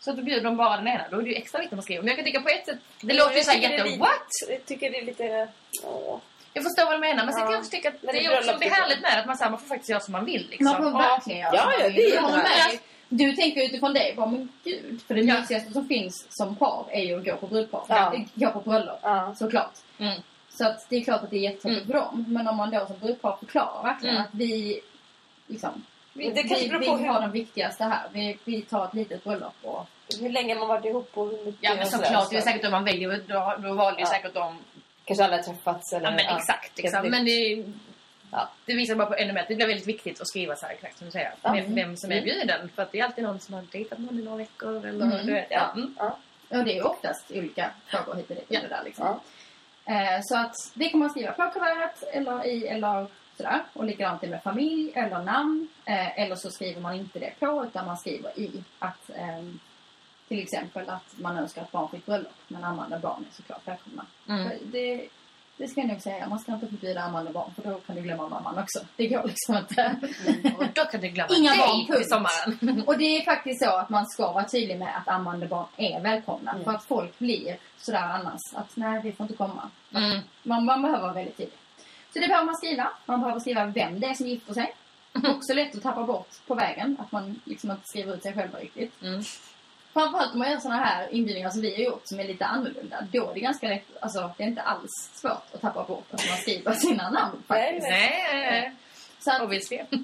Så 0.00 0.10
att 0.10 0.16
då 0.16 0.22
bjuder 0.22 0.42
de 0.42 0.56
bara 0.56 0.76
den 0.76 0.88
ena. 0.88 1.04
Då 1.10 1.18
är 1.18 1.22
det 1.22 1.28
ju 1.28 1.34
extra 1.34 1.58
viktigt 1.58 1.72
att 1.72 1.76
man 1.76 1.82
skriver. 1.82 2.02
Men 2.02 2.08
jag 2.08 2.16
kan 2.16 2.24
tycka 2.24 2.40
på 2.40 2.48
ett 2.48 2.66
sätt, 2.66 2.78
det 3.00 3.14
låter 3.14 3.36
ju 3.36 3.42
såhär 3.42 3.58
jätte... 3.58 3.84
lite- 3.84 3.98
What? 3.98 4.26
Jag 4.48 4.64
tycker 4.66 4.90
det 4.90 4.98
är 4.98 5.04
lite... 5.04 5.48
Åh. 5.84 6.18
Jag 6.52 6.64
förstår 6.64 6.84
vad 6.84 6.94
du 6.94 6.98
menar. 6.98 7.24
Men 7.24 7.34
sen 7.34 7.42
kan 7.42 7.52
jag 7.52 7.58
också 7.58 7.70
tycka 7.70 7.88
att 7.88 8.00
det 8.00 8.12
det 8.12 8.24
är 8.24 8.38
också 8.38 8.56
det 8.60 8.66
är 8.66 8.70
härligt 8.70 9.02
med 9.02 9.18
att 9.20 9.26
man, 9.26 9.36
så 9.36 9.44
här, 9.44 9.50
man 9.50 9.60
får 9.60 9.66
faktiskt 9.68 9.90
göra 9.90 10.00
som 10.00 10.12
man 10.12 10.24
vill. 10.24 10.46
Liksom. 10.50 10.64
Man 10.64 10.76
får 10.76 10.90
verkligen 10.98 11.40
göra 11.40 11.54
Ja, 11.54 11.60
som 11.62 11.70
man 11.82 11.92
vill. 11.92 12.10
det. 12.10 12.20
med. 12.22 12.78
Du 13.08 13.32
tänker 13.36 13.64
utifrån 13.64 13.94
det. 13.94 14.16
Bara, 14.16 14.26
men 14.26 14.48
gud. 14.64 15.00
För 15.06 15.14
det 15.14 15.20
Ja. 15.20 15.40
mysigaste 15.40 15.72
som 15.72 15.88
finns 15.88 16.26
som 16.30 16.56
par 16.56 16.86
är 16.90 17.04
ju 17.04 17.18
att 17.18 17.24
gå 17.24 17.36
på 17.36 17.46
brudpar. 17.46 17.84
Ja. 17.88 18.14
Gå 18.34 18.50
på 18.50 18.60
bröllop. 18.60 18.98
Ja. 19.02 19.34
Såklart. 19.38 19.72
Mm. 19.98 20.20
Så 20.50 20.66
att 20.66 20.86
det 20.88 20.96
är 20.96 21.04
klart 21.04 21.22
att 21.22 21.30
det 21.30 21.36
är 21.36 21.40
jättetråkigt 21.40 21.84
Mm. 21.84 21.86
för 21.86 21.94
dem. 22.06 22.24
Men 22.28 22.48
om 22.48 22.56
man 22.56 22.70
då 22.70 22.86
som 22.86 22.98
brudpar 22.98 23.36
förklarar 23.36 23.82
verkligen 23.82 24.14
Mm. 24.16 24.26
att 24.28 24.34
vi 24.34 24.80
liksom... 25.46 25.84
Vi, 26.16 26.30
det 26.30 26.42
kanske 26.42 26.64
vi, 26.64 26.68
beror 26.68 26.80
vi 26.80 26.86
på 26.86 26.96
hur- 26.96 27.06
har 27.08 27.20
den 27.20 27.32
viktigaste 27.32 27.84
här. 27.84 28.00
Vi, 28.12 28.38
vi 28.44 28.62
tar 28.62 28.84
ett 28.84 28.94
litet 28.94 29.24
bröllop 29.24 29.54
och... 29.62 29.86
Hur 30.20 30.28
länge 30.30 30.54
man 30.54 30.68
varit 30.68 30.84
ihop 30.84 31.10
och 31.14 31.26
hur 31.28 31.44
mycket... 31.44 31.58
Ja 31.62 31.74
men 31.74 31.86
såklart, 31.86 32.30
det 32.30 32.36
är 32.36 32.40
säkert 32.40 32.64
om 32.64 32.70
man 32.70 32.84
väljer, 32.84 33.22
då, 33.26 33.54
då 33.68 33.74
valde 33.74 34.00
ju 34.00 34.06
Ja. 34.06 34.10
säkert 34.12 34.34
de... 34.34 34.58
Kanske 35.04 35.24
alla 35.24 35.42
träffats 35.42 35.92
eller... 35.92 36.04
Ja 36.04 36.10
men 36.10 36.36
exakt, 36.36 36.78
liksom. 36.78 36.98
helt 36.98 37.10
Men 37.10 37.24
det, 37.24 37.64
Ja. 38.30 38.48
det 38.64 38.74
visar 38.74 38.94
bara 38.94 39.06
på 39.06 39.14
ännu 39.14 39.32
mer 39.32 39.40
att 39.42 39.48
det 39.48 39.54
blir 39.54 39.66
väldigt 39.66 39.86
viktigt 39.88 40.20
att 40.20 40.28
skriva 40.28 40.56
så 40.56 40.66
här 40.66 40.72
exakt 40.72 40.98
som 40.98 41.04
du 41.06 41.10
säger. 41.10 41.34
Ja. 41.42 41.52
Vem, 41.52 41.74
vem 41.74 41.96
som 41.96 42.10
är 42.12 42.14
Mm. 42.16 42.24
bjuden. 42.24 42.68
För 42.74 42.82
att 42.82 42.92
det 42.92 43.00
är 43.00 43.04
alltid 43.04 43.24
någon 43.24 43.40
som 43.40 43.54
har 43.54 43.62
dejtat 43.72 43.98
någon 43.98 44.18
i 44.18 44.22
några 44.22 44.38
veckor 44.38 44.86
eller 44.86 45.04
Mm. 45.06 45.26
du 45.26 45.32
vet. 45.32 45.46
Ja. 45.50 45.56
Ja. 45.74 45.80
Mm. 45.80 45.94
Ja. 45.98 46.18
Och 46.58 46.64
det 46.64 46.72
är 46.72 46.74
ju 46.74 46.82
oftast 46.82 47.30
olika 47.30 47.70
frågor 47.86 48.14
hit 48.14 48.30
och 48.30 48.36
dit. 48.36 48.44
Ja. 48.48 48.60
Där, 48.68 48.82
liksom. 48.84 49.18
Ja. 49.84 49.92
Eh, 49.94 50.20
så 50.22 50.36
att 50.38 50.54
det 50.74 50.88
kan 50.88 51.00
man 51.00 51.10
skriva 51.10 51.32
på 51.32 51.50
kuvertet 51.50 52.02
eller 52.12 52.46
i 52.46 52.66
eller 52.66 53.06
sådär. 53.36 53.62
Och 53.72 53.84
likadant 53.84 54.22
är 54.22 54.28
med 54.28 54.42
familj 54.42 54.92
eller 54.94 55.22
namn. 55.22 55.68
Eh, 55.84 56.20
eller 56.20 56.36
så 56.36 56.50
skriver 56.50 56.80
man 56.80 56.94
inte 56.94 57.18
det 57.18 57.32
på 57.40 57.64
utan 57.66 57.86
man 57.86 57.96
skriver 57.96 58.38
i 58.38 58.64
att 58.78 59.10
ehm, 59.14 59.58
till 60.28 60.42
exempel 60.42 60.90
att 60.90 61.14
man 61.18 61.38
önskar 61.38 61.62
ett 61.62 61.72
barnfritt 61.72 62.06
bröllop. 62.06 62.32
Men 62.48 62.64
ammande 62.64 62.98
barn 62.98 63.24
är 63.30 63.34
såklart 63.34 63.68
välkomna. 63.68 64.06
Mm. 64.28 64.48
Det, 64.72 65.08
det 65.56 65.68
ska 65.68 65.80
jag 65.80 65.88
nog 65.88 66.00
säga. 66.00 66.28
Man 66.28 66.38
ska 66.38 66.52
inte 66.52 66.66
förbjuda 66.66 67.00
ammande 67.00 67.32
barn 67.32 67.50
för 67.54 67.70
då 67.70 67.78
kan 67.78 67.96
du 67.96 68.02
glömma 68.02 68.28
mamman 68.28 68.58
också. 68.58 68.78
Det 68.96 69.06
går 69.06 69.24
liksom 69.24 69.56
inte. 69.56 69.96
Och 70.58 70.64
då 70.74 70.84
kan 70.84 71.00
du 71.00 71.08
glömma 71.08 71.34
Inga 71.36 71.56
barn, 71.56 71.86
punkt. 71.86 72.08
sommaren. 72.08 72.82
Och 72.86 72.98
det 72.98 73.04
är 73.04 73.24
faktiskt 73.24 73.64
så 73.64 73.76
att 73.76 73.88
man 73.88 74.06
ska 74.06 74.32
vara 74.32 74.44
tydlig 74.44 74.78
med 74.78 74.96
att 74.96 75.08
ammande 75.08 75.46
barn 75.46 75.66
är 75.76 76.00
välkomna. 76.00 76.50
Mm. 76.50 76.64
För 76.64 76.70
att 76.70 76.84
folk 76.84 77.18
blir 77.18 77.56
sådär 77.76 77.98
annars. 78.02 78.40
Att 78.54 78.76
nej, 78.76 79.00
vi 79.02 79.12
får 79.12 79.24
inte 79.24 79.36
komma. 79.36 79.70
Mm. 79.94 80.20
Man, 80.42 80.64
man 80.64 80.82
behöver 80.82 81.02
vara 81.02 81.12
väldigt 81.12 81.36
tydlig. 81.36 81.58
Så 82.16 82.20
det 82.22 82.28
behöver 82.28 82.46
man 82.46 82.56
skriva. 82.56 82.90
Man 83.06 83.20
behöver 83.20 83.40
skriva 83.40 83.66
vem 83.66 84.00
det 84.00 84.06
är 84.06 84.14
som 84.14 84.26
gifter 84.26 84.54
sig. 84.54 84.74
Också 85.28 85.54
lätt 85.54 85.76
att 85.76 85.82
tappa 85.82 86.02
bort 86.02 86.28
på 86.46 86.54
vägen. 86.54 86.96
Att 87.00 87.12
man 87.12 87.40
liksom 87.44 87.70
inte 87.70 87.82
skriver 87.86 88.14
ut 88.16 88.22
sig 88.22 88.32
själv 88.34 88.54
riktigt. 88.54 89.02
Mm. 89.02 89.22
Framförallt 89.92 90.32
om 90.32 90.38
man 90.38 90.50
gör 90.50 90.58
såna 90.58 90.76
här 90.84 91.14
inbjudningar 91.14 91.50
som 91.50 91.60
vi 91.60 91.74
har 91.74 91.82
gjort 91.82 92.02
som 92.04 92.20
är 92.20 92.24
lite 92.24 92.44
annorlunda. 92.46 93.06
Då 93.12 93.30
är 93.30 93.34
det 93.34 93.40
ganska 93.40 93.68
lätt, 93.68 93.84
alltså 94.00 94.30
det 94.36 94.44
är 94.44 94.48
inte 94.48 94.62
alls 94.62 94.90
svårt 95.14 95.54
att 95.54 95.60
tappa 95.60 95.84
bort 95.84 96.06
att 96.10 96.28
man 96.28 96.36
skriver 96.38 96.72
sina 96.72 97.10
namn 97.10 97.42
faktiskt. 97.46 97.82
Nej, 97.88 98.24
nej, 98.32 98.50
nej. 98.50 98.72
Så 99.18 99.30
att 99.30 99.50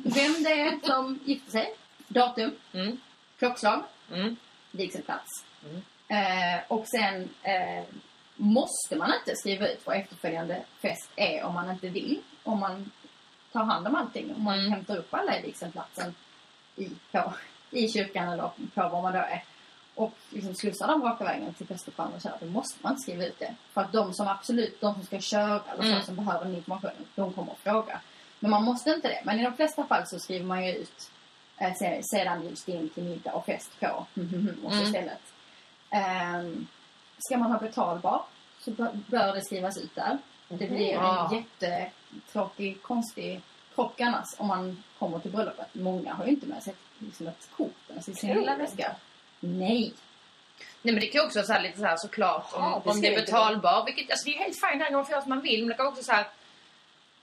vem 0.05 0.43
det 0.43 0.61
är 0.61 0.87
som 0.87 1.19
gifter 1.25 1.51
sig, 1.51 1.75
datum, 2.09 2.51
Mm. 2.75 3.01
klockslag, 3.39 3.83
Mm. 4.13 4.37
vigselplats. 4.71 5.45
Mm. 5.65 5.83
Eh, 6.09 6.61
och 6.69 6.87
sen 6.89 7.29
eh, 7.43 7.85
måste 8.43 8.97
man 8.97 9.15
inte 9.15 9.37
skriva 9.37 9.69
ut 9.69 9.81
vad 9.87 9.97
efterföljande 9.97 10.63
fest 10.81 11.11
är 11.17 11.43
om 11.45 11.55
man 11.55 11.71
inte 11.71 11.89
vill. 11.89 12.21
Om 12.43 12.61
man 12.61 12.91
tar 13.53 13.65
hand 13.65 13.87
om 13.87 13.95
allting. 13.95 14.35
Om 14.37 14.43
man 14.43 14.59
Mm. 14.59 14.73
hämtar 14.73 14.97
upp 14.97 15.15
alla 15.15 15.39
i 15.39 15.43
vigselplatsen 15.43 16.15
i, 16.77 16.89
på, 17.13 17.33
i 17.71 17.89
kyrkan 17.89 18.29
eller 18.29 18.51
på 18.75 18.89
var 18.89 19.03
man 19.03 19.13
då 19.13 19.19
är. 19.19 19.45
Och 19.95 20.13
liksom 20.31 20.55
slussar 20.55 20.89
dem 20.89 21.03
raka 21.03 21.25
vägen 21.25 21.55
till 21.55 21.67
prästlokaler 21.67 22.17
och 22.17 22.23
så. 22.23 22.29
här, 22.29 22.37
Då 22.41 22.47
måste 22.47 22.79
man 22.83 22.93
inte 22.93 23.03
skriva 23.03 23.25
ut 23.27 23.39
det. 23.39 23.55
För 23.73 23.81
att 23.81 23.93
de 23.93 24.15
som 24.15 24.29
absolut, 24.29 24.81
de 24.81 24.95
som 24.95 25.03
ska 25.05 25.21
köra 25.21 25.61
eller 25.73 25.85
Mm. 25.85 26.01
så, 26.01 26.07
som 26.07 26.17
behöver 26.17 26.45
den 26.45 26.55
informationen, 26.57 27.07
de 27.15 27.33
kommer 27.33 27.53
att 27.53 27.59
fråga. 27.59 28.01
Men 28.41 28.51
man 28.51 28.65
måste 28.65 28.91
inte 28.91 29.09
det. 29.09 29.21
Men 29.25 29.41
i 29.41 29.45
de 29.45 29.57
flesta 29.57 29.85
fall 29.85 30.07
så 30.07 30.19
skriver 30.19 30.45
man 30.47 30.65
ju 30.67 30.73
ut 30.73 31.11
eh, 31.59 31.75
se- 31.75 32.03
sedan 32.03 32.41
bjuds 32.41 32.65
det 32.65 32.73
in 32.73 32.89
till 32.89 33.03
middag 33.05 33.33
och 33.33 33.47
fest 33.47 33.71
på 33.81 33.87
och 34.67 34.73
så 34.73 34.79
Mm. 34.79 34.83
istället. 34.83 35.23
Um, 35.91 36.67
ska 37.19 37.39
man 37.39 37.53
ha 37.53 37.59
betalbar 37.59 38.23
så 38.65 38.71
bör, 38.71 39.35
det 39.35 39.45
skrivas 39.45 39.77
ut 39.79 39.95
där. 39.95 40.19
Det 40.49 40.67
blir 40.67 40.93
Ja. 40.93 41.29
en 41.33 41.37
jättetråkig, 41.71 42.83
konstig 42.83 43.41
krock 43.75 44.01
annars 44.01 44.27
om 44.39 44.47
man 44.49 44.83
kommer 44.99 45.19
till 45.19 45.31
bröllopet. 45.31 45.67
Många 45.73 46.15
har 46.15 46.25
ju 46.25 46.31
inte 46.31 46.47
med 46.47 46.63
sig 46.63 46.75
liksom 46.99 47.27
ett 47.29 47.49
kort 47.57 47.75
ens 47.89 48.09
i 48.09 48.15
sin 48.15 48.35
lilla 48.35 48.57
väska. 48.57 48.93
Nej. 49.41 49.95
Nej 50.83 50.95
men 50.95 51.01
det 51.01 51.07
kan 51.07 51.21
ju 51.21 51.27
också 51.27 51.39
vara 51.39 51.47
så 51.47 51.53
här, 51.53 51.63
lite 51.63 51.79
så 51.79 51.85
här 51.87 51.97
såklart 51.97 52.47
Ja, 52.53 52.59
om, 52.75 52.83
det 52.85 52.91
om 52.91 53.05
är 53.05 53.09
inte 53.11 53.21
betalbar. 53.21 53.85
Vilket, 53.85 54.11
alltså 54.11 54.25
det 54.31 54.35
är 54.37 54.39
helt 54.39 54.61
fint, 54.61 54.93
man 54.93 55.05
få 55.07 55.13
göra 55.13 55.23
som 55.23 55.29
man 55.31 55.41
vill. 55.41 55.61
Men 55.61 55.69
det 55.69 55.75
kan 55.75 55.87
också 55.87 56.03
så 56.03 56.13
här 56.13 56.27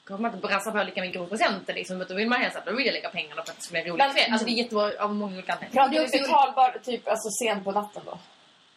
kanske 0.08 0.22
man 0.22 0.34
inte 0.36 0.48
brassar 0.48 0.72
på 0.72 0.84
lika 0.84 1.02
mycket 1.02 1.22
på 1.22 1.28
presenter 1.28 1.74
liksom. 1.74 2.02
Utan 2.02 2.18
vill 2.18 2.30
man 2.30 2.42
helst 2.42 2.58
att 2.58 2.66
då 2.66 2.76
vill 2.76 2.86
jag 2.86 2.94
lägga 2.94 3.10
pengarna 3.10 3.42
för 3.44 3.52
att 3.52 3.56
det 3.58 3.62
ska 3.64 3.72
bli 3.72 3.80
en 3.82 3.88
rolig 3.88 4.12
kväll. 4.12 4.32
Alltså 4.32 4.46
det 4.46 4.52
är 4.52 4.54
jättebra 4.54 4.92
av 5.00 5.16
många 5.16 5.34
olika 5.34 5.54
anledningar. 5.54 5.74
Pratar 5.84 5.92
Det 5.92 5.98
är 5.98 6.02
vi 6.02 6.08
också- 6.08 6.32
betalbar 6.32 6.80
typ 6.84 7.08
alltså 7.08 7.30
sent 7.30 7.64
på 7.64 7.72
natten 7.72 8.02
då? 8.06 8.18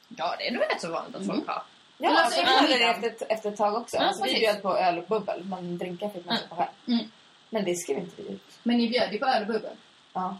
Ja 0.08 0.34
det 0.38 0.48
är 0.48 0.52
nog 0.52 0.62
rätt 0.62 0.80
så 0.80 0.90
vanligt 0.92 1.16
att 1.16 1.26
folk 1.26 1.46
har. 1.48 1.62
Ja, 1.98 2.08
Eller 2.08 2.20
alltså, 2.20 2.40
alltså 2.40 2.52
jag 2.52 2.62
efter 2.64 2.78
det 2.78 2.96
middagen. 3.00 3.26
efter, 3.28 3.50
ett 3.50 3.56
tag 3.56 3.74
också. 3.74 3.96
Ja, 3.96 4.02
alltså, 4.02 4.24
vi 4.24 4.40
bjöd 4.40 4.62
på 4.62 4.76
öl 4.76 4.98
och 4.98 5.04
bubbel, 5.04 5.44
men 5.44 5.78
drinkar 5.78 6.08
fick 6.08 6.24
man 6.26 6.36
köpa 6.36 6.56
själv. 6.56 6.68
Mm. 6.88 7.10
Men 7.50 7.64
det 7.64 7.74
skrev 7.76 7.98
inte 7.98 8.22
vi 8.22 8.28
ut. 8.28 8.58
Men 8.62 8.76
ni 8.76 8.88
bjöd 8.88 9.12
ju 9.12 9.18
på 9.18 9.26
öl 9.26 9.42
och 9.42 9.46
bubbel. 9.48 9.76
Ja. 10.12 10.36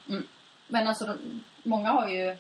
Men 0.68 0.88
alltså, 0.88 1.04
de, 1.06 1.44
många 1.62 1.90
har 1.90 2.08
ju 2.08 2.36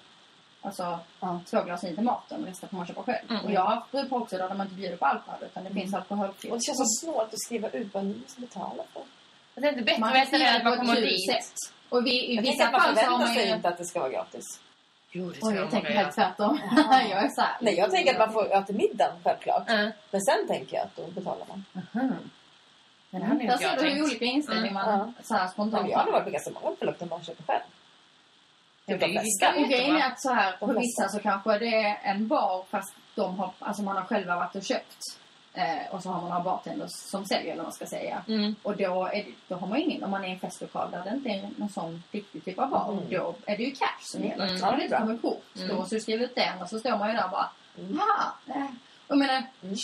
alltså, 0.60 0.98
Ja. 1.20 1.40
två 1.50 1.62
glas 1.62 1.84
vin 1.84 1.94
till 1.94 2.04
maten 2.04 2.40
och 2.40 2.46
resten 2.46 2.68
får 2.68 2.76
man 2.76 2.86
köpa 2.86 3.02
själv. 3.02 3.30
Mm. 3.30 3.44
Och 3.44 3.50
jag 3.52 3.60
har 3.60 3.74
haft 3.74 3.90
bröllop 3.90 4.12
också 4.12 4.36
där 4.38 4.48
man 4.54 4.60
inte 4.66 4.74
bjuder 4.74 4.96
på 4.96 5.06
alkohol 5.06 5.38
utan 5.44 5.64
det 5.64 5.70
finns 5.70 5.94
alkoholfritt. 5.94 6.52
Och 6.52 6.58
det 6.58 6.64
känns 6.64 6.78
så 6.78 7.06
snålt 7.06 7.34
att 7.34 7.40
skriva 7.40 7.68
ut 7.68 7.94
vad 7.94 8.04
ni 8.04 8.20
ska 8.26 8.40
betala 8.40 8.82
för. 8.92 9.02
Det 9.54 9.66
är 9.66 9.70
inte 9.72 9.82
bättre 9.82 10.00
Man 10.00 10.16
att 10.16 10.30
det 10.30 10.38
man 10.38 10.62
på 10.62 10.68
ett 10.68 10.78
kommer 10.78 11.00
dit. 11.00 11.30
sätt. 11.32 11.52
Och 11.88 12.06
vi, 12.06 12.10
i 12.26 12.34
Jag 12.34 12.42
vissa 12.42 12.70
man 12.70 12.80
fall 12.80 12.96
så 12.96 13.04
har 13.04 13.18
man 13.18 13.34
sig 13.34 13.46
ju... 13.48 13.54
inte 13.54 13.68
att 13.68 13.78
det 13.78 13.84
ska 13.84 14.00
vara 14.00 14.10
gratis. 14.10 14.60
Jo 15.12 15.30
det 15.30 15.38
Oj, 15.42 15.54
jag 15.54 15.64
jag 15.64 15.70
tänker 15.70 15.92
helt 15.92 16.14
tvärtom. 16.14 16.58
jag 17.10 17.24
är 17.24 17.28
såhär... 17.28 17.56
Nej, 17.60 17.74
jag 17.74 17.90
tänker 17.90 18.12
att 18.12 18.18
man 18.18 18.32
får 18.32 18.52
öta 18.52 18.72
middagen 18.72 19.16
självklart. 19.24 19.68
Mm. 19.68 19.90
Men 20.10 20.20
sen 20.20 20.48
tänker 20.48 20.76
jag 20.76 20.84
att 20.84 20.96
då 20.96 21.06
betalar 21.06 21.46
man. 21.48 21.64
Men 23.10 23.20
det 23.20 23.26
hade 23.26 23.38
Där 23.38 23.52
inte 23.52 23.58
ser 23.58 23.76
du 23.76 23.90
hur 23.90 24.02
olika 24.02 24.24
inställning 24.24 24.72
man 24.72 25.14
så 25.22 25.34
här 25.34 25.48
spontant 25.48 25.90
jag 25.90 25.98
har 25.98 26.04
nog 26.04 26.12
varit 26.12 26.24
på 26.24 26.30
ganska 26.30 26.50
många 26.50 26.76
bröllop 26.76 26.98
där 26.98 27.06
man 27.06 27.24
köper 27.24 27.42
själv. 27.42 27.62
Typ 28.86 29.00
de 29.00 29.08
flesta. 29.08 29.68
grejen 29.68 29.96
är 29.96 30.06
att 30.06 30.22
så 30.22 30.32
här, 30.32 30.56
på 30.56 30.66
vissa 30.66 31.08
så 31.08 31.18
kanske 31.18 31.58
det 31.58 31.74
är 31.74 31.98
en 32.02 32.28
bar 32.28 32.64
fast 32.70 32.94
de 33.14 33.38
har, 33.38 33.52
alltså 33.58 33.82
man 33.82 33.96
har 33.96 34.04
själva 34.04 34.36
varit 34.36 34.56
och 34.56 34.62
köpt. 34.62 35.18
Eh, 35.54 35.94
och 35.94 36.02
så 36.02 36.08
har 36.08 36.20
man 36.20 36.30
några 36.30 36.42
bartenders 36.42 36.90
som 36.92 37.24
säljer 37.24 37.46
eller 37.52 37.56
vad 37.56 37.64
man 37.64 37.72
ska 37.72 37.86
säga. 37.86 38.22
Mm. 38.28 38.54
Och 38.62 38.76
då, 38.76 39.06
är 39.06 39.16
det, 39.24 39.32
då 39.48 39.54
har 39.54 39.66
man 39.66 39.78
ingen, 39.78 40.04
om 40.04 40.10
man 40.10 40.24
är 40.24 40.28
i 40.28 40.30
en 40.30 40.38
festlokal 40.38 40.90
där 40.90 41.02
det 41.04 41.10
inte 41.10 41.28
är 41.28 41.50
någon 41.56 41.68
sån 41.68 42.02
riktig 42.10 42.44
typ 42.44 42.58
av 42.58 42.70
bar. 42.70 42.92
Mm. 42.92 43.04
Då 43.10 43.34
är 43.46 43.56
det 43.56 43.62
ju 43.62 43.70
cash 43.70 44.00
som 44.02 44.22
gäller. 44.24 44.44
Mm. 44.46 44.58
Så 44.58 44.64
Ja, 44.66 44.70
man 44.70 44.82
inte 44.82 44.96
kommer 44.96 45.18
kort. 45.18 45.44
Mm. 45.56 45.68
Då 45.68 45.74
måste 45.74 45.94
du 45.94 46.00
skriva 46.00 46.24
ut 46.24 46.34
den 46.34 46.62
och 46.62 46.68
så 46.68 46.78
står 46.78 46.98
man 46.98 47.08
ju 47.08 47.14
där 47.16 47.24
och 47.24 47.30
bara 47.30 47.50
Mm. 47.78 47.98
Jaha. 47.98 48.32
Eh. 48.56 48.66
Jag 49.08 49.18
menar, 49.18 49.42
Mm. 49.62 49.76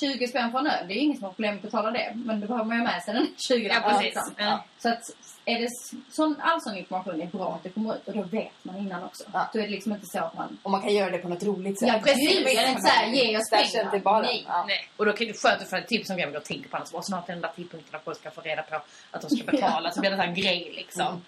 20 0.00 0.28
spänn 0.28 0.50
för 0.52 0.58
en 0.58 0.66
öl, 0.66 0.88
det 0.88 0.94
är 0.94 0.96
ju 0.96 1.00
ingen 1.00 1.16
som 1.16 1.24
har 1.24 1.32
problem 1.32 1.56
att 1.56 1.62
betala 1.62 1.90
det. 1.90 2.12
Men 2.14 2.40
då 2.40 2.46
behöver 2.46 2.64
man 2.64 2.76
ju 2.76 2.82
ha 2.84 2.92
med 2.92 3.02
sig 3.02 3.14
den 3.14 3.26
20 3.36 3.68
Ja, 3.68 3.80
precis. 3.80 4.02
liksom. 4.02 4.34
Ja. 4.36 4.64
Så 4.78 4.88
att 4.88 5.02
är 5.44 5.60
det 5.60 5.68
sån, 6.10 6.36
all 6.40 6.60
sån 6.62 6.76
information 6.76 7.20
är 7.22 7.26
bra 7.26 7.54
att 7.54 7.62
det 7.62 7.68
kommer 7.68 7.94
ut 7.94 8.08
och 8.08 8.14
då 8.16 8.22
vet 8.22 8.52
man 8.62 8.76
innan 8.76 9.04
också. 9.04 9.24
Ja. 9.32 9.50
Då 9.52 9.58
är 9.58 9.62
det 9.62 9.68
liksom 9.68 9.92
inte 9.92 10.06
så 10.06 10.18
att 10.18 10.36
man... 10.36 10.58
Och 10.62 10.70
man 10.70 10.82
kan 10.82 10.94
göra 10.94 11.10
det 11.10 11.18
på 11.18 11.28
något 11.28 11.42
roligt 11.42 11.78
sätt. 11.78 11.88
Ja, 11.88 12.00
precis. 12.04 12.40
Jag 12.40 12.64
är 12.64 12.68
inte 12.68 12.82
såhär, 12.82 13.06
ge 13.06 13.38
oss 13.38 13.50
pengar. 13.50 13.84
inte 13.84 13.98
bara. 13.98 14.22
Nej. 14.22 14.44
Ja. 14.48 14.64
Nej. 14.68 14.88
Och 14.96 15.06
då 15.06 15.12
kan 15.12 15.26
det 15.26 15.32
skönt 15.32 15.62
att 15.62 15.70
få 15.70 15.76
ett 15.76 15.88
tips 15.88 16.06
som 16.06 16.16
glömmer 16.16 16.36
att 16.36 16.44
tänka 16.44 16.68
på 16.68 16.76
annars. 16.76 16.92
Och 16.92 17.06
snart 17.06 17.28
är 17.28 17.32
den 17.32 17.42
där 17.42 17.50
tidpunkten 17.56 17.92
när 17.92 18.00
folk 18.00 18.18
ska 18.18 18.30
få 18.30 18.40
reda 18.40 18.62
på 18.62 18.76
att 19.10 19.20
de 19.22 19.30
ska 19.30 19.44
betala. 19.52 19.90
Så 19.90 20.00
blir 20.00 20.10
det 20.10 20.22
en 20.22 20.34
grej 20.34 20.72
liksom. 20.76 21.06
Mm. 21.06 21.20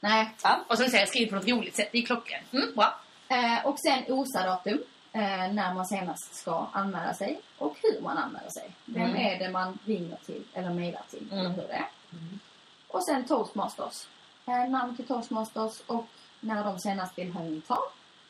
Nej. 0.00 0.28
Ja. 0.42 0.64
Och 0.68 0.78
sen 0.78 0.90
säger 0.90 1.02
jag 1.02 1.08
skriv 1.08 1.26
på 1.26 1.34
något 1.34 1.48
roligt 1.48 1.76
sätt. 1.76 1.88
Det 1.92 1.98
är 1.98 2.02
klockan. 2.02 2.40
Mm, 2.52 2.74
bra. 2.74 3.00
Eh, 3.28 3.66
och 3.66 3.80
sen 3.80 4.04
OSA-datum. 4.08 4.78
Eh, 5.12 5.52
när 5.52 5.74
man 5.74 5.86
senast 5.86 6.34
ska 6.34 6.66
anmäla 6.72 7.14
sig 7.14 7.40
och 7.58 7.76
hur 7.82 8.00
man 8.00 8.18
anmäler 8.18 8.50
sig. 8.50 8.70
Vem 8.84 9.02
Mm. 9.10 9.16
är 9.16 9.38
det 9.38 9.50
man 9.50 9.78
ringer 9.84 10.16
till 10.26 10.44
eller 10.54 10.70
mejlar 10.70 11.02
till 11.10 11.28
Mm. 11.32 11.38
eller 11.38 11.50
hur 11.50 11.68
det 11.68 11.72
är. 11.74 11.88
Och 12.88 13.04
sen 13.04 13.24
Toastmasters. 13.24 14.06
Eh, 14.46 14.68
namn 14.70 14.96
till 14.96 15.06
Toastmasters 15.06 15.80
och 15.86 16.06
när 16.40 16.64
de 16.64 16.78
senast 16.78 17.18
vill 17.18 17.32
ha 17.32 17.44
in 17.44 17.62
tal. 17.62 17.78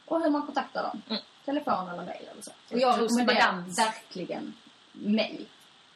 Och 0.06 0.20
hur 0.22 0.30
man 0.30 0.42
kontaktar 0.46 0.82
dem. 0.82 1.02
Mm. 1.10 1.22
Telefon 1.44 1.88
eller 1.88 2.02
mejl 2.04 2.28
eller 2.32 2.42
så. 2.42 2.50
Och 2.72 2.78
jag 2.78 3.02
rekommenderar 3.02 3.64
verkligen 3.76 4.54
mejl. 4.92 5.46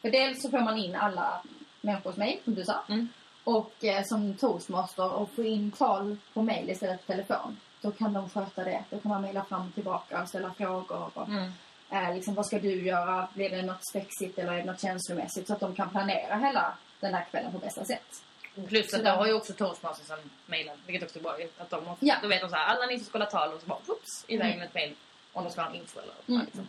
För 0.03 0.11
dels 0.11 0.43
så 0.43 0.51
får 0.51 0.59
man 0.61 0.79
in 0.79 0.95
alla 0.95 1.43
människors 1.81 2.17
mejl, 2.17 2.39
som 2.45 2.55
du 2.55 2.65
sa. 2.65 2.81
Mm. 2.89 3.09
Och 3.45 3.85
eh, 3.85 4.05
som 4.05 4.37
toastmaster 4.37 5.13
och 5.13 5.31
få 5.31 5.43
in 5.43 5.71
tal 5.71 6.17
på 6.35 6.43
mejl 6.43 6.71
istället 6.71 7.01
för 7.05 7.13
telefon. 7.13 7.61
Då 7.83 7.91
kan 7.91 8.13
de 8.13 8.31
sköta 8.31 8.65
det. 8.65 8.85
Då 8.91 8.99
kan 8.99 9.09
man 9.09 9.23
mejla 9.23 9.45
fram 9.45 9.69
och 9.69 9.75
tillbaka 9.75 10.23
och 10.23 10.29
ställa 10.29 10.55
frågor. 10.55 11.11
Och, 11.15 11.29
Mm. 11.29 11.53
eh, 11.91 12.15
liksom, 12.15 12.35
vad 12.35 12.47
ska 12.47 12.59
du 12.59 12.83
göra? 12.87 13.29
Blir 13.35 13.51
det 13.51 13.63
något 13.63 13.87
spexigt 13.89 14.39
eller 14.39 14.53
är 14.53 14.57
det 14.57 14.65
något 14.65 14.81
känslomässigt? 14.81 15.47
Så 15.47 15.53
att 15.53 15.61
de 15.61 15.75
kan 15.75 15.91
planera 15.91 16.37
hela 16.37 16.75
den 17.01 17.15
här 17.15 17.25
kvällen 17.31 17.53
på 17.53 17.59
bästa 17.59 17.85
sätt. 17.85 18.23
Plus 18.69 18.91
Så 18.91 18.97
att 18.97 19.05
då 19.05 19.11
har 19.11 19.27
ju 19.27 19.33
också 19.33 19.53
Toastmastersen 19.53 20.19
mejlat, 20.47 20.77
vilket 20.87 21.03
också 21.09 21.19
är 21.19 21.23
bra. 21.23 21.37
Att 21.59 21.71
de 21.71 21.87
har, 21.87 21.97
Ja. 22.01 22.15
Då 22.23 22.29
vet 22.29 22.41
de 22.41 22.51
så 22.51 22.57
här, 22.57 22.67
alla 22.67 22.87
ni 22.87 22.97
som 22.99 23.05
ska 23.07 23.19
hålla 23.19 23.31
tal 23.31 23.53
och 23.53 23.61
så 23.61 23.67
bara 23.67 23.79
whoops, 23.87 24.25
iväg 24.29 24.59
med 24.59 24.67
ett 24.67 24.75
mejl. 24.75 24.95
Om 25.33 25.45
de 25.45 25.51
ska 25.51 25.61
ha 25.63 25.69
en 25.69 25.75
info 25.75 26.01
eller 26.01 26.15
Mm. 26.29 26.47
liksom. 26.47 26.69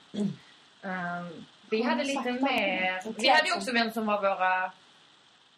Ehm, 0.81 1.45
vi 1.69 1.81
hade 1.81 2.03
de 2.03 2.07
lite 2.09 2.31
mer... 2.31 3.03
Vi 3.21 3.27
hade 3.29 3.47
ju 3.47 3.53
också 3.55 3.71
vem 3.73 3.91
som 3.91 4.05
var 4.05 4.21
våra 4.21 4.71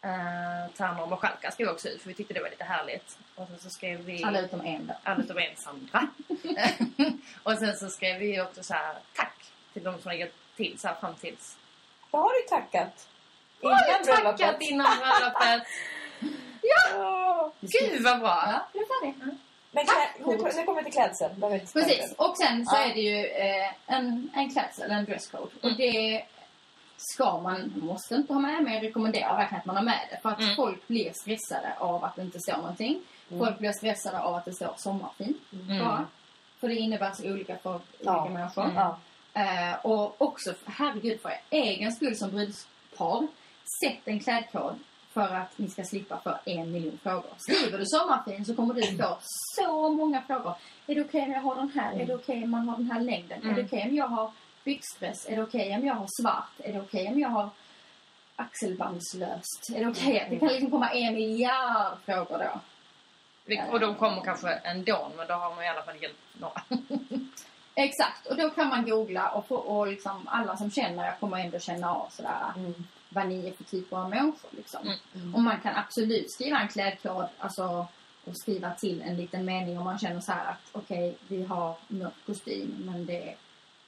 uh, 0.06 0.70
Tärnor 0.76 1.02
och 1.02 1.10
Marskalkar 1.10 1.50
skrev 1.50 1.66
vi 1.66 1.72
också 1.74 1.88
ut 1.88 2.02
för 2.02 2.08
vi 2.08 2.14
tyckte 2.14 2.34
det 2.34 2.40
var 2.40 2.50
lite 2.50 2.64
härligt. 2.64 3.18
Och 3.34 3.48
sen 3.48 3.58
så 3.58 3.70
skrev 3.70 4.00
vi... 4.00 4.24
Alla 4.24 4.40
utom 4.40 4.60
en 4.60 4.86
då. 4.86 4.94
alla 5.04 5.22
utom 5.22 5.38
en 5.38 5.56
Sandra. 5.56 6.06
och 7.42 7.58
sen 7.58 7.76
så 7.76 7.88
skrev 7.88 8.18
vi 8.18 8.40
också 8.40 8.62
så 8.62 8.74
här 8.74 8.94
tack 9.16 9.52
till 9.72 9.84
de 9.84 10.00
som 10.00 10.10
lägger 10.10 10.30
till 10.56 10.78
så 10.78 10.88
här 10.88 10.94
fram 10.94 11.14
tills... 11.14 11.56
Vad 12.10 12.22
har 12.22 12.42
du 12.42 12.48
tackat? 12.48 13.08
Har 13.62 13.98
du 13.98 14.04
bröllopet? 14.04 14.38
tackat 14.38 14.60
innan 14.60 14.98
bröllopet? 14.98 15.62
Ja. 16.62 17.52
Gud 17.60 18.02
vad 18.02 18.20
bra! 18.20 18.44
Ja, 18.46 18.66
det 18.72 18.78
är 18.78 19.00
färdigt. 19.00 19.34
Men 19.70 19.86
klä, 19.86 19.94
nu, 20.18 20.36
nu 20.56 20.64
kommer 20.64 20.74
vi 20.74 20.84
till 20.84 20.92
klädsel. 20.92 21.30
Behöver 21.34 21.60
inte 21.60 21.72
Precis. 21.72 22.14
Och 22.18 22.36
sen 22.38 22.66
så 22.66 22.76
Ja. 22.76 22.84
är 22.84 22.94
det 22.94 23.00
ju 23.00 23.26
eh, 23.26 23.72
en, 23.86 24.30
en 24.34 24.50
klädsel, 24.50 24.90
en 24.90 25.04
dresscode. 25.04 25.50
Och 25.62 25.76
det 25.76 26.24
ska 26.96 27.40
man, 27.40 27.72
måste 27.76 28.14
inte 28.14 28.32
ha 28.32 28.40
med, 28.40 28.62
men 28.64 28.74
jag 28.74 28.82
rekommenderar 28.82 29.36
verkligen 29.36 29.60
att 29.60 29.66
man 29.66 29.76
har 29.76 29.82
med 29.82 30.00
det. 30.10 30.18
För 30.22 30.28
att 30.28 30.40
Mm. 30.40 30.56
folk 30.56 30.88
blir 30.88 31.12
stressade 31.12 31.74
av 31.78 32.04
att 32.04 32.16
det 32.16 32.22
inte 32.22 32.38
står 32.40 32.56
någonting. 32.56 33.02
Folk 33.38 33.58
blir 33.58 33.72
stressade 33.72 34.20
av 34.20 34.34
att 34.34 34.44
det 34.44 34.52
står 34.52 34.74
sommarfin. 34.76 35.34
Mm. 35.52 35.84
Bara. 35.84 36.06
För 36.60 36.68
det 36.68 36.74
innebär 36.74 37.12
så 37.12 37.30
olika 37.32 37.56
för 37.56 37.70
olika 37.74 37.84
Ja. 38.00 38.28
människor. 38.28 38.72
Ja. 38.74 38.98
Eh, 39.34 39.76
och 39.86 40.22
också, 40.22 40.54
herregud, 40.64 41.20
för 41.20 41.30
er 41.30 41.40
egen 41.50 41.92
skull 41.92 42.16
som 42.16 42.30
brudspar, 42.30 43.26
sätt 43.80 44.00
en 44.04 44.20
klädkod 44.20 44.74
för 45.12 45.34
att 45.34 45.58
ni 45.58 45.68
ska 45.68 45.84
slippa 45.84 46.18
för 46.20 46.38
en 46.44 46.72
miljon 46.72 46.98
frågor. 47.02 47.30
Skriver 47.36 47.78
du 47.78 47.86
sommarfin 47.86 48.44
så 48.44 48.56
kommer 48.56 48.74
du 48.74 48.82
få 48.96 49.16
så 49.20 49.88
många 49.90 50.22
frågor. 50.22 50.54
Är 50.86 50.94
det 50.94 51.00
okej 51.00 51.22
om 51.22 51.32
jag 51.32 51.40
har 51.40 51.54
den 51.56 51.70
här? 51.74 52.00
Är 52.00 52.06
det 52.06 52.14
okej 52.14 52.44
om 52.44 52.50
man 52.50 52.68
har 52.68 52.76
den 52.76 52.90
här 52.90 53.00
längden? 53.00 53.50
Är 53.50 53.54
det 53.54 53.64
okej 53.64 53.88
om 53.90 53.96
jag 53.96 54.08
har 54.08 54.30
byxdress? 54.66 55.26
Är 55.28 55.36
det 55.36 55.42
okej 55.42 55.74
om 55.74 55.86
jag 55.86 55.94
har 55.94 56.08
svart? 56.22 56.50
Är 56.58 56.72
det 56.72 56.80
okej 56.80 57.08
om 57.08 57.18
jag 57.20 57.28
har 57.28 57.48
axelbandslöst? 58.36 59.70
Är 59.74 59.80
det 59.80 59.86
okej? 59.90 60.26
Det 60.30 60.38
kan 60.38 60.48
liksom 60.48 60.70
komma 60.70 60.90
en 60.90 61.14
miljard 61.14 61.98
frågor 62.04 62.38
då. 62.38 62.60
Vi- 63.44 63.62
Och 63.72 63.80
de 63.80 63.94
kommer 63.94 64.22
kanske 64.22 64.48
ändå, 64.50 65.10
men 65.16 65.26
då 65.26 65.34
har 65.34 65.54
man 65.54 65.64
i 65.64 65.68
alla 65.68 65.82
fall 65.82 66.02
hjälpt 66.02 66.18
några. 66.40 66.62
Exakt, 67.74 68.26
och 68.26 68.36
då 68.36 68.50
kan 68.50 68.68
man 68.68 68.84
googla 68.90 69.28
och, 69.30 69.46
få, 69.48 69.56
och 69.56 69.86
liksom 69.86 70.28
alla 70.28 70.56
som 70.56 70.70
känner 70.70 71.04
jag 71.06 71.20
kommer 71.20 71.38
ändå 71.38 71.58
känna 71.58 71.94
av 71.94 72.08
sådär 72.10 72.52
Mm. 72.56 72.74
vad 73.08 73.28
ni 73.28 73.46
är 73.48 73.52
för 73.52 73.64
typer 73.64 73.96
av 73.96 74.10
människor. 74.10 74.50
Liksom. 74.56 74.92
Mm. 75.14 75.34
Och 75.34 75.42
man 75.42 75.60
kan 75.60 75.76
absolut 75.76 76.32
skriva 76.32 76.58
en 76.60 76.68
klädkod 76.68 77.26
alltså, 77.38 77.86
och 78.24 78.36
skriva 78.38 78.70
till 78.70 79.02
en 79.02 79.16
liten 79.16 79.44
mening 79.44 79.78
om 79.78 79.84
man 79.84 79.98
känner 79.98 80.20
så 80.20 80.32
här 80.32 80.50
att 80.50 80.68
okej, 80.72 81.16
vi 81.28 81.44
har 81.44 81.74
mörk 81.88 82.12
kostym 82.26 82.74
men 82.86 83.06
det 83.06 83.28
är 83.30 83.34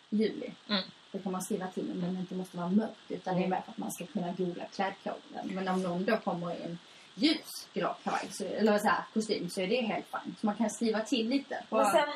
juli. 0.09 0.53
Mm. 0.69 0.83
Då 1.13 1.19
kan 1.19 1.33
man 1.33 1.43
skriva 1.43 1.67
till 1.67 1.85
men 1.85 2.01
den 2.01 2.21
inte 2.21 2.35
måste 2.35 2.57
vara 2.57 2.69
mörk 2.69 2.97
utan 3.09 3.37
det 3.37 3.45
är 3.45 3.49
mer 3.49 3.61
för 3.61 3.73
att 3.73 3.79
man 3.79 3.93
ska 3.93 4.07
kunna 4.07 4.33
googla 4.33 4.65
klädkoden. 4.65 5.51
Men 5.55 5.69
om 5.69 5.83
någon 5.83 6.05
då 6.05 6.17
kommer 6.17 6.55
i 6.55 6.63
en 6.63 6.79
ljusgrå 7.15 7.97
kavaj, 8.05 8.29
så, 8.31 8.45
eller 8.45 8.79
så 8.79 8.89
här, 8.89 9.05
kostym 9.15 9.51
så 9.51 9.61
är 9.61 9.67
det 9.67 9.81
helt 9.81 10.07
fint. 10.07 10.39
Så 10.41 10.47
man 10.47 10.55
kan 10.55 10.71
skriva 10.71 11.01
till 11.01 11.29
lite. 11.29 11.65
Men 11.71 11.87
sen 11.87 12.09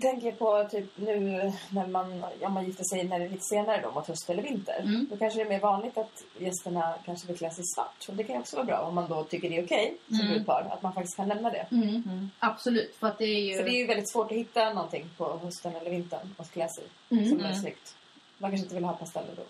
tänker 0.00 0.26
jag 0.26 0.38
på 0.38 0.68
typ 0.70 0.90
nu 0.96 1.52
när 1.70 1.86
man, 1.86 2.24
om 2.40 2.52
man 2.52 2.64
gifter 2.66 2.84
sig 2.84 3.04
när 3.04 3.18
det 3.18 3.24
är 3.24 3.28
lite 3.28 3.44
senare 3.44 3.80
då, 3.82 3.90
mot 3.90 4.06
höst 4.06 4.30
eller 4.30 4.42
vinter. 4.42 4.80
Mm. 4.80 5.06
Då 5.10 5.16
kanske 5.16 5.38
det 5.38 5.44
är 5.44 5.48
mer 5.48 5.60
vanligt 5.60 5.98
att 5.98 6.22
gästerna 6.38 6.94
kanske 7.04 7.26
vill 7.26 7.36
klä 7.38 7.50
sig 7.50 7.64
i 7.64 7.66
svart. 7.66 8.06
Och 8.08 8.14
det 8.14 8.24
kan 8.24 8.34
ju 8.34 8.40
också 8.40 8.56
vara 8.56 8.66
bra 8.66 8.78
om 8.80 8.94
man 8.94 9.08
då 9.08 9.24
tycker 9.24 9.50
det 9.50 9.58
är 9.58 9.64
okej 9.64 9.96
som 10.08 10.20
Mm. 10.20 10.32
brudpar. 10.32 10.68
Att 10.70 10.82
man 10.82 10.92
faktiskt 10.92 11.16
kan 11.16 11.28
lämna 11.28 11.50
det. 11.50 11.66
Mm. 11.70 12.30
Absolut, 12.38 12.96
för 12.96 13.06
att 13.06 13.18
det 13.18 13.24
är 13.24 13.40
ju... 13.40 13.56
För 13.56 13.64
det 13.64 13.70
är 13.70 13.78
ju 13.80 13.86
väldigt 13.86 14.10
svårt 14.12 14.30
att 14.30 14.36
hitta 14.36 14.72
någonting 14.72 15.10
på 15.16 15.38
hösten 15.38 15.76
eller 15.76 15.90
vintern 15.90 16.34
att 16.38 16.50
klä 16.52 16.68
sig 16.68 16.84
Mm. 17.10 17.28
som 17.28 17.40
är 17.44 17.52
snyggt. 17.52 17.94
Man 18.38 18.50
kanske 18.50 18.64
inte 18.64 18.74
vill 18.74 18.84
ha 18.84 18.92
pasteller 18.92 19.34
då. 19.36 19.42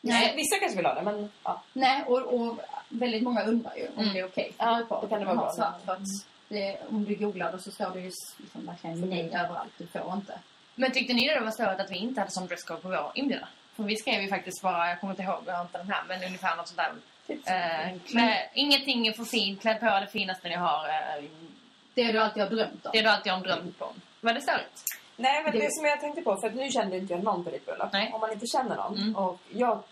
Nej. 0.00 0.36
vissa 0.36 0.56
kanske 0.60 0.76
vill 0.76 0.86
ha 0.86 0.94
det, 0.94 1.02
men 1.02 1.30
ja. 1.44 1.62
Nej, 1.72 2.04
och, 2.06 2.18
och 2.22 2.58
väldigt 2.88 3.22
många 3.22 3.44
undrar 3.44 3.76
ju 3.76 3.86
om 3.96 4.02
Mm. 4.02 4.14
det 4.14 4.20
är 4.20 4.26
okej. 4.26 4.52
Ja, 4.58 4.82
för 4.88 5.00
då 5.00 5.06
kan 5.08 5.18
det 5.20 5.24
vara 5.26 5.36
bra. 5.36 5.52
Svart, 5.52 5.84
för 5.84 5.92
att 5.92 5.98
det, 6.48 6.78
om 6.90 7.04
du 7.04 7.14
googlar 7.14 7.52
då 7.52 7.58
så 7.58 7.70
står 7.70 7.90
det 7.90 8.00
ju 8.00 8.10
liksom 8.38 8.66
verkligen 8.66 9.00
nej 9.00 9.24
överallt. 9.34 9.72
Du 9.78 9.86
får 9.86 10.12
inte. 10.14 10.38
Men 10.74 10.92
tyckte 10.92 11.12
ni 11.14 11.28
det 11.28 11.40
var 11.40 11.50
störigt 11.50 11.80
att 11.80 11.90
vi 11.90 11.96
inte 11.96 12.20
hade 12.20 12.30
som 12.32 12.46
dresscode 12.46 12.80
på 12.80 12.88
vår 12.88 13.12
inbjudan? 13.14 13.48
För 13.76 13.82
vi 13.82 13.96
skrev 13.96 14.22
ju 14.22 14.28
faktiskt 14.28 14.62
bara, 14.62 14.88
jag 14.88 15.00
kommer 15.00 15.12
inte 15.12 15.22
ihåg, 15.22 15.42
jag 15.46 15.54
har 15.54 15.62
inte 15.62 15.78
den 15.78 15.90
här, 15.90 16.04
men 16.08 16.24
ungefär 16.24 16.56
något 16.56 16.68
sånt 16.68 16.80
där. 16.80 16.92
Eh, 17.28 17.98
klä, 18.06 18.50
ingenting 18.54 19.06
är 19.06 19.12
för 19.12 19.24
fint. 19.24 19.60
Klä 19.60 19.74
på 19.74 19.86
det 19.86 20.06
finaste 20.12 20.48
ni 20.48 20.54
har. 20.54 20.88
Eh, 20.88 21.24
Det 21.94 22.12
du 22.12 22.18
alltid 22.18 22.42
har 22.42 22.50
drömt 22.50 22.86
om. 22.86 22.90
det 22.92 23.02
du 23.02 23.08
alltid 23.08 23.32
har 23.32 23.40
drömt 23.40 23.82
om. 23.82 23.94
Var 24.20 24.32
det 24.32 24.40
störigt? 24.40 24.82
Nej, 25.16 25.42
men 25.42 25.52
det, 25.52 25.58
Det- 25.58 25.72
som 25.72 25.84
jag 25.84 26.00
tänkte 26.00 26.22
på, 26.22 26.36
för 26.40 26.48
att 26.48 26.54
nu 26.54 26.70
kände 26.70 26.96
inte 26.98 27.12
jag 27.12 27.22
någon 27.22 27.44
på 27.44 27.50
ditt 27.50 27.66
bröllop. 27.66 27.88
Nej. 27.92 28.10
Om 28.14 28.20
man 28.20 28.32
inte 28.32 28.46
känner 28.46 28.76
någon, 28.76 28.96
Mm. 28.98 29.16
och 29.16 29.38
jag, 29.48 29.82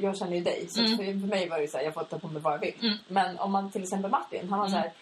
jag 0.00 0.18
känner 0.18 0.36
ju 0.36 0.42
dig, 0.42 0.66
så 0.68 0.80
Mm. 0.80 0.96
för, 0.96 1.04
för 1.04 1.12
mig 1.36 1.48
var 1.48 1.56
det 1.56 1.62
ju 1.62 1.68
så 1.68 1.76
här, 1.76 1.84
jag 1.84 1.94
får 1.94 2.04
ta 2.04 2.18
på 2.18 2.28
mig 2.28 2.42
vad 2.42 2.52
jag 2.52 2.58
vill. 2.58 2.74
Mm. 2.82 2.98
Men 3.08 3.38
om 3.38 3.52
man 3.52 3.70
till 3.70 3.82
exempel 3.82 4.10
Martin, 4.10 4.48
han 4.50 4.58
var 4.58 4.68
så 4.68 4.76
här, 4.76 4.92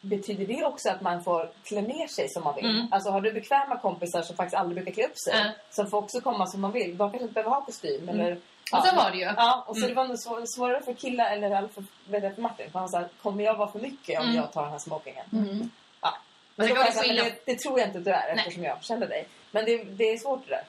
betyder 0.00 0.46
det 0.46 0.64
också 0.64 0.90
att 0.90 1.00
man 1.00 1.24
får 1.24 1.50
klä 1.64 1.80
ner 1.82 2.06
sig 2.06 2.28
som 2.28 2.44
man 2.44 2.54
vill? 2.54 2.64
Mm. 2.64 2.88
Alltså 2.92 3.10
har 3.10 3.20
du 3.20 3.32
bekväma 3.32 3.78
kompisar 3.78 4.22
som 4.22 4.36
faktiskt 4.36 4.56
aldrig 4.56 4.84
brukar 4.84 4.92
klä 5.02 5.06
upp 5.10 5.18
sig, 5.18 5.40
Mm. 5.40 5.52
som 5.70 5.86
får 5.90 5.98
också 5.98 6.20
komma 6.20 6.46
som 6.46 6.60
man 6.60 6.72
vill, 6.72 6.96
de 6.96 7.10
kanske 7.10 7.22
inte 7.22 7.34
behöver 7.34 7.50
ha 7.50 7.60
kostym 7.64 8.08
eller... 8.08 8.38
Och 8.72 8.86
så 8.86 8.96
var 8.96 9.10
det 9.10 9.16
ju. 9.16 9.22
Ja, 9.24 9.64
och 9.68 9.76
så 9.76 9.78
Mm. 9.84 9.88
det 9.88 9.94
var 9.94 10.04
nog 10.08 10.18
svår, 10.18 10.46
svårare 10.46 10.82
för 10.82 10.94
killar, 10.94 11.30
eller 11.32 11.50
i 11.50 11.54
alla 11.54 11.68
fall 11.68 11.84
för 12.34 12.40
Martin. 12.40 12.70
För 12.70 12.78
han 12.78 12.88
sa, 12.88 13.04
kommer 13.22 13.44
jag 13.44 13.54
vara 13.56 13.72
för 13.72 13.78
mycket 13.78 14.18
om 14.20 14.24
Mm. 14.24 14.36
jag 14.36 14.52
tar 14.52 14.62
den 14.62 14.70
här 14.72 14.78
smokingen? 14.78 15.24
Mm. 15.32 15.70
Ja. 16.00 16.14
Men 16.56 16.68
det 16.68 16.74
var 16.74 16.84
skillnad. 16.84 17.24
men 17.24 17.24
det, 17.24 17.52
det 17.52 17.58
tror 17.58 17.78
jag 17.78 17.88
inte 17.88 17.98
att 17.98 18.04
du 18.04 18.10
är 18.10 18.26
Nej. 18.28 18.38
eftersom 18.38 18.62
jag 18.64 18.84
kände 18.84 19.06
dig. 19.06 19.26
Men 19.50 19.64
det, 19.64 19.84
det 19.84 20.04
är 20.12 20.18
svårt 20.18 20.44
det 20.48 20.50
där. 20.54 20.64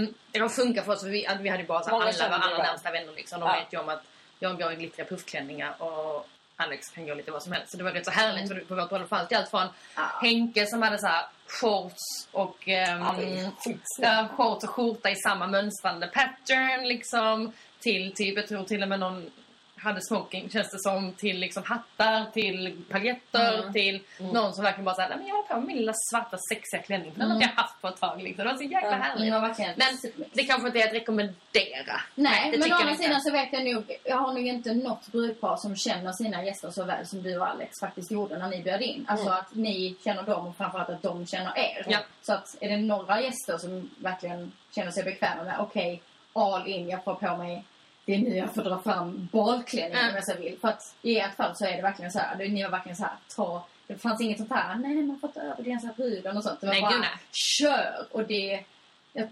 Mm. 0.00 0.14
Det 0.32 0.38
kan 0.38 0.50
funka 0.50 0.82
för 0.82 0.92
oss. 0.92 1.00
För 1.02 1.08
vi, 1.08 1.26
att 1.26 1.40
vi 1.40 1.48
hade 1.48 1.62
ju 1.62 1.66
bara 1.68 1.82
så 1.82 1.90
alla 1.96 2.12
känner 2.12 2.30
var 2.30 2.38
det 2.38 2.44
alla 2.44 2.56
bara. 2.56 2.66
närmsta 2.66 2.90
vänner. 2.90 3.12
Liksom. 3.12 3.40
De 3.40 3.48
Ja. 3.48 3.54
vet 3.56 3.72
ju 3.72 3.78
om 3.80 3.88
att 3.88 4.02
jag 4.38 4.58
går 4.58 4.72
i 4.72 4.76
glittriga 4.76 5.08
puffklänningar 5.08 5.82
och 5.82 6.26
Alex 6.56 6.90
kan 6.90 7.06
gå 7.06 7.14
lite 7.14 7.30
vad 7.30 7.42
som 7.42 7.52
helst. 7.52 7.70
Så 7.70 7.76
det 7.76 7.84
var 7.84 7.90
rätt 7.92 8.04
så 8.04 8.10
härligt. 8.10 8.68
På 8.68 8.74
vårt 8.74 8.88
bröllop 8.88 9.10
det 9.28 9.36
allt 9.36 9.50
från 9.50 9.66
Ja. 9.96 10.02
Henke 10.22 10.66
som 10.66 10.82
hade 10.82 10.98
så 10.98 11.06
här 11.06 11.26
shorts 11.46 12.28
och 12.32 12.68
är 12.68 13.14
skitsnyggt. 13.14 13.86
ja, 14.00 14.28
shorts 14.36 14.64
och 14.64 14.70
skjorta 14.70 15.10
i 15.10 15.16
samma 15.16 15.46
mönstrande 15.46 16.06
pattern 16.06 16.88
liksom. 16.88 17.52
Till 17.80 18.12
typ, 18.14 18.36
jag 18.36 18.48
tror 18.48 18.64
till 18.64 18.82
och 18.82 18.88
med 18.88 19.00
någon 19.00 19.30
hade 19.76 20.00
smoking 20.02 20.50
känns 20.50 20.70
det 20.70 20.78
som 20.80 21.12
till 21.12 21.38
liksom 21.38 21.62
hattar, 21.66 22.24
till 22.32 22.82
paljetter, 22.90 23.58
Mm. 23.60 23.72
till 23.72 24.00
någon 24.18 24.54
som 24.54 24.64
verkligen 24.64 24.84
bara 24.84 24.94
såhär, 24.94 25.08
"Nej, 25.08 25.18
men 25.18 25.26
jag 25.26 25.34
har 25.34 25.42
på 25.42 25.56
mig 25.56 25.66
min 25.66 25.76
lilla 25.76 25.92
svarta 26.10 26.36
sexiga 26.48 26.82
klänning 26.82 27.12
den 27.14 27.20
har 27.20 27.26
Mm. 27.26 27.42
inte 27.42 27.54
jag 27.56 27.62
haft 27.62 27.80
på 27.80 27.88
ett 27.88 28.00
tag 28.00 28.22
liksom. 28.22 28.44
Det 28.44 28.50
var 28.50 28.56
så 28.58 28.62
jäkla 28.62 28.90
Ja, 28.90 28.94
härligt. 28.96 29.32
Verkligen 29.32 29.72
Men 29.76 30.12
det 30.32 30.44
kanske 30.44 30.66
inte 30.66 30.78
är 30.80 30.86
att 30.86 30.92
rekommendera. 30.94 32.00
Nej, 32.14 32.50
det 32.50 32.58
men 32.58 32.72
å 32.72 32.74
andra 32.76 32.94
sidan 32.94 33.20
så 33.20 33.32
vet 33.32 33.52
jag 33.52 33.64
nog, 33.64 33.98
jag 34.04 34.16
har 34.16 34.32
nog 34.32 34.46
inte 34.46 34.74
något 34.74 35.06
brudpar 35.08 35.56
som 35.56 35.76
känner 35.76 36.12
sina 36.12 36.44
gäster 36.44 36.70
så 36.70 36.84
väl 36.84 37.06
som 37.06 37.22
du 37.22 37.38
och 37.38 37.48
Alex 37.48 37.70
faktiskt 37.80 38.10
gjorde 38.10 38.38
när 38.38 38.48
ni 38.48 38.62
bjöd 38.62 38.82
in. 38.82 39.06
Alltså 39.08 39.26
Mm. 39.26 39.38
att 39.38 39.54
ni 39.54 39.96
känner 40.04 40.22
dem 40.22 40.46
och 40.46 40.56
framförallt 40.56 40.88
att 40.90 41.02
de 41.02 41.26
känner 41.26 41.58
er. 41.58 41.84
Ja. 41.88 41.98
Så 42.22 42.32
att 42.32 42.56
är 42.60 42.68
det 42.68 42.76
några 42.76 43.20
gäster 43.20 43.58
som 43.58 43.90
verkligen 43.98 44.52
känner 44.74 44.90
sig 44.90 45.04
bekväma 45.04 45.42
med, 45.44 45.56
okej, 45.60 46.02
all 46.32 46.66
in, 46.68 46.88
jag 46.88 47.04
får 47.04 47.14
på 47.14 47.36
mig 47.36 47.64
det 48.04 48.14
är 48.14 48.18
nu 48.18 48.36
jag 48.36 48.54
får 48.54 48.62
dra 48.64 48.78
fram 48.82 49.28
balklänningen 49.32 49.98
Mm. 49.98 50.08
om 50.10 50.14
jag 50.14 50.24
så 50.24 50.42
vill. 50.42 50.58
För 50.60 50.68
att 50.68 50.94
i 51.02 51.18
ert 51.18 51.34
fall 51.36 51.56
så 51.56 51.64
är 51.66 51.76
det 51.76 51.82
verkligen 51.82 52.12
så 52.12 52.18
här, 52.18 52.36
ni 52.48 52.62
var 52.62 52.70
verkligen 52.70 52.96
så 52.96 53.02
här, 53.02 53.12
ta, 53.36 53.66
det 53.86 53.98
fanns 53.98 54.20
inget 54.20 54.38
sånt 54.38 54.50
här, 54.50 54.74
nej 54.74 55.02
man 55.02 55.18
får 55.18 55.28
inte 55.30 55.40
överglänsa 55.40 55.88
bruden 55.96 56.36
och 56.36 56.42
sånt. 56.42 56.60
Det 56.60 56.66
var 56.66 56.72
Nej, 56.74 56.82
bara, 56.82 56.90
gud, 56.92 57.00
nej. 57.00 57.10
kör! 57.32 58.06
Och 58.10 58.24
det, 58.24 58.60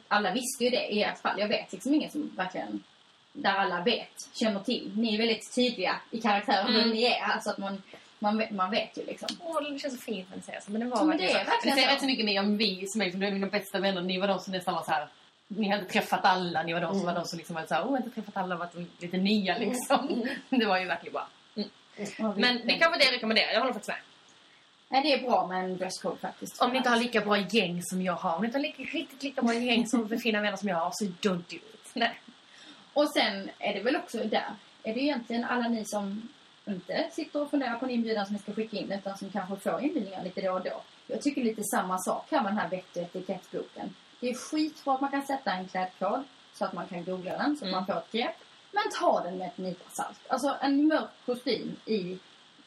alla 0.08 0.32
visste 0.32 0.64
ju 0.64 0.70
det 0.70 0.86
i 0.92 1.02
ert 1.02 1.18
fall. 1.18 1.40
Jag 1.40 1.48
vet 1.48 1.72
liksom 1.72 1.94
ingen 1.94 2.10
som 2.10 2.30
verkligen, 2.36 2.82
där 3.32 3.50
alla 3.54 3.80
vet, 3.82 4.28
känner 4.34 4.60
till. 4.60 4.92
Ni 4.96 5.14
är 5.14 5.18
väldigt 5.18 5.54
tydliga 5.54 5.96
i 6.10 6.20
karaktären 6.20 6.66
Mm. 6.66 6.80
hur 6.82 6.90
ni 6.94 7.04
är. 7.04 7.20
Alltså 7.22 7.50
att 7.50 7.58
man, 7.58 7.82
man, 8.18 8.38
vet, 8.38 8.50
man 8.50 8.70
vet 8.70 8.98
ju 8.98 9.04
liksom. 9.06 9.28
Åh, 9.40 9.62
det 9.72 9.78
känns 9.78 9.94
så 9.96 10.00
fint 10.00 10.28
när 10.30 10.36
ni 10.36 10.42
säger 10.42 10.60
så. 10.60 10.70
Men 10.70 10.80
det 10.80 10.86
var 10.86 10.96
Ja, 10.98 11.04
men 11.04 11.08
verkligen 11.18 11.34
det 11.34 11.40
är 11.40 11.44
så. 11.44 11.50
verkligen 11.50 11.76
det 11.76 11.82
säger 11.82 11.88
så. 11.88 11.94
rätt 11.94 12.00
så 12.00 12.06
mycket 12.06 12.24
mer 12.24 12.40
om 12.40 12.56
vi 12.56 12.86
som 12.86 13.00
är 13.00 13.04
liksom, 13.04 13.22
är 13.22 13.30
mina 13.30 13.46
bästa 13.46 13.78
vänner. 13.80 14.00
Ni 14.00 14.18
var 14.18 14.28
de 14.28 14.38
som 14.40 14.52
nästan 14.52 14.74
var 14.74 14.82
så 14.82 14.90
här. 14.90 15.08
Ni 15.56 15.68
hade 15.68 15.84
träffat 15.84 16.20
alla. 16.24 16.62
Ni 16.62 16.72
var 16.72 16.80
de 16.80 16.86
som 16.86 17.02
Mm. 17.02 17.14
var 17.14 17.20
de 17.22 17.28
som 17.28 17.38
liksom 17.38 17.54
var 17.56 17.66
så 17.66 17.74
här, 17.74 17.82
har 17.82 17.96
inte 17.96 18.10
träffat 18.10 18.36
alla, 18.36 18.56
varit 18.56 18.74
lite 18.98 19.16
nya 19.16 19.58
liksom. 19.58 20.26
Det 20.48 20.64
var 20.66 20.78
ju 20.78 20.84
verkligen 20.86 21.12
bra. 21.12 21.28
Mm. 21.56 21.68
Men 22.36 22.66
det 22.66 22.72
kanske 22.78 22.98
det 22.98 23.04
jag 23.04 23.14
rekommenderar. 23.14 23.52
Jag 23.52 23.60
håller 23.60 23.72
faktiskt 23.72 23.88
med. 23.88 23.98
Nej, 24.88 25.02
det 25.02 25.12
är 25.12 25.28
bra 25.30 25.46
med 25.46 25.64
en 25.64 25.76
dresscode 25.76 26.16
faktiskt. 26.16 26.62
Om 26.62 26.70
ni 26.70 26.76
inte 26.76 26.90
har 26.90 26.96
lika 26.96 27.20
bra 27.20 27.36
gäng 27.38 27.82
som 27.82 28.02
jag 28.02 28.12
har. 28.12 28.34
Om 28.36 28.40
ni 28.42 28.46
inte 28.46 28.58
har 28.58 28.62
lika, 28.62 28.82
riktigt 28.82 29.22
lika 29.22 29.42
bra 29.42 29.54
gäng 29.54 29.86
som 29.86 30.18
fina 30.18 30.40
vänner 30.40 30.56
som 30.56 30.68
jag 30.68 30.76
har. 30.76 30.90
Så 30.94 31.04
don't 31.04 31.42
do 31.50 31.56
it. 31.56 31.90
Nej. 31.92 32.20
Och 32.92 33.10
sen 33.10 33.50
är 33.58 33.74
det 33.74 33.80
väl 33.80 33.96
också 33.96 34.18
där, 34.24 34.50
är 34.82 34.94
det 34.94 35.00
egentligen 35.00 35.44
alla 35.44 35.68
ni 35.68 35.84
som 35.84 36.28
inte 36.64 37.08
sitter 37.12 37.42
och 37.42 37.50
funderar 37.50 37.74
på 37.78 37.84
en 37.84 37.90
inbjudan 37.90 38.26
som 38.26 38.32
ni 38.34 38.38
ska 38.42 38.52
skicka 38.52 38.76
in 38.76 38.92
utan 38.92 39.18
som 39.18 39.30
kanske 39.30 39.56
får 39.56 39.80
inbjudningar 39.82 40.24
lite 40.24 40.40
då 40.40 40.52
och 40.52 40.62
då. 40.64 40.82
Jag 41.06 41.22
tycker 41.22 41.44
lite 41.44 41.62
samma 41.64 41.98
sak 41.98 42.26
här 42.30 42.42
med 42.42 42.52
den 42.52 42.58
här 42.58 42.68
vett 42.68 42.96
och 42.96 43.02
etikettboken. 43.02 43.94
Det 44.22 44.30
är 44.30 44.34
skitbra 44.34 44.94
att 44.94 45.00
man 45.00 45.10
kan 45.10 45.22
sätta 45.26 45.52
en 45.52 45.68
klädkod 45.68 46.22
så 46.54 46.64
att 46.64 46.72
man 46.72 46.86
kan 46.86 47.04
googla 47.04 47.32
den 47.38 47.56
så 47.56 47.64
att 47.64 47.68
Mm. 47.68 47.72
man 47.72 47.86
får 47.86 47.96
ett 47.98 48.12
grepp. 48.12 48.36
Men 48.72 48.82
ta 49.00 49.20
den 49.24 49.38
med 49.38 49.46
ett 49.48 49.58
nypa 49.58 49.90
salt. 49.90 50.18
Alltså 50.28 50.56
en 50.60 50.86
mörk 50.88 51.10
kostym 51.26 51.76
i 51.86 52.18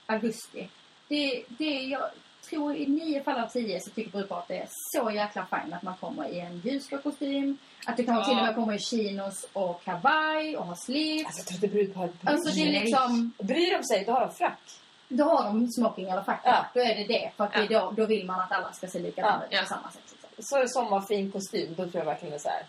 augusti. 0.05 0.69
Det, 1.07 1.43
det, 1.47 1.73
jag 1.83 2.09
tror 2.49 2.75
i 2.75 2.85
nio 2.87 3.23
fall 3.23 3.37
av 3.39 3.47
tio 3.47 3.79
så 3.81 3.89
tycker 3.89 4.11
brudparet 4.11 4.41
att 4.41 4.47
det 4.47 4.57
är 4.57 4.67
så 4.69 5.11
jäkla 5.11 5.45
fint 5.45 5.73
att 5.73 5.83
man 5.83 5.97
kommer 5.97 6.27
i 6.27 6.39
en 6.39 6.57
ljusblå 6.59 6.97
kostym. 6.97 7.57
Att 7.85 7.97
det 7.97 8.03
kanske 8.03 8.21
Ja. 8.31 8.35
till 8.35 8.37
och 8.39 8.45
med 8.45 8.55
kommer 8.55 8.73
i 8.73 8.79
chinos 8.79 9.45
och 9.53 9.83
kavaj 9.83 10.57
och 10.57 10.65
har 10.65 10.75
slips. 10.75 11.25
Alltså 11.25 11.39
jag 11.39 11.47
tror 11.47 11.55
inte 11.55 11.67
brudparet 11.67 12.21
bryr 12.21 12.31
Alltså 12.31 12.55
det 12.55 12.77
är 12.77 12.81
liksom, 12.83 13.31
Bryr 13.37 13.77
de 13.77 13.83
sig, 13.83 14.05
då 14.05 14.11
har 14.11 14.21
de 14.21 14.31
frack. 14.33 14.59
då 15.07 15.23
har 15.23 15.43
de 15.43 15.67
smoking 15.71 16.09
eller 16.09 16.23
fack. 16.23 16.41
Ja. 16.43 16.65
Då 16.73 16.79
är 16.79 16.95
det 16.95 17.03
det. 17.07 17.31
För 17.37 17.43
att 17.43 17.53
det 17.53 17.59
är 17.59 17.67
då, 17.67 17.91
då 17.97 18.05
vill 18.05 18.25
man 18.25 18.39
att 18.39 18.51
alla 18.51 18.71
ska 18.73 18.87
se 18.87 18.99
likadana 18.99 19.43
ut 19.45 19.49
Ja. 19.51 19.61
på 19.61 19.67
samma 19.67 19.91
sätt. 19.91 20.14
Liksom. 20.37 20.43
Så 20.57 20.63
är 20.63 20.67
sommarfin 20.67 21.31
kostym, 21.31 21.69
då 21.77 21.83
tror 21.83 21.95
jag 21.95 22.05
verkligen 22.05 22.31
det 22.31 22.37
är 22.37 22.39
så 22.39 22.49
här. 22.49 22.65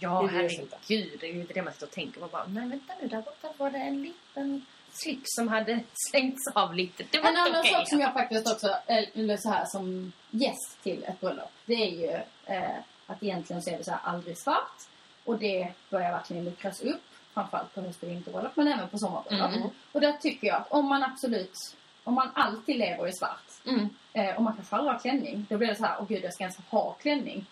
Ja, 0.00 0.22
Det 0.22 0.28
herregud. 0.28 1.16
Det 1.20 1.26
är 1.28 1.32
ju 1.32 1.40
inte 1.40 1.54
det 1.54 1.62
man 1.62 1.72
sitter 1.72 1.86
och 1.86 1.92
tänker 1.92 2.20
på. 2.20 2.26
Bara, 2.26 2.46
nej, 2.46 2.68
vänta 2.68 2.92
nu. 3.02 3.08
Där 3.08 3.22
borta 3.22 3.48
var 3.56 3.70
det 3.70 3.78
en 3.78 4.02
liten 4.02 4.66
slips 4.92 5.34
som 5.36 5.48
hade 5.48 5.80
slängts 6.10 6.42
av 6.54 6.74
lite. 6.74 7.04
Det 7.10 7.18
var 7.20 7.28
En 7.30 7.36
annan 7.36 7.60
okej. 7.60 7.72
sak 7.72 7.88
som 7.88 8.00
jag 8.00 8.12
faktiskt 8.12 8.52
också, 8.52 8.76
eller 8.86 9.36
så 9.36 9.50
här 9.50 9.64
som 9.64 10.12
gäst 10.30 10.82
till 10.82 11.04
ett 11.04 11.20
bröllop, 11.20 11.50
det 11.66 11.74
är 11.74 11.90
ju 11.90 12.10
eh, 12.54 12.76
att 13.06 13.22
egentligen 13.22 13.62
så 13.62 13.70
är 13.70 13.78
det 13.78 13.84
så 13.84 13.90
här 13.90 14.00
aldrig 14.04 14.38
svart. 14.38 14.82
Och 15.24 15.38
det 15.38 15.72
börjar 15.90 16.12
verkligen 16.12 16.44
luckras 16.44 16.80
upp, 16.80 17.02
framförallt 17.34 17.74
på 17.74 17.80
höst 17.80 18.02
och 18.02 18.08
vinterbröllop, 18.08 18.56
men 18.56 18.68
även 18.68 18.88
på 18.88 18.98
sommarbröllop. 18.98 19.52
Mm. 19.52 19.68
Och 19.92 20.00
där 20.00 20.12
tycker 20.12 20.46
jag 20.46 20.56
att 20.56 20.72
om 20.72 20.84
man 20.86 21.02
absolut, 21.02 21.76
om 22.04 22.14
man 22.14 22.30
alltid 22.34 22.76
lever 22.76 23.08
i 23.08 23.12
svart, 23.12 23.45
Mm. 23.66 23.88
eh, 24.12 24.36
och 24.36 24.42
man 24.42 24.54
kanske 24.56 24.76
aldrig 24.76 24.92
har 24.92 24.98
klänning, 25.00 25.46
då 25.50 25.58
blir 25.58 25.68
det 25.68 25.76
så 25.76 25.84
här, 25.84 25.96
åh 26.00 26.06
gud 26.08 26.24
jag 26.24 26.34
ska 26.34 26.44
ens 26.44 26.56
ha 26.70 26.92
klänning. 26.92 27.46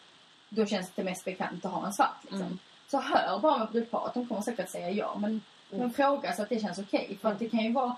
Då 0.49 0.67
känns 0.67 0.91
det 0.95 1.05
mest 1.05 1.25
bekvämt 1.25 1.65
att 1.65 1.73
ha 1.73 1.87
en 1.87 1.93
svart 1.93 2.17
liksom. 2.23 2.41
Mm. 2.41 2.59
Så 2.91 3.01
hör 3.01 3.39
bara 3.39 3.59
med 3.59 3.69
brudparet, 3.69 4.15
de 4.15 4.27
kommer 4.29 4.41
säkert 4.41 4.71
säga 4.71 4.91
ja, 4.91 5.17
men, 5.19 5.41
men 5.71 5.91
fråga 5.93 6.33
så 6.33 6.43
att 6.43 6.49
det 6.49 6.61
känns 6.61 6.79
okej. 6.79 7.19
För 7.23 7.29
att 7.33 7.39
det 7.39 7.49
kan 7.49 7.61
ju 7.61 7.73
vara 7.73 7.97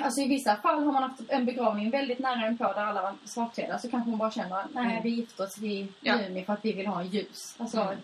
Alltså 0.00 0.20
i 0.20 0.28
vissa 0.28 0.56
fall 0.56 0.84
har 0.84 0.92
man 0.92 1.02
haft 1.02 1.20
en 1.28 1.44
begravning 1.44 1.90
väldigt 1.90 2.18
nära 2.18 2.46
inpå 2.48 2.64
där 2.64 2.84
alla 2.84 3.02
var 3.02 3.14
svartklädda 3.24 3.78
så 3.78 3.90
kanske 3.90 4.10
man 4.10 4.18
bara 4.18 4.30
känner 4.30 4.64
nej 4.72 4.84
Mm. 4.90 5.02
vi 5.02 5.10
gifter 5.10 5.44
oss 5.44 5.58
i 5.62 5.88
Ja. 6.00 6.20
juni 6.22 6.44
för 6.44 6.52
att 6.52 6.64
vi 6.64 6.72
vill 6.72 6.86
ha 6.86 7.00
en 7.00 7.08
ljus. 7.08 7.56
Alltså 7.58 7.80
Mm. 7.80 7.98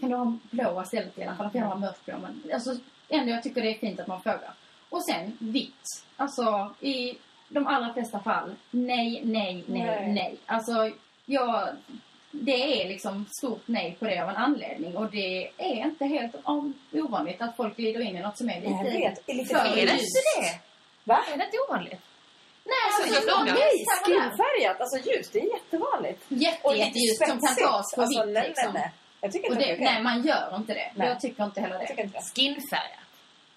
kan 0.00 0.10
du 0.10 0.16
ha 0.16 0.22
en 0.22 0.40
blå 0.50 0.82
istället 0.82 1.18
i 1.18 1.24
alla 1.24 1.36
fall? 1.36 1.50
Jag 1.52 1.64
har 1.66 1.76
mörkblå. 1.76 2.14
Men 2.18 2.42
alltså 2.54 2.76
ändå 3.08 3.32
jag 3.32 3.42
tycker 3.42 3.62
det 3.62 3.74
är 3.74 3.78
fint 3.78 4.00
att 4.00 4.06
man 4.06 4.22
frågar. 4.22 4.54
Och 4.88 5.04
sen 5.04 5.36
vitt. 5.40 6.04
Alltså 6.16 6.74
i 6.80 7.18
de 7.52 7.66
allra 7.66 7.92
flesta 7.92 8.20
fall 8.20 8.54
nej, 8.70 9.20
nej, 9.24 9.64
nej, 9.66 9.86
Nej. 9.86 10.12
nej. 10.12 10.38
Alltså 10.46 10.90
jag 11.26 11.68
det 12.30 12.82
är 12.82 12.88
liksom 12.88 13.26
stort 13.30 13.62
nej 13.66 13.96
på 13.98 14.04
det 14.04 14.18
av 14.22 14.28
en 14.28 14.36
anledning 14.36 14.96
och 14.96 15.10
det 15.10 15.50
är 15.58 15.84
inte 15.84 16.06
helt 16.06 16.34
ovanligt 16.92 17.42
att 17.42 17.56
folk 17.56 17.76
glider 17.76 18.00
in 18.00 18.16
i 18.16 18.20
något 18.20 18.38
som 18.38 18.50
är 18.50 18.60
lite 18.60 18.70
Jag 18.70 18.84
vet, 18.84 19.28
är 19.28 19.34
lite 19.34 19.54
för 19.54 19.64
Är 19.64 19.74
det 19.74 19.80
inte 19.92 20.20
det? 20.40 20.60
Va? 21.04 21.20
Är 21.32 21.36
det 21.38 21.44
inte 21.44 21.58
ovanligt? 21.68 22.00
Nej, 22.64 22.74
Alltså, 23.00 23.16
alltså. 23.16 23.44
Nej, 23.44 23.84
skinfärgat, 24.04 24.80
alltså 24.80 25.10
ljus, 25.10 25.30
det 25.32 25.38
är 25.40 25.52
jättevanligt. 25.52 26.24
Jätte, 26.28 26.68
jätteljust 26.68 27.18
som 27.28 27.38
kan 27.40 27.56
tas 27.56 27.94
på 27.94 28.00
alltså, 28.02 28.24
vitt 28.24 28.34
nej, 28.34 28.48
liksom. 28.48 28.72
nej, 28.72 28.82
nej. 28.82 28.92
Jag 29.20 29.32
tycker 29.32 29.48
Och 29.48 29.54
inte 29.54 29.64
det, 29.66 29.72
det 29.72 29.72
är 29.72 29.76
okej. 29.76 29.94
nej, 29.94 30.02
man 30.02 30.22
gör 30.22 30.56
inte 30.56 30.74
det. 30.74 30.90
Nej. 30.94 31.08
Jag 31.08 31.20
tycker 31.20 31.44
inte 31.44 31.60
heller 31.60 31.78
det. 31.78 32.02
inte 32.02 32.18
det. 32.18 32.22
Skinfärgat. 32.34 33.01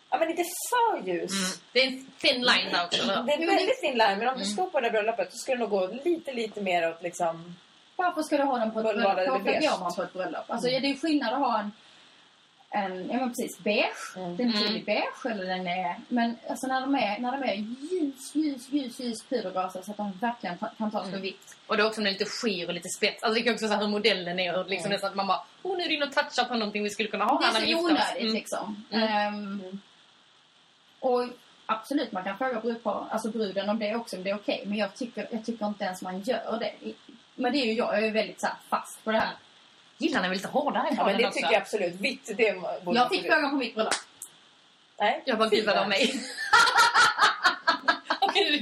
Ja, 0.10 0.18
men 0.20 0.30
inte 0.30 0.44
för 0.70 1.08
ljus. 1.08 1.62
Det 1.72 1.80
är 1.80 1.88
en 1.88 2.06
thin 2.22 2.42
line 2.42 2.72
där 2.72 2.86
också. 2.86 3.02
eller? 3.04 3.24
Det 3.24 3.32
är 3.32 3.36
en 3.36 3.42
det- 3.42 3.48
väldigt 3.56 3.80
fin 3.80 3.98
line, 3.98 4.18
men 4.20 4.22
om 4.28 4.34
Mm. 4.34 4.40
du 4.40 4.46
ska 4.46 4.66
på 4.66 4.80
det 4.80 4.86
här 4.88 4.92
bröllopet 4.92 5.32
så 5.32 5.38
ska 5.38 5.52
det 5.52 5.58
nog 5.60 5.70
gå 5.70 5.88
lite, 6.04 6.34
lite 6.34 6.62
mer 6.62 6.90
åt 6.90 7.02
liksom... 7.04 7.56
Varför 7.96 8.22
ska 8.24 8.38
du 8.38 8.44
ha 8.44 8.58
den 8.58 8.72
på 8.72 8.80
ett 8.80 8.86
bröllop? 8.86 9.04
Varför 9.04 9.26
går 9.26 9.80
man 9.80 9.96
på 9.96 10.04
ett 10.04 10.14
bröllop? 10.14 10.44
Alltså, 10.48 10.70
är 10.70 10.80
det 10.82 10.88
är 10.88 10.96
skillnad 10.96 11.34
att 11.34 11.40
ha 11.40 11.60
en, 11.60 11.72
en 12.70 13.10
ja 13.12 13.18
men 13.18 13.30
precis, 13.30 13.60
beige. 13.60 14.16
Mm. 14.18 14.38
Den 14.38 14.50
är 14.50 14.54
tydlig 14.54 14.86
beige 14.86 15.26
eller 15.26 15.46
den 15.46 15.68
är... 15.68 15.96
Men 16.08 16.38
alltså 16.50 16.68
när 16.68 16.82
de 16.82 16.96
är, 16.96 17.20
när 17.20 17.32
de 17.32 17.44
är 17.50 17.56
ljus, 17.56 18.36
ljus, 18.36 18.70
ljus, 18.70 19.00
ljus 19.00 19.24
pudergaser 19.24 19.82
så 19.82 19.92
att 19.92 19.98
de 19.98 20.12
verkligen 20.22 20.58
ta, 20.58 20.70
kan 20.78 20.92
tas 20.92 21.10
för 21.10 21.18
vitt. 21.18 21.56
Och 21.68 21.78
det 21.78 21.84
är 21.84 21.88
också 21.88 22.02
med 22.02 22.12
lite 22.14 22.26
skir 22.26 22.68
och 22.68 22.74
lite 22.74 22.90
spets. 22.90 23.24
Alltså 23.24 23.42
det 23.44 23.50
är 23.50 23.54
också 23.54 23.68
så 23.68 23.74
här 23.74 23.82
hur 23.82 23.88
modellen 23.88 24.40
är. 24.40 24.60
Och 24.60 24.70
liksom 24.70 24.92
nästan 24.92 25.10
att 25.10 25.16
man 25.16 25.28
bara, 25.28 25.42
oh 25.64 25.78
nu 25.78 25.84
är 25.84 25.88
du 25.88 25.96
inne 25.96 26.06
och 26.06 26.14
touchar 26.14 26.44
på 26.44 26.54
någonting 26.54 26.84
vi 26.84 26.90
skulle 26.90 27.10
kunna 27.10 27.26
ha 27.26 27.40
Det 27.40 27.46
här 27.46 27.54
när 27.54 27.62
är 27.62 27.66
vi 27.66 27.72
så 27.74 27.80
gifter 27.90 27.94
oss. 27.96 28.02
onödigt 28.02 28.22
Mm. 28.22 28.34
liksom. 28.34 28.86
Mm. 28.92 29.08
Ehm, 29.10 29.80
och 31.06 31.28
absolut, 31.66 32.12
man 32.12 32.24
kan 32.24 32.38
fråga 32.38 32.60
brudpar, 32.60 33.08
alltså 33.12 33.30
bruden 33.30 33.70
om 33.70 33.80
det 33.80 33.96
också, 33.96 34.18
om 34.18 34.24
det 34.24 34.30
är 34.30 34.36
okej. 34.36 34.64
Men 34.66 34.78
jag 34.78 34.96
tycker, 34.96 35.28
jag 35.32 35.46
tycker 35.46 35.66
inte 35.66 35.84
ens 35.84 36.02
man 36.02 36.22
gör 36.22 36.58
det. 36.60 36.94
Men 37.36 37.52
det 37.52 37.58
är 37.58 37.66
ju 37.66 37.74
jag, 37.74 37.94
jag 37.98 38.06
är 38.08 38.12
väldigt 38.12 38.42
så 38.42 38.48
här, 38.48 38.56
fast 38.70 39.04
på 39.04 39.12
det 39.12 39.20
här. 39.20 39.34
Gillar 39.98 40.22
ni 40.22 40.28
väl 40.28 40.38
lite 40.38 40.48
hårdare 40.48 40.88
Ja, 40.98 41.06
men 41.06 41.18
det 41.18 41.28
också? 41.28 41.38
tycker 41.38 41.54
jag 41.54 41.62
absolut. 41.62 41.94
Vitt, 41.94 42.32
det 42.38 42.62
borde 42.84 43.00
Jag 43.00 43.10
fick 43.10 43.22
frågan 43.22 43.50
på 43.50 43.56
mitt 43.56 43.76
bröllop. 43.76 43.94
Nej. 45.00 45.24
Jag 45.26 45.38
bara, 45.38 45.50
gud 45.50 45.66
vad 45.66 45.84
Fy, 45.84 45.90
mig. 45.90 46.14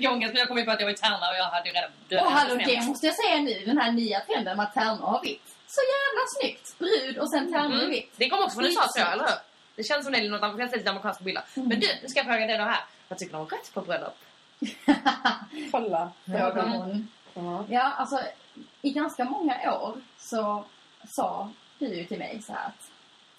Jag 0.02 0.14
ångest, 0.14 0.34
men 0.34 0.40
jag 0.40 0.48
kom 0.48 0.58
ju 0.58 0.66
på 0.66 0.72
att 0.72 0.80
jag 0.80 0.88
var 0.88 0.94
i 0.94 0.98
Tärna 0.98 1.30
och 1.30 1.38
jag 1.38 1.44
hade 1.46 1.70
ju 1.70 1.76
redan 1.76 1.92
dödat 2.10 2.26
Och 2.26 2.32
hallå, 2.32 2.56
det 2.66 2.82
måste 2.82 3.06
jag 3.06 3.16
säga 3.16 3.38
nu, 3.40 3.64
den 3.66 3.78
här 3.78 3.92
nya 3.92 4.20
trenden 4.20 4.58
med 4.58 4.66
att 4.66 4.74
tärnor 4.74 5.06
har 5.06 5.22
vitt. 5.22 5.42
Så 5.68 5.82
jävla 5.96 6.24
snyggt! 6.40 6.80
Brud 6.80 7.18
och 7.18 7.30
sen 7.30 7.54
tärnor 7.54 7.76
i 7.76 7.80
Mm. 7.80 7.90
vitt. 7.90 8.14
Det 8.16 8.30
kommer 8.30 8.44
också 8.44 8.56
från 8.56 8.66
USA 8.66 8.82
tror 8.82 9.06
jag, 9.06 9.14
eller 9.14 9.24
hur? 9.24 9.53
Det 9.76 9.84
känns 9.84 10.04
som 10.04 10.14
det 10.14 10.20
är 10.20 10.30
något 10.30 10.44
amerikanskt, 10.44 10.88
amerikanska 10.88 11.24
bilder. 11.24 11.44
Mm. 11.56 11.70
Men 11.70 11.80
du, 11.80 11.88
nu 12.02 12.08
ska 12.08 12.20
jag 12.20 12.28
fråga 12.28 12.48
dig 12.48 12.58
då 12.58 12.64
här. 12.64 12.84
Vad 13.08 13.20
tycker 13.20 13.34
du 13.34 13.40
om 13.40 13.48
rött 13.48 13.72
på 13.74 13.82
bröllop? 13.82 14.18
Kolla. 15.72 16.12
Frågar 16.26 16.68
hon. 16.68 17.08
Ja. 17.34 17.66
Ja, 17.70 17.82
alltså 17.82 18.20
i 18.82 18.92
ganska 18.92 19.26
många 19.26 19.74
år 19.74 20.02
så 20.18 20.66
sa 21.08 21.50
du 21.80 21.88
ju 21.96 22.06
till 22.06 22.20
mig 22.20 22.42
så 22.42 22.54
här 22.54 22.68
att 22.68 22.83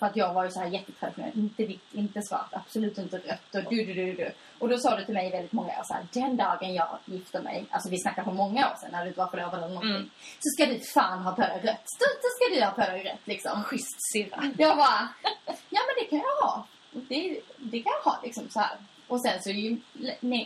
för 0.05 0.11
att 0.11 0.17
jag 0.17 0.35
var 0.35 0.45
ju 0.45 0.51
så 0.51 0.61
här 0.61 0.67
jättetraditionell, 0.69 1.33
inte 1.39 1.65
vitt, 1.65 1.85
inte 1.93 2.23
svart, 2.23 2.49
absolut 2.53 2.99
inte 2.99 3.17
rött 3.19 3.55
och 3.55 3.71
du, 3.71 3.85
du, 3.85 3.95
du, 3.95 4.13
du. 4.13 4.31
Och 4.59 4.69
då 4.69 4.79
sa 4.79 4.97
du 4.97 5.05
till 5.05 5.15
mig 5.15 5.31
väldigt 5.31 5.53
många 5.53 5.69
år 5.69 5.83
så 5.85 5.95
här, 5.95 6.07
den 6.13 6.37
dagen 6.37 6.75
jag 6.75 6.99
gifter 7.05 7.43
mig, 7.43 7.67
alltså 7.71 7.91
vi 7.91 7.99
snackar 7.99 8.25
på 8.25 8.33
många 8.33 8.71
år 8.71 8.77
sedan 8.81 8.89
när 8.93 9.05
du 9.05 9.11
var 9.13 9.27
förlovad 9.27 9.55
eller 9.55 9.69
någonting, 9.69 9.91
Mm. 9.97 10.11
så 10.41 10.49
ska 10.51 10.67
du 10.67 10.81
fan 10.81 11.23
ha 11.23 11.33
på 11.33 11.41
dig 11.41 11.61
rött. 11.65 11.87
Då, 12.01 12.07
då 12.23 12.29
ska 12.37 12.55
du 12.55 12.65
ha 12.65 12.71
på 12.71 12.81
dig 12.93 13.05
rött 13.05 13.21
liksom. 13.27 13.63
Schysst 13.65 14.13
syrra. 14.13 14.53
Jag 14.59 14.77
bara, 14.77 15.09
ja 15.47 15.81
men 15.87 15.95
det 16.01 16.05
kan 16.11 16.19
jag 16.19 16.47
ha. 16.49 16.67
Det, 16.93 17.41
det 17.59 17.83
kan 17.83 17.93
jag 18.05 18.11
ha 18.13 18.21
liksom 18.25 18.49
så 18.51 18.61
här. 18.61 18.77
Och 19.09 19.21
sen 19.23 19.43
så 19.43 19.51
ju 19.51 19.81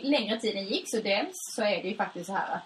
längre 0.02 0.40
tiden 0.40 0.64
gick 0.66 0.84
så 0.86 1.00
dels 1.00 1.32
så 1.56 1.62
är 1.62 1.82
det 1.82 1.88
ju 1.88 1.96
faktiskt 1.96 2.26
så 2.26 2.32
här 2.32 2.54
att 2.54 2.62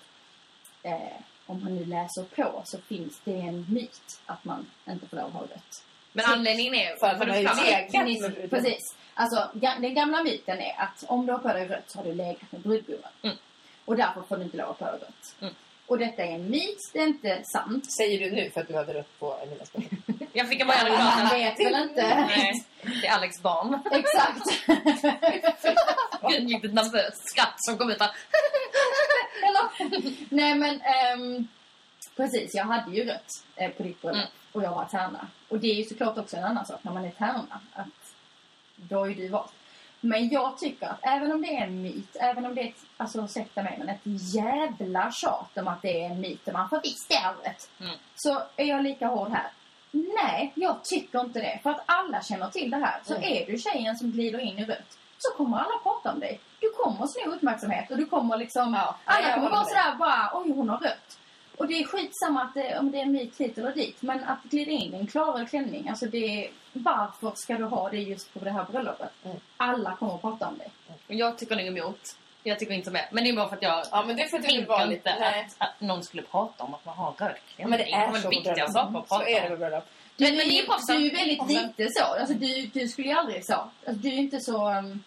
eh, 0.82 1.16
om 1.46 1.62
man 1.64 1.74
nu 1.76 1.84
läser 1.84 2.22
på 2.24 2.62
så 2.64 2.78
finns 2.78 3.20
det 3.24 3.40
en 3.40 3.66
myt 3.68 4.20
att 4.26 4.44
man 4.44 4.66
inte 4.88 5.06
får 5.08 5.16
lov 5.16 5.26
att 5.26 5.32
ha 5.32 5.40
rött. 5.42 5.84
Men 6.12 6.24
anledningen 6.24 6.74
är... 6.74 6.96
För 6.96 7.06
att 7.06 7.20
du 7.20 7.30
har 7.30 7.36
ju 7.36 7.42
legat 7.42 7.56
med 7.56 7.90
Precis, 7.92 8.20
bruden. 8.26 8.50
precis. 8.50 8.94
Alltså 9.14 9.50
den 9.54 9.94
gamla 9.94 10.22
myten 10.22 10.58
är 10.58 10.74
att 10.78 11.04
om 11.06 11.26
du 11.26 11.32
har 11.32 11.38
på 11.38 11.48
dig 11.48 11.66
rött 11.68 11.84
så 11.90 11.98
har 11.98 12.04
du 12.04 12.14
legat 12.14 12.52
med 12.52 12.60
brudgummen. 12.60 13.10
Mm. 13.22 13.36
Och 13.84 13.96
därför 13.96 14.22
får 14.22 14.36
du 14.36 14.42
inte 14.42 14.56
lov 14.56 14.70
att 14.70 14.78
ha 14.80 14.86
på 14.86 14.92
dig 14.92 15.00
rött. 15.00 15.34
Mm. 15.40 15.54
Och 15.86 15.98
detta 15.98 16.22
är 16.22 16.30
en 16.34 16.50
myt, 16.50 16.78
det 16.92 16.98
är 16.98 17.06
inte 17.06 17.42
sant. 17.52 17.92
Säger 17.92 18.18
du 18.18 18.30
nu 18.30 18.50
för 18.50 18.60
att 18.60 18.68
du 18.68 18.74
hade 18.74 18.94
rött 18.94 19.18
på 19.18 19.36
Emilas 19.42 19.72
bröllop? 19.72 19.92
Jag 20.32 20.48
fick 20.48 20.60
en 20.60 20.70
att 20.70 20.88
Man 20.88 20.96
prata. 21.20 21.34
vet 21.36 21.60
väl 21.60 21.82
inte. 21.82 22.26
Nej, 22.28 22.64
det 23.00 23.06
är 23.06 23.12
Alex 23.16 23.42
barn. 23.42 23.78
Exakt. 23.92 24.66
Gud, 26.30 26.48
gick 26.50 26.64
ett 26.64 26.74
nervöst 26.74 27.28
skratt 27.30 27.54
som 27.56 27.78
kom 27.78 27.90
ut 27.90 28.00
här. 28.00 28.10
Eller? 29.42 29.90
Nej 30.34 30.54
men 30.54 30.80
ehm, 30.80 31.48
precis, 32.16 32.54
jag 32.54 32.64
hade 32.64 32.96
ju 32.96 33.04
rött 33.04 33.28
eh, 33.56 33.70
på 33.70 33.82
ditt 33.82 34.02
bröllop 34.02 34.16
Mm. 34.22 34.28
Och 34.52 34.62
jag 34.62 34.70
var 34.70 34.84
tärna. 34.84 35.26
Och 35.48 35.58
det 35.58 35.70
är 35.70 35.74
ju 35.74 35.84
såklart 35.84 36.18
också 36.18 36.36
en 36.36 36.44
annan 36.44 36.66
sak 36.66 36.84
när 36.84 36.92
man 36.92 37.04
är 37.04 37.10
tärna. 37.10 37.60
Att 37.74 38.14
då 38.76 39.08
ju 39.08 39.14
du 39.14 39.28
valt. 39.28 39.52
Men 40.00 40.28
jag 40.28 40.58
tycker 40.58 40.86
att 40.86 40.98
även 41.02 41.32
om 41.32 41.42
det 41.42 41.56
är 41.56 41.64
en 41.64 41.82
myt, 41.82 42.16
även 42.20 42.46
om 42.46 42.54
det 42.54 42.60
är 42.60 42.68
ett, 42.68 42.84
alltså 42.96 43.24
ursäkta 43.24 43.62
mig, 43.62 43.74
men 43.78 43.88
ett 43.88 44.00
jävla 44.34 45.12
tjat 45.12 45.58
om 45.58 45.68
att 45.68 45.82
det 45.82 46.02
är 46.02 46.10
en 46.10 46.20
myt 46.20 46.48
och 46.48 46.52
man 46.52 46.68
får 46.68 46.80
visst 46.82 47.08
det 47.08 47.14
är 47.14 47.32
rött. 47.32 47.70
Mm. 47.80 47.96
Så 48.16 48.42
är 48.56 48.64
jag 48.64 48.82
lika 48.82 49.06
hård 49.06 49.30
här. 49.30 49.50
Nej, 49.90 50.52
jag 50.54 50.84
tycker 50.84 51.20
inte 51.20 51.40
det. 51.40 51.60
För 51.62 51.70
att 51.70 51.82
alla 51.86 52.22
känner 52.22 52.48
till 52.48 52.70
det 52.70 52.76
här. 52.76 53.00
Så 53.04 53.14
är 53.14 53.46
du 53.46 53.58
tjejen 53.58 53.96
som 53.96 54.10
glider 54.10 54.38
in 54.38 54.58
i 54.58 54.64
rött 54.64 54.98
så 55.18 55.36
kommer 55.36 55.56
alla 55.56 55.78
prata 55.82 56.12
om 56.12 56.20
dig. 56.20 56.40
Du 56.60 56.70
kommer 56.70 57.06
sno 57.06 57.34
uppmärksamhet 57.34 57.90
och 57.90 57.96
du 57.96 58.06
kommer 58.06 58.36
liksom... 58.36 58.74
Ja, 58.74 58.96
alla 59.04 59.28
jag 59.28 59.34
kommer 59.34 59.50
vara 59.50 59.64
sådär 59.64 59.94
bara, 59.98 60.30
oj 60.34 60.52
hon 60.52 60.68
har 60.68 60.78
rött. 60.78 61.18
Och 61.62 61.68
det 61.68 61.74
är 61.80 61.84
skitsamma 61.84 62.42
att 62.42 62.54
det, 62.54 62.78
om 62.78 62.90
det 62.90 62.98
är 62.98 63.02
en 63.02 63.12
myt 63.12 63.40
hit 63.40 63.58
eller 63.58 63.72
dit. 63.74 64.02
Men 64.02 64.24
att 64.24 64.42
glida 64.42 64.70
in 64.70 64.94
i 64.94 64.98
en 64.98 65.06
klarare 65.06 65.46
klänning, 65.46 65.88
alltså 65.88 66.06
det 66.06 66.44
är, 66.44 66.50
varför 66.72 67.32
ska 67.34 67.54
du 67.54 67.64
ha 67.64 67.88
det 67.90 67.96
just 67.98 68.34
på 68.34 68.44
det 68.44 68.50
här 68.50 68.64
bröllopet? 68.64 69.10
Mm. 69.24 69.36
Alla 69.56 69.96
kommer 69.96 70.14
att 70.14 70.20
prata 70.20 70.48
om 70.48 70.58
dig. 70.58 70.68
Jag 71.06 71.38
tycker 71.38 71.56
nog 71.56 71.66
emot. 71.66 72.00
Jag 72.42 72.58
tycker 72.58 72.72
inte 72.74 72.90
med. 72.90 73.08
Men 73.12 73.24
det 73.24 73.30
är 73.30 73.34
bara 73.36 73.48
för 73.48 73.56
att 73.56 73.62
jag 73.62 73.84
Ja, 73.90 74.04
men 74.06 74.16
det 74.16 74.22
är 74.22 74.28
för 74.28 74.36
att 74.38 74.44
tänker 74.44 74.60
inte 74.60 74.86
lite... 74.86 75.16
Nej. 75.20 75.46
att, 75.58 75.68
att 75.68 75.80
någon 75.80 76.02
skulle 76.04 76.22
prata 76.22 76.64
om 76.64 76.74
att 76.74 76.84
man 76.84 76.96
har 76.96 77.06
röd 77.06 77.16
klänning. 77.18 77.36
Ja, 77.56 77.66
men 77.66 77.78
det 77.78 77.92
är 77.92 78.12
väl 78.12 78.20
så 78.22 78.28
på 78.28 78.30
viktiga 78.30 78.68
saker 78.68 78.98
att 78.98 79.08
Så 79.08 79.14
prata 79.14 79.28
är 79.30 79.50
det 79.50 79.56
bröllop. 79.56 79.84
Du, 80.16 80.24
Men- 80.24 80.36
men 80.36 80.48
det 80.48 80.58
är 80.58 80.62
är, 80.64 80.98
du 80.98 81.06
är 81.06 81.16
väldigt 81.16 81.48
lite 81.48 81.88
så. 81.92 82.04
Alltså, 82.04 82.34
du, 82.34 82.66
du 82.66 82.88
skulle 82.88 83.08
ju 83.08 83.14
aldrig 83.14 83.44
så. 83.46 83.54
Alltså, 83.86 84.02
du 84.02 84.08
är 84.08 84.18
inte 84.18 84.40
så... 84.40 84.70
um, 84.70 85.02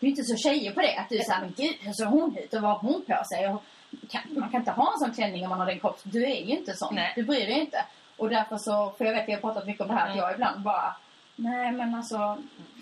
Du 0.00 0.06
är 0.06 0.10
inte 0.10 0.24
så 0.24 0.36
tjejer 0.36 0.72
på 0.72 0.80
det. 0.80 0.96
Att 0.96 1.08
du 1.08 1.18
säger, 1.18 1.40
men 1.40 1.54
gud 1.56 1.76
hur 1.80 1.92
ser 1.92 2.04
hon 2.06 2.38
ut 2.38 2.54
och 2.54 2.62
vad 2.62 2.70
har 2.70 2.78
hon 2.78 3.04
på 3.04 3.22
sig? 3.34 3.48
Och, 3.48 3.62
kan, 4.10 4.22
man 4.28 4.50
kan 4.50 4.60
inte 4.60 4.70
ha 4.70 4.92
en 4.92 4.98
sån 4.98 5.14
klänning 5.14 5.42
om 5.44 5.48
man 5.50 5.58
har 5.58 5.66
den 5.66 5.80
kropp. 5.80 6.00
Du 6.02 6.24
är 6.24 6.28
ju 6.44 6.56
inte 6.56 6.76
sån. 6.76 6.94
Nej. 6.94 7.12
Du 7.16 7.22
bryr 7.22 7.46
dig 7.46 7.60
inte. 7.60 7.84
Och 8.16 8.28
därför 8.30 8.56
så, 8.58 8.94
för 8.98 9.04
jag 9.04 9.12
vet 9.12 9.22
att 9.22 9.28
jag 9.28 9.36
har 9.36 9.40
pratat 9.40 9.66
mycket 9.66 9.82
om 9.82 9.88
det 9.88 9.94
här, 9.94 10.02
att 10.02 10.12
Mm. 10.12 10.18
jag 10.24 10.32
ibland 10.34 10.60
bara... 10.62 10.96
Nej 11.36 11.72
men 11.72 11.94
alltså... 11.94 12.38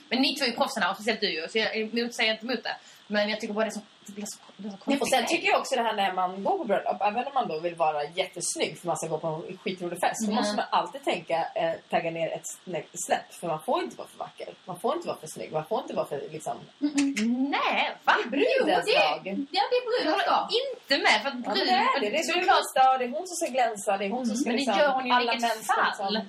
Men 0.09 0.23
ni 0.23 0.35
två 0.37 0.45
är 0.45 0.53
proffsen 0.53 0.83
här, 0.83 0.91
och 0.91 0.97
speciellt 0.97 1.21
du 1.21 1.31
ju. 1.31 1.49
Så 1.49 1.59
jag 1.59 1.77
emot- 1.77 2.15
säger 2.15 2.33
inte 2.33 2.47
emot 2.47 2.63
det. 2.63 2.77
Men 3.13 3.29
jag 3.31 3.41
tycker 3.41 3.55
bara 3.55 3.65
det 3.65 3.69
är 3.69 3.81
så, 3.81 3.81
det 4.07 4.13
blir 4.13 4.25
så, 4.27 4.39
det 4.57 4.69
är 4.69 4.71
så 4.71 4.77
konstigt. 4.77 5.03
Och 5.03 5.09
sen 5.09 5.27
tycker 5.27 5.49
jag 5.49 5.61
också 5.61 5.75
det 5.77 5.83
här 5.83 5.97
när 5.97 6.13
man 6.13 6.45
går 6.45 6.59
på 6.59 6.65
bröllop, 6.65 6.97
även 7.01 7.27
om 7.27 7.35
man 7.35 7.49
då 7.49 7.59
vill 7.59 7.75
vara 7.75 8.05
jättesnygg 8.05 8.79
för 8.79 8.87
man 8.87 8.97
ska 8.97 9.07
gå 9.07 9.19
på 9.19 9.27
en 9.27 9.59
skitrolig 9.59 10.01
fest, 10.01 10.17
så 10.25 10.31
Mm. 10.31 10.37
måste 10.37 10.57
man 10.57 10.65
alltid 10.71 11.05
tänka, 11.05 11.37
eh, 11.55 11.73
tagga 11.91 12.11
ner 12.11 12.29
ett 12.37 12.47
snä- 12.67 12.85
snäpp. 13.07 13.35
För 13.41 13.47
man 13.49 13.61
får 13.67 13.83
inte 13.83 13.97
vara 13.97 14.09
för 14.09 14.19
vacker. 14.19 14.49
Man 14.65 14.81
får 14.81 14.95
inte 14.97 15.09
vara 15.09 15.19
för 15.19 15.27
snygg. 15.27 15.53
Man 15.53 15.65
får 15.65 15.81
inte 15.83 15.95
vara 15.95 16.07
för 16.07 16.21
liksom... 16.33 16.57
Nej, 17.57 17.91
va? 18.05 18.15
Brudens 18.31 18.85
det, 18.87 18.99
dag. 18.99 19.21
ja, 19.51 19.63
det 19.71 19.77
är 19.81 19.85
brudens 20.05 20.25
dag. 20.27 20.49
Inte 20.63 21.03
med 21.03 21.23
för 21.23 21.29
att 21.29 21.35
Ja, 21.47 21.53
brud... 21.53 21.67
det 21.67 21.73
är 21.73 22.01
det. 22.01 22.11
Det 22.11 22.17
är 22.19 22.33
brudens 22.33 22.75
dag. 22.75 22.99
Det 22.99 23.05
är 23.05 23.09
hon 23.17 23.27
som 23.29 23.37
ska 23.41 23.47
glänsa. 23.53 23.97
Det 23.99 24.05
är 24.05 24.11
hon 24.11 24.27
som 24.27 24.37
ska 24.37 24.49
men 24.49 24.57
det 24.57 24.63
liksom... 24.63 24.79
gör 24.81 24.93
hon 24.93 25.05
ju 25.07 25.11
i 25.11 25.15
alla 25.15 25.33
vilket 25.33 25.67
fall. 25.67 26.13
liksom- 26.15 26.29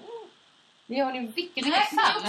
det 0.87 0.95
gör 0.95 1.05
hon 1.05 1.15
ju 1.15 1.21
i 1.21 1.25
vilket, 1.27 1.65
är 1.65 1.71
fall. 1.71 2.21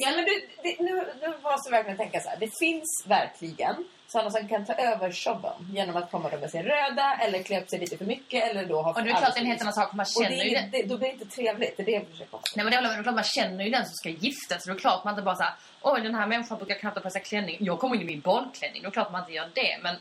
Ja, 0.00 0.10
men 0.16 0.24
det, 0.24 0.82
nu 0.84 1.30
måste 1.42 1.66
jag 1.66 1.70
verkligen 1.70 1.96
tänka 1.98 2.20
så 2.20 2.28
här. 2.28 2.36
Det 2.36 2.50
finns 2.58 3.04
verkligen 3.06 3.76
sådana 4.12 4.30
som 4.30 4.48
kan 4.48 4.64
ta 4.64 4.74
över 4.74 5.12
showen 5.12 5.58
genom 5.72 5.96
att 5.96 6.10
komma 6.10 6.30
med 6.40 6.50
sin 6.50 6.62
röda 6.62 7.18
eller 7.22 7.42
klä 7.42 7.60
upp 7.60 7.70
sig 7.70 7.78
lite 7.78 7.96
för 7.96 8.04
mycket 8.04 8.50
eller 8.50 8.66
då 8.66 8.82
ha 8.82 8.92
Och 8.92 9.02
det 9.02 9.10
är 9.10 9.16
klart 9.16 9.34
det 9.34 9.38
är 9.38 9.42
en 9.42 9.46
helt 9.46 9.60
annan 9.60 9.72
sak, 9.72 9.92
man 9.92 10.06
Och 10.16 10.22
känner 10.22 10.28
det, 10.28 10.44
ju 10.44 10.56
är, 10.56 10.62
det. 10.62 10.82
det, 10.82 10.88
då 10.88 10.98
blir 10.98 11.08
det 11.08 11.12
inte 11.12 11.26
trevligt. 11.36 11.76
Det 11.76 11.82
är 11.82 11.86
det 11.86 11.92
jag 11.92 12.06
försöker 12.06 12.30
komma 12.30 12.42
Nej 12.56 12.64
men 12.64 12.70
det 12.72 12.88
är 12.88 13.02
klart 13.02 13.14
man 13.14 13.24
känner 13.24 13.64
ju 13.64 13.70
den 13.70 13.86
som 13.86 13.94
ska 13.94 14.08
gifta 14.08 14.58
sig. 14.58 14.72
Det 14.72 14.78
är 14.78 14.80
klart 14.80 15.04
man 15.04 15.14
inte 15.14 15.22
bara 15.22 15.36
såhär, 15.36 15.54
oj 15.82 16.00
den 16.00 16.14
här 16.14 16.26
människan 16.26 16.58
brukar 16.58 16.74
knappt 16.74 16.96
ha 16.96 17.02
på 17.02 17.10
sig 17.10 17.22
klänning. 17.22 17.56
Jag 17.60 17.78
kommer 17.78 17.94
in 17.94 18.02
i 18.02 18.04
min 18.04 18.20
badklänning. 18.20 18.82
Det 18.82 18.88
är 18.88 18.90
klart 18.90 19.12
man 19.12 19.20
inte 19.20 19.32
gör 19.32 19.48
det. 19.54 19.78
Men 19.82 19.96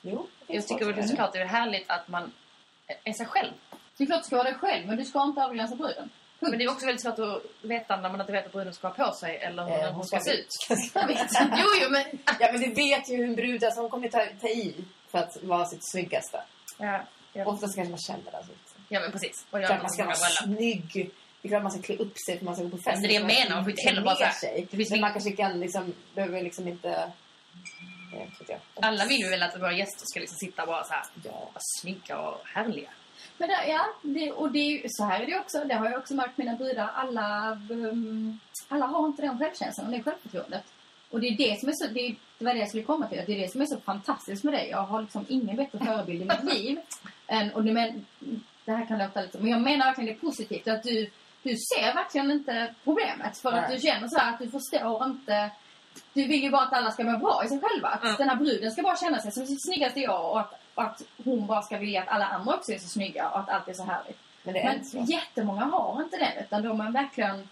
Jo, 0.00 0.26
det 0.46 0.54
jag 0.54 0.68
tycker 0.68 0.84
väl 0.84 0.94
som 0.94 1.08
såklart 1.08 1.32
det 1.32 1.38
är 1.38 1.46
härligt 1.46 1.90
att 1.90 2.08
man 2.08 2.32
är 3.04 3.12
sig 3.12 3.26
själv. 3.26 3.52
Det 3.96 4.04
är 4.04 4.06
klart 4.06 4.22
du 4.22 4.26
ska 4.26 4.36
vara 4.36 4.50
dig 4.50 4.54
själv, 4.54 4.86
men 4.86 4.96
du 4.96 5.04
ska 5.04 5.22
inte 5.22 5.40
överglänsa 5.40 5.76
bruden. 5.76 6.10
Men 6.40 6.58
det 6.58 6.64
är 6.64 6.70
också 6.70 6.86
väldigt 6.86 7.02
svårt 7.02 7.18
att 7.18 7.42
veta 7.62 7.96
när 7.96 8.08
man 8.08 8.20
inte 8.20 8.32
vet 8.32 8.44
vad 8.44 8.52
bruden 8.52 8.74
ska 8.74 8.88
ha 8.88 8.94
på 9.06 9.12
sig 9.12 9.36
eller 9.36 9.64
hur 9.64 9.72
Eh, 9.72 9.80
den 9.82 9.94
hon 9.94 10.04
ska 10.06 10.20
se 10.20 10.30
ut. 10.32 10.48
Vet. 10.94 11.28
Jo, 11.50 11.66
jo, 11.82 11.90
men... 11.90 12.04
Ja, 12.40 12.48
men 12.52 12.60
du 12.60 12.68
vet 12.68 13.10
ju 13.10 13.16
hur 13.16 13.24
en 13.24 13.34
brud 13.34 13.62
är. 13.62 13.70
Så 13.70 13.80
hon 13.80 13.90
kommer 13.90 14.08
ta, 14.08 14.26
ta 14.40 14.48
i 14.48 14.74
för 15.10 15.18
att 15.18 15.36
vara 15.42 15.66
sitt 15.66 15.90
snyggaste. 15.90 16.42
Ja, 16.78 17.00
ja. 17.32 17.44
Oftast 17.46 17.74
kanske 17.76 17.90
man 17.90 17.98
känner 17.98 18.30
det. 18.30 18.36
Alltså. 18.36 18.52
ja 18.88 19.00
men 19.00 19.12
precis. 19.12 19.46
Och 19.50 19.60
jag 19.60 19.78
man 19.82 19.90
ska 19.90 20.04
vara 20.04 20.14
snygg. 20.14 21.10
Det 21.42 21.48
är 21.48 21.50
klart 21.50 21.62
man 21.62 21.72
ska 21.72 21.82
klä 21.82 21.96
upp 21.96 22.14
sig 22.26 22.38
för 22.38 22.44
man 22.44 22.54
ska 22.54 22.64
gå 22.64 22.70
på 22.70 22.76
fest. 22.76 22.86
Men 22.86 23.02
det 23.02 23.06
är 23.06 23.08
det 23.08 23.14
jag 23.14 23.26
menar, 23.26 23.54
man 23.56 23.64
får 23.64 23.70
inte 23.70 23.88
heller 23.88 24.02
bara 24.02 24.16
så 24.16 24.24
här- 24.24 24.32
sig. 24.32 24.66
det 24.70 24.76
finns 24.76 24.90
Men 24.90 25.00
man 25.00 25.12
kanske 25.12 25.32
kan 25.32 25.60
liksom, 25.60 25.94
behöver 26.14 26.42
liksom 26.42 26.68
inte... 26.68 27.12
Jag 28.12 28.18
vet 28.18 28.40
inte 28.40 28.52
jag. 28.52 28.60
Alla 28.84 29.04
vill 29.04 29.20
ju 29.20 29.28
väl 29.28 29.42
att 29.42 29.60
våra 29.60 29.72
gäster 29.72 30.02
ska 30.04 30.20
liksom 30.20 30.36
sitta 30.36 30.66
bara 30.66 30.84
så 30.84 30.92
här, 30.92 31.02
Ja. 31.24 31.30
vara 31.32 31.60
snygga 31.80 32.18
och 32.18 32.40
härliga. 32.48 32.90
Men 33.38 33.48
det, 33.48 33.68
ja, 33.68 33.86
det, 34.02 34.32
och 34.32 34.52
det 34.52 34.84
är 34.84 34.88
så 34.88 35.04
här 35.04 35.20
är 35.20 35.26
det 35.26 35.38
också. 35.38 35.64
Det 35.64 35.74
har 35.74 35.90
jag 35.90 35.98
också 35.98 36.14
märkt 36.14 36.38
mina 36.38 36.56
brudar. 36.56 36.90
Alla, 36.94 37.58
um, 37.70 38.40
alla 38.68 38.86
har 38.86 39.06
inte 39.06 39.22
den 39.22 39.38
självkänslan 39.38 39.86
och 39.86 39.92
det 39.92 40.02
självförtroendet. 40.02 40.64
Och 41.10 41.20
det 41.20 41.26
är 41.28 41.36
det 41.36 41.60
som 41.60 41.68
är 41.68 41.72
så, 41.72 41.86
det, 41.86 42.14
det 42.38 42.44
var 42.44 42.54
det 42.54 42.60
jag 42.60 42.68
skulle 42.68 42.84
komma 42.84 43.06
till. 43.06 43.20
Att 43.20 43.26
det 43.26 43.32
är 43.34 43.40
det 43.40 43.52
som 43.52 43.60
är 43.60 43.66
så 43.66 43.80
fantastiskt 43.80 44.44
med 44.44 44.54
dig. 44.54 44.68
Jag 44.70 44.82
har 44.82 45.02
liksom 45.02 45.26
ingen 45.28 45.56
bättre 45.56 45.78
förebild 45.78 46.22
i 46.22 46.24
mitt 46.24 46.54
liv. 46.54 46.78
Än, 47.26 47.50
och 47.52 47.64
det, 47.64 47.72
men, 47.72 48.06
det 48.64 48.72
här 48.72 48.86
kan 48.86 48.98
låta 48.98 49.20
lite, 49.20 49.38
men 49.38 49.50
jag 49.50 49.60
menar 49.60 49.86
verkligen 49.86 50.06
det 50.06 50.12
är 50.12 50.28
positivt. 50.28 50.68
Att 50.68 50.82
du, 50.82 51.10
du 51.42 51.56
ser 51.56 51.94
verkligen 51.94 52.30
inte 52.30 52.74
problemet. 52.84 53.38
För 53.38 53.52
att 53.52 53.68
Nej. 53.68 53.76
du 53.76 53.82
känner 53.82 54.08
så 54.08 54.18
här 54.18 54.32
att 54.32 54.38
du 54.38 54.50
förstår 54.50 55.04
inte 55.04 55.50
du 56.14 56.26
vill 56.26 56.42
ju 56.42 56.50
bara 56.50 56.62
att 56.62 56.72
alla 56.72 56.90
ska 56.90 57.04
må 57.04 57.18
bra 57.18 57.44
i 57.44 57.48
sig 57.48 57.60
själva. 57.60 57.88
Att 57.88 58.02
Mm. 58.02 58.14
den 58.18 58.28
här 58.28 58.36
bruden 58.36 58.70
ska 58.72 58.82
bara 58.82 58.96
känna 58.96 59.18
sig 59.18 59.32
som 59.32 59.46
sitt 59.46 59.64
snyggaste 59.64 60.00
jag 60.00 60.30
och 60.30 60.40
att, 60.40 60.57
och 60.78 60.84
att 60.84 61.02
hon 61.24 61.46
bara 61.46 61.62
ska 61.62 61.78
vilja 61.78 62.02
att 62.02 62.08
alla 62.08 62.26
andra 62.26 62.54
också 62.54 62.72
är 62.72 62.78
så 62.78 62.88
snygga 62.88 63.28
och 63.30 63.38
att 63.40 63.48
allt 63.48 63.68
är 63.68 63.74
så 63.74 63.84
härligt. 63.84 64.18
Men 64.42 64.54
det 64.54 64.60
är 64.60 64.64
Men 64.74 64.84
så. 64.84 64.98
jättemånga 64.98 65.64
har 65.64 66.02
inte 66.02 66.16
det 66.16 66.32
utan 66.40 66.62
de 66.62 66.80
är 66.80 66.90
verkligen 66.90 67.48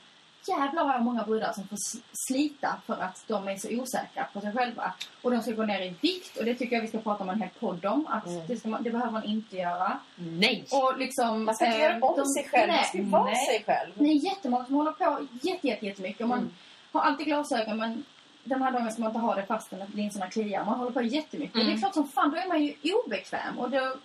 Jävlar 0.49 0.85
vad 0.85 1.03
många 1.03 1.23
brudar 1.23 1.53
som 1.53 1.69
får 1.69 1.79
slita 2.13 2.77
för 2.87 3.01
att 3.03 3.25
de 3.27 3.49
är 3.49 3.57
så 3.57 3.69
osäkra 3.83 4.27
på 4.33 4.41
sig 4.41 4.53
själva. 4.53 4.93
Och 5.23 5.31
de 5.31 5.43
ska 5.43 5.51
gå 5.51 5.63
ner 5.63 5.81
i 5.83 5.95
vikt 6.01 6.37
och 6.37 6.45
det 6.45 6.55
tycker 6.55 6.77
jag 6.77 6.83
vi 6.83 6.89
ska 6.89 6.99
prata 6.99 7.23
om 7.25 7.29
en 7.31 7.41
hel 7.41 7.49
podd 7.61 7.85
om. 7.85 8.07
Att 8.07 8.27
Mm. 8.27 8.47
det, 8.47 8.65
man, 8.65 8.83
det 8.83 8.91
behöver 8.91 9.11
man 9.13 9.25
inte 9.25 9.57
göra. 9.57 9.99
Nej! 10.17 10.65
Och 10.73 10.99
liksom, 10.99 11.45
Man 11.45 11.55
ska 11.55 11.67
inte 11.67 11.79
eh, 11.79 11.83
göra 11.85 11.95
om 12.07 12.17
de- 12.17 12.27
sig 12.27 12.49
själv. 12.49 12.73
Man 12.73 12.85
ska 12.85 12.99
nej, 12.99 13.07
vara 13.11 13.25
nej. 13.25 13.47
sig 13.47 13.63
själv. 13.67 13.93
det 13.95 14.05
är 14.05 14.25
jättemånga 14.25 14.65
som 14.65 14.75
håller 14.75 14.93
på 14.93 15.27
jätte, 15.43 15.67
jätte, 15.69 15.87
jättemycket. 15.87 16.21
Och 16.21 16.29
man 16.29 16.39
Mm. 16.39 16.51
har 16.93 17.01
alltid 17.01 17.27
glasögon 17.27 17.77
men 17.77 18.05
de 18.47 18.63
här 18.63 18.73
dagarna 18.73 18.91
ska 18.91 19.01
man 19.03 19.11
inte 19.11 19.19
ha 19.21 19.35
det 19.35 19.47
fastän 19.47 19.83
att 19.83 19.95
linserna 19.95 20.31
kliar. 20.31 20.65
Man 20.65 20.79
håller 20.79 20.91
på 20.93 21.03
jättemycket. 21.03 21.55
Och 21.57 21.61
det 21.61 21.67
är 21.67 21.69
Mm. 21.71 21.81
klart 21.81 21.95
som 21.95 22.09
fan, 22.09 22.31
då 22.31 22.37
är 22.37 22.49
man 22.49 22.63
ju 22.63 22.93
obekväm. 22.93 23.59
Och 23.59 23.71
då, 23.71 23.97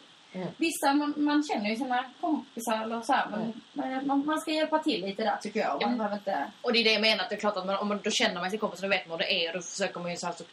Vissa, 0.57 0.93
man, 0.93 1.13
man 1.17 1.43
känner 1.43 1.69
ju 1.69 1.75
sina 1.75 2.05
kompisar 2.21 2.83
eller 2.83 3.01
så 3.01 3.13
här, 3.13 3.27
Mm. 3.27 3.51
men 3.73 4.07
man, 4.07 4.25
man 4.25 4.41
ska 4.41 4.51
hjälpa 4.51 4.79
till 4.79 5.01
lite 5.05 5.23
där 5.23 5.37
tycker 5.37 5.59
jag. 5.59 5.81
Man 5.81 5.97
behöver 5.97 6.15
inte... 6.15 6.51
Och 6.61 6.73
det 6.73 6.79
är 6.79 6.83
det 6.83 6.91
jag 6.93 7.01
menar, 7.01 7.23
att 7.23 7.29
det 7.29 7.35
är 7.35 7.39
klart 7.39 7.57
att 7.57 7.65
man, 7.65 7.75
om 7.75 7.87
man, 7.87 7.99
då 8.03 8.11
känner 8.11 8.41
man 8.41 8.49
sin 8.49 8.59
kompis 8.59 8.83
och 8.83 8.91
vet 8.91 9.07
man 9.07 9.19
hur 9.19 9.25
det 9.27 9.45
är 9.45 9.49
och 9.49 9.53
då 9.55 9.61
försöker 9.61 9.99
man 9.99 10.11
ju 10.11 10.17
så 10.17 10.25
här 10.27 10.33
så, 10.33 10.43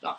ja. 0.00 0.18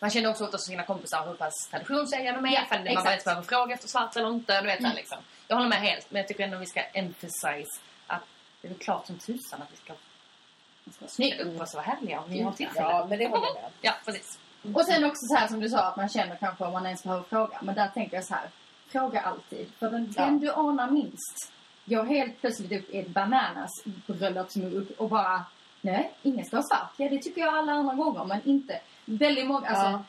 Man 0.00 0.10
känner 0.10 0.30
också 0.30 0.44
åt 0.44 0.60
sina 0.60 0.82
kompisar 0.84 1.26
hur 1.26 1.34
pass 1.34 1.68
traditionsägare 1.70 2.36
de 2.36 2.44
är, 2.46 2.52
Ja, 2.52 2.64
man 2.70 2.86
exakt. 2.86 3.08
ens 3.08 3.24
behöver 3.24 3.42
fråga 3.42 3.74
efter 3.74 3.88
svart 3.88 4.16
eller 4.16 4.28
inte. 4.30 4.60
Du 4.60 4.66
vet, 4.66 4.80
Mm. 4.80 4.92
liksom. 4.96 5.18
Jag 5.48 5.56
håller 5.56 5.68
med 5.68 5.78
helt, 5.78 6.10
men 6.10 6.20
jag 6.20 6.28
tycker 6.28 6.44
ändå 6.44 6.58
vi 6.58 6.66
ska 6.66 6.80
emphasize 6.82 7.80
att 8.06 8.22
det 8.62 8.68
är 8.68 8.74
klart 8.74 9.06
som 9.06 9.18
tusan 9.18 9.62
att 9.62 9.72
vi 9.72 9.76
ska 9.76 9.92
man 9.92 9.94
ska 9.94 9.94
vara 9.94 9.96
snygga 9.96 10.77
snygg. 11.06 11.40
och 11.40 11.54
vara 11.54 11.82
härliga 11.82 12.20
om 12.20 12.30
vi 12.30 12.40
har 12.42 12.52
tillfälle. 12.52 12.88
Ja, 12.90 13.06
men 13.08 13.18
det 13.18 13.28
håller 13.28 13.46
jag 13.46 13.54
med 13.54 13.64
om. 13.64 13.70
Ja, 13.80 13.92
precis. 14.04 14.38
Och 14.74 14.84
sen 14.84 15.04
också 15.04 15.26
så 15.26 15.36
här 15.36 15.48
som 15.48 15.60
du 15.60 15.68
sa, 15.68 15.78
att 15.78 15.96
man 15.96 16.08
känner 16.08 16.36
kanske 16.36 16.64
om 16.64 16.72
man 16.72 16.86
ens 16.86 17.02
behöver 17.02 17.22
fråga. 17.24 17.58
Men 17.62 17.74
där 17.74 17.88
tänker 17.88 18.16
jag 18.16 18.24
så 18.24 18.34
här, 18.34 18.48
fråga 18.88 19.20
alltid. 19.20 19.70
För 19.78 19.90
den, 19.90 20.12
Ja. 20.16 20.24
den 20.24 20.38
du 20.40 20.52
anar 20.52 20.90
minst 20.90 21.52
går 21.84 22.04
helt 22.04 22.40
plötsligt 22.40 22.72
upp 22.82 22.90
i 22.90 22.98
ett 22.98 23.08
bananas 23.08 23.70
bröllopsmugg 24.06 24.86
och 24.98 25.08
bara, 25.08 25.44
nej, 25.80 26.12
ingen 26.22 26.44
ska 26.44 26.56
ha 26.56 26.62
svart. 26.62 26.92
Ja, 26.96 27.08
det 27.08 27.18
tycker 27.22 27.40
jag 27.40 27.54
alla 27.54 27.72
andra 27.72 27.94
gånger, 27.94 28.24
men 28.24 28.40
inte 28.44 28.80
väldigt 29.04 29.46
många, 29.46 29.68
alltså, 29.68 30.04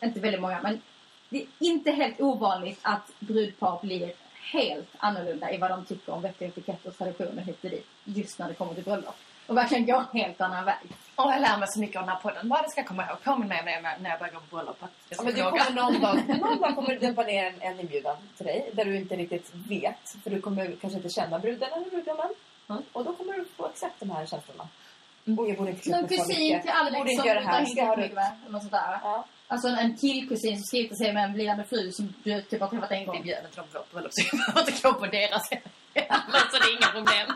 inte 0.00 0.20
väldigt 0.20 0.40
många, 0.40 0.60
men 0.62 0.80
det 1.28 1.40
är 1.42 1.46
inte 1.58 1.90
helt 1.90 2.20
ovanligt 2.20 2.78
att 2.82 3.10
brudpar 3.18 3.78
blir 3.82 4.12
helt 4.52 4.88
annorlunda 4.98 5.52
i 5.52 5.58
vad 5.58 5.70
de 5.70 5.84
tycker 5.84 6.12
om 6.12 6.22
vett 6.22 6.36
och 6.36 6.42
etikett 6.42 6.86
och 6.86 6.98
traditioner 6.98 7.42
hit 7.42 7.64
och 7.64 7.70
dit. 7.70 7.86
Just 8.04 8.38
när 8.38 8.48
det 8.48 8.54
kommer 8.54 8.74
till 8.74 8.84
bröllop. 8.84 9.16
Och 9.46 9.56
verkligen 9.56 9.86
går 9.86 10.04
en 10.12 10.18
helt 10.20 10.40
annan 10.40 10.64
väg. 10.64 10.86
Och 11.16 11.32
jag 11.32 11.40
lär 11.40 11.58
mig 11.58 11.68
så 11.68 11.80
mycket 11.80 11.96
av 11.96 12.02
den 12.02 12.08
här 12.08 12.22
podden. 12.22 12.48
Vad 12.48 12.64
det 12.64 12.70
ska 12.70 12.84
komma 12.84 13.06
ihåg. 13.06 13.22
Påminn 13.24 13.48
mig 13.48 13.58
om 13.60 13.66
det 13.66 13.96
när 14.00 14.10
jag 14.10 14.18
börjar 14.18 14.32
gå 14.32 14.40
på 14.40 14.56
bröllop. 14.56 14.82
Att 14.82 14.90
jag 15.08 15.18
Ja, 15.18 15.22
men 15.24 15.34
du 15.34 15.42
kommer 15.42 15.82
någon 15.82 16.00
dag, 16.00 16.16
någon 16.40 16.60
dag 16.60 16.74
kommer 16.74 16.88
det 16.88 17.06
dimpa 17.06 17.22
ner 17.22 17.44
en, 17.44 17.62
en 17.62 17.80
inbjudan 17.80 18.16
till 18.36 18.46
dig 18.46 18.70
där 18.72 18.84
du 18.84 18.96
inte 18.96 19.16
riktigt 19.16 19.50
vet. 19.68 20.16
För 20.22 20.30
du 20.30 20.40
kommer 20.40 20.76
kanske 20.80 20.96
inte 20.96 21.08
känna 21.08 21.38
bruden 21.38 21.68
eller 21.72 21.90
brudgummen. 21.90 22.28
Och 22.92 23.04
då 23.04 23.12
kommer 23.12 23.32
du 23.32 23.44
få 23.56 23.66
exakt 23.68 24.00
de 24.00 24.10
här 24.10 24.26
känslorna. 24.26 24.68
Och 25.38 25.48
jag 25.48 25.56
borde 25.56 25.70
inte 25.70 25.90
Någon 25.90 26.08
kusin 26.08 26.26
till 26.26 26.50
Jag 26.50 26.62
borde 26.62 26.98
Alex 26.98 27.10
inte 27.10 27.28
göra 27.28 27.40
det 27.40 27.46
här. 27.46 27.64
Ska 27.64 27.80
jag 27.80 27.86
ha 27.86 27.96
det? 27.96 28.32
sånt 28.50 28.70
där. 28.70 28.98
Ja. 29.02 29.24
Alltså 29.48 29.68
en, 29.68 29.78
en 29.78 29.96
killkusin 29.96 30.56
som 30.56 30.64
skriver 30.64 30.94
sig 30.94 31.12
med 31.12 31.24
en 31.24 31.32
blivande 31.32 31.64
fru 31.64 31.92
som 31.92 32.14
du 32.22 32.42
typ 32.42 32.60
har 32.60 32.68
träffat 32.68 32.90
en 32.90 33.06
gång. 33.06 33.22
bjöd 33.22 33.44
inte 33.44 33.56
dem 33.56 33.66
på 33.72 33.78
vårt 33.78 33.92
bröllop 33.92 34.10
så 34.12 34.26
jag 34.32 34.40
behöver 34.40 34.70
inte 34.70 34.88
gå 34.88 34.94
på 34.94 35.06
deras. 35.06 35.48
så 36.50 36.56
det 36.60 36.66
är 36.70 36.76
inga 36.76 36.92
problem. 36.98 37.26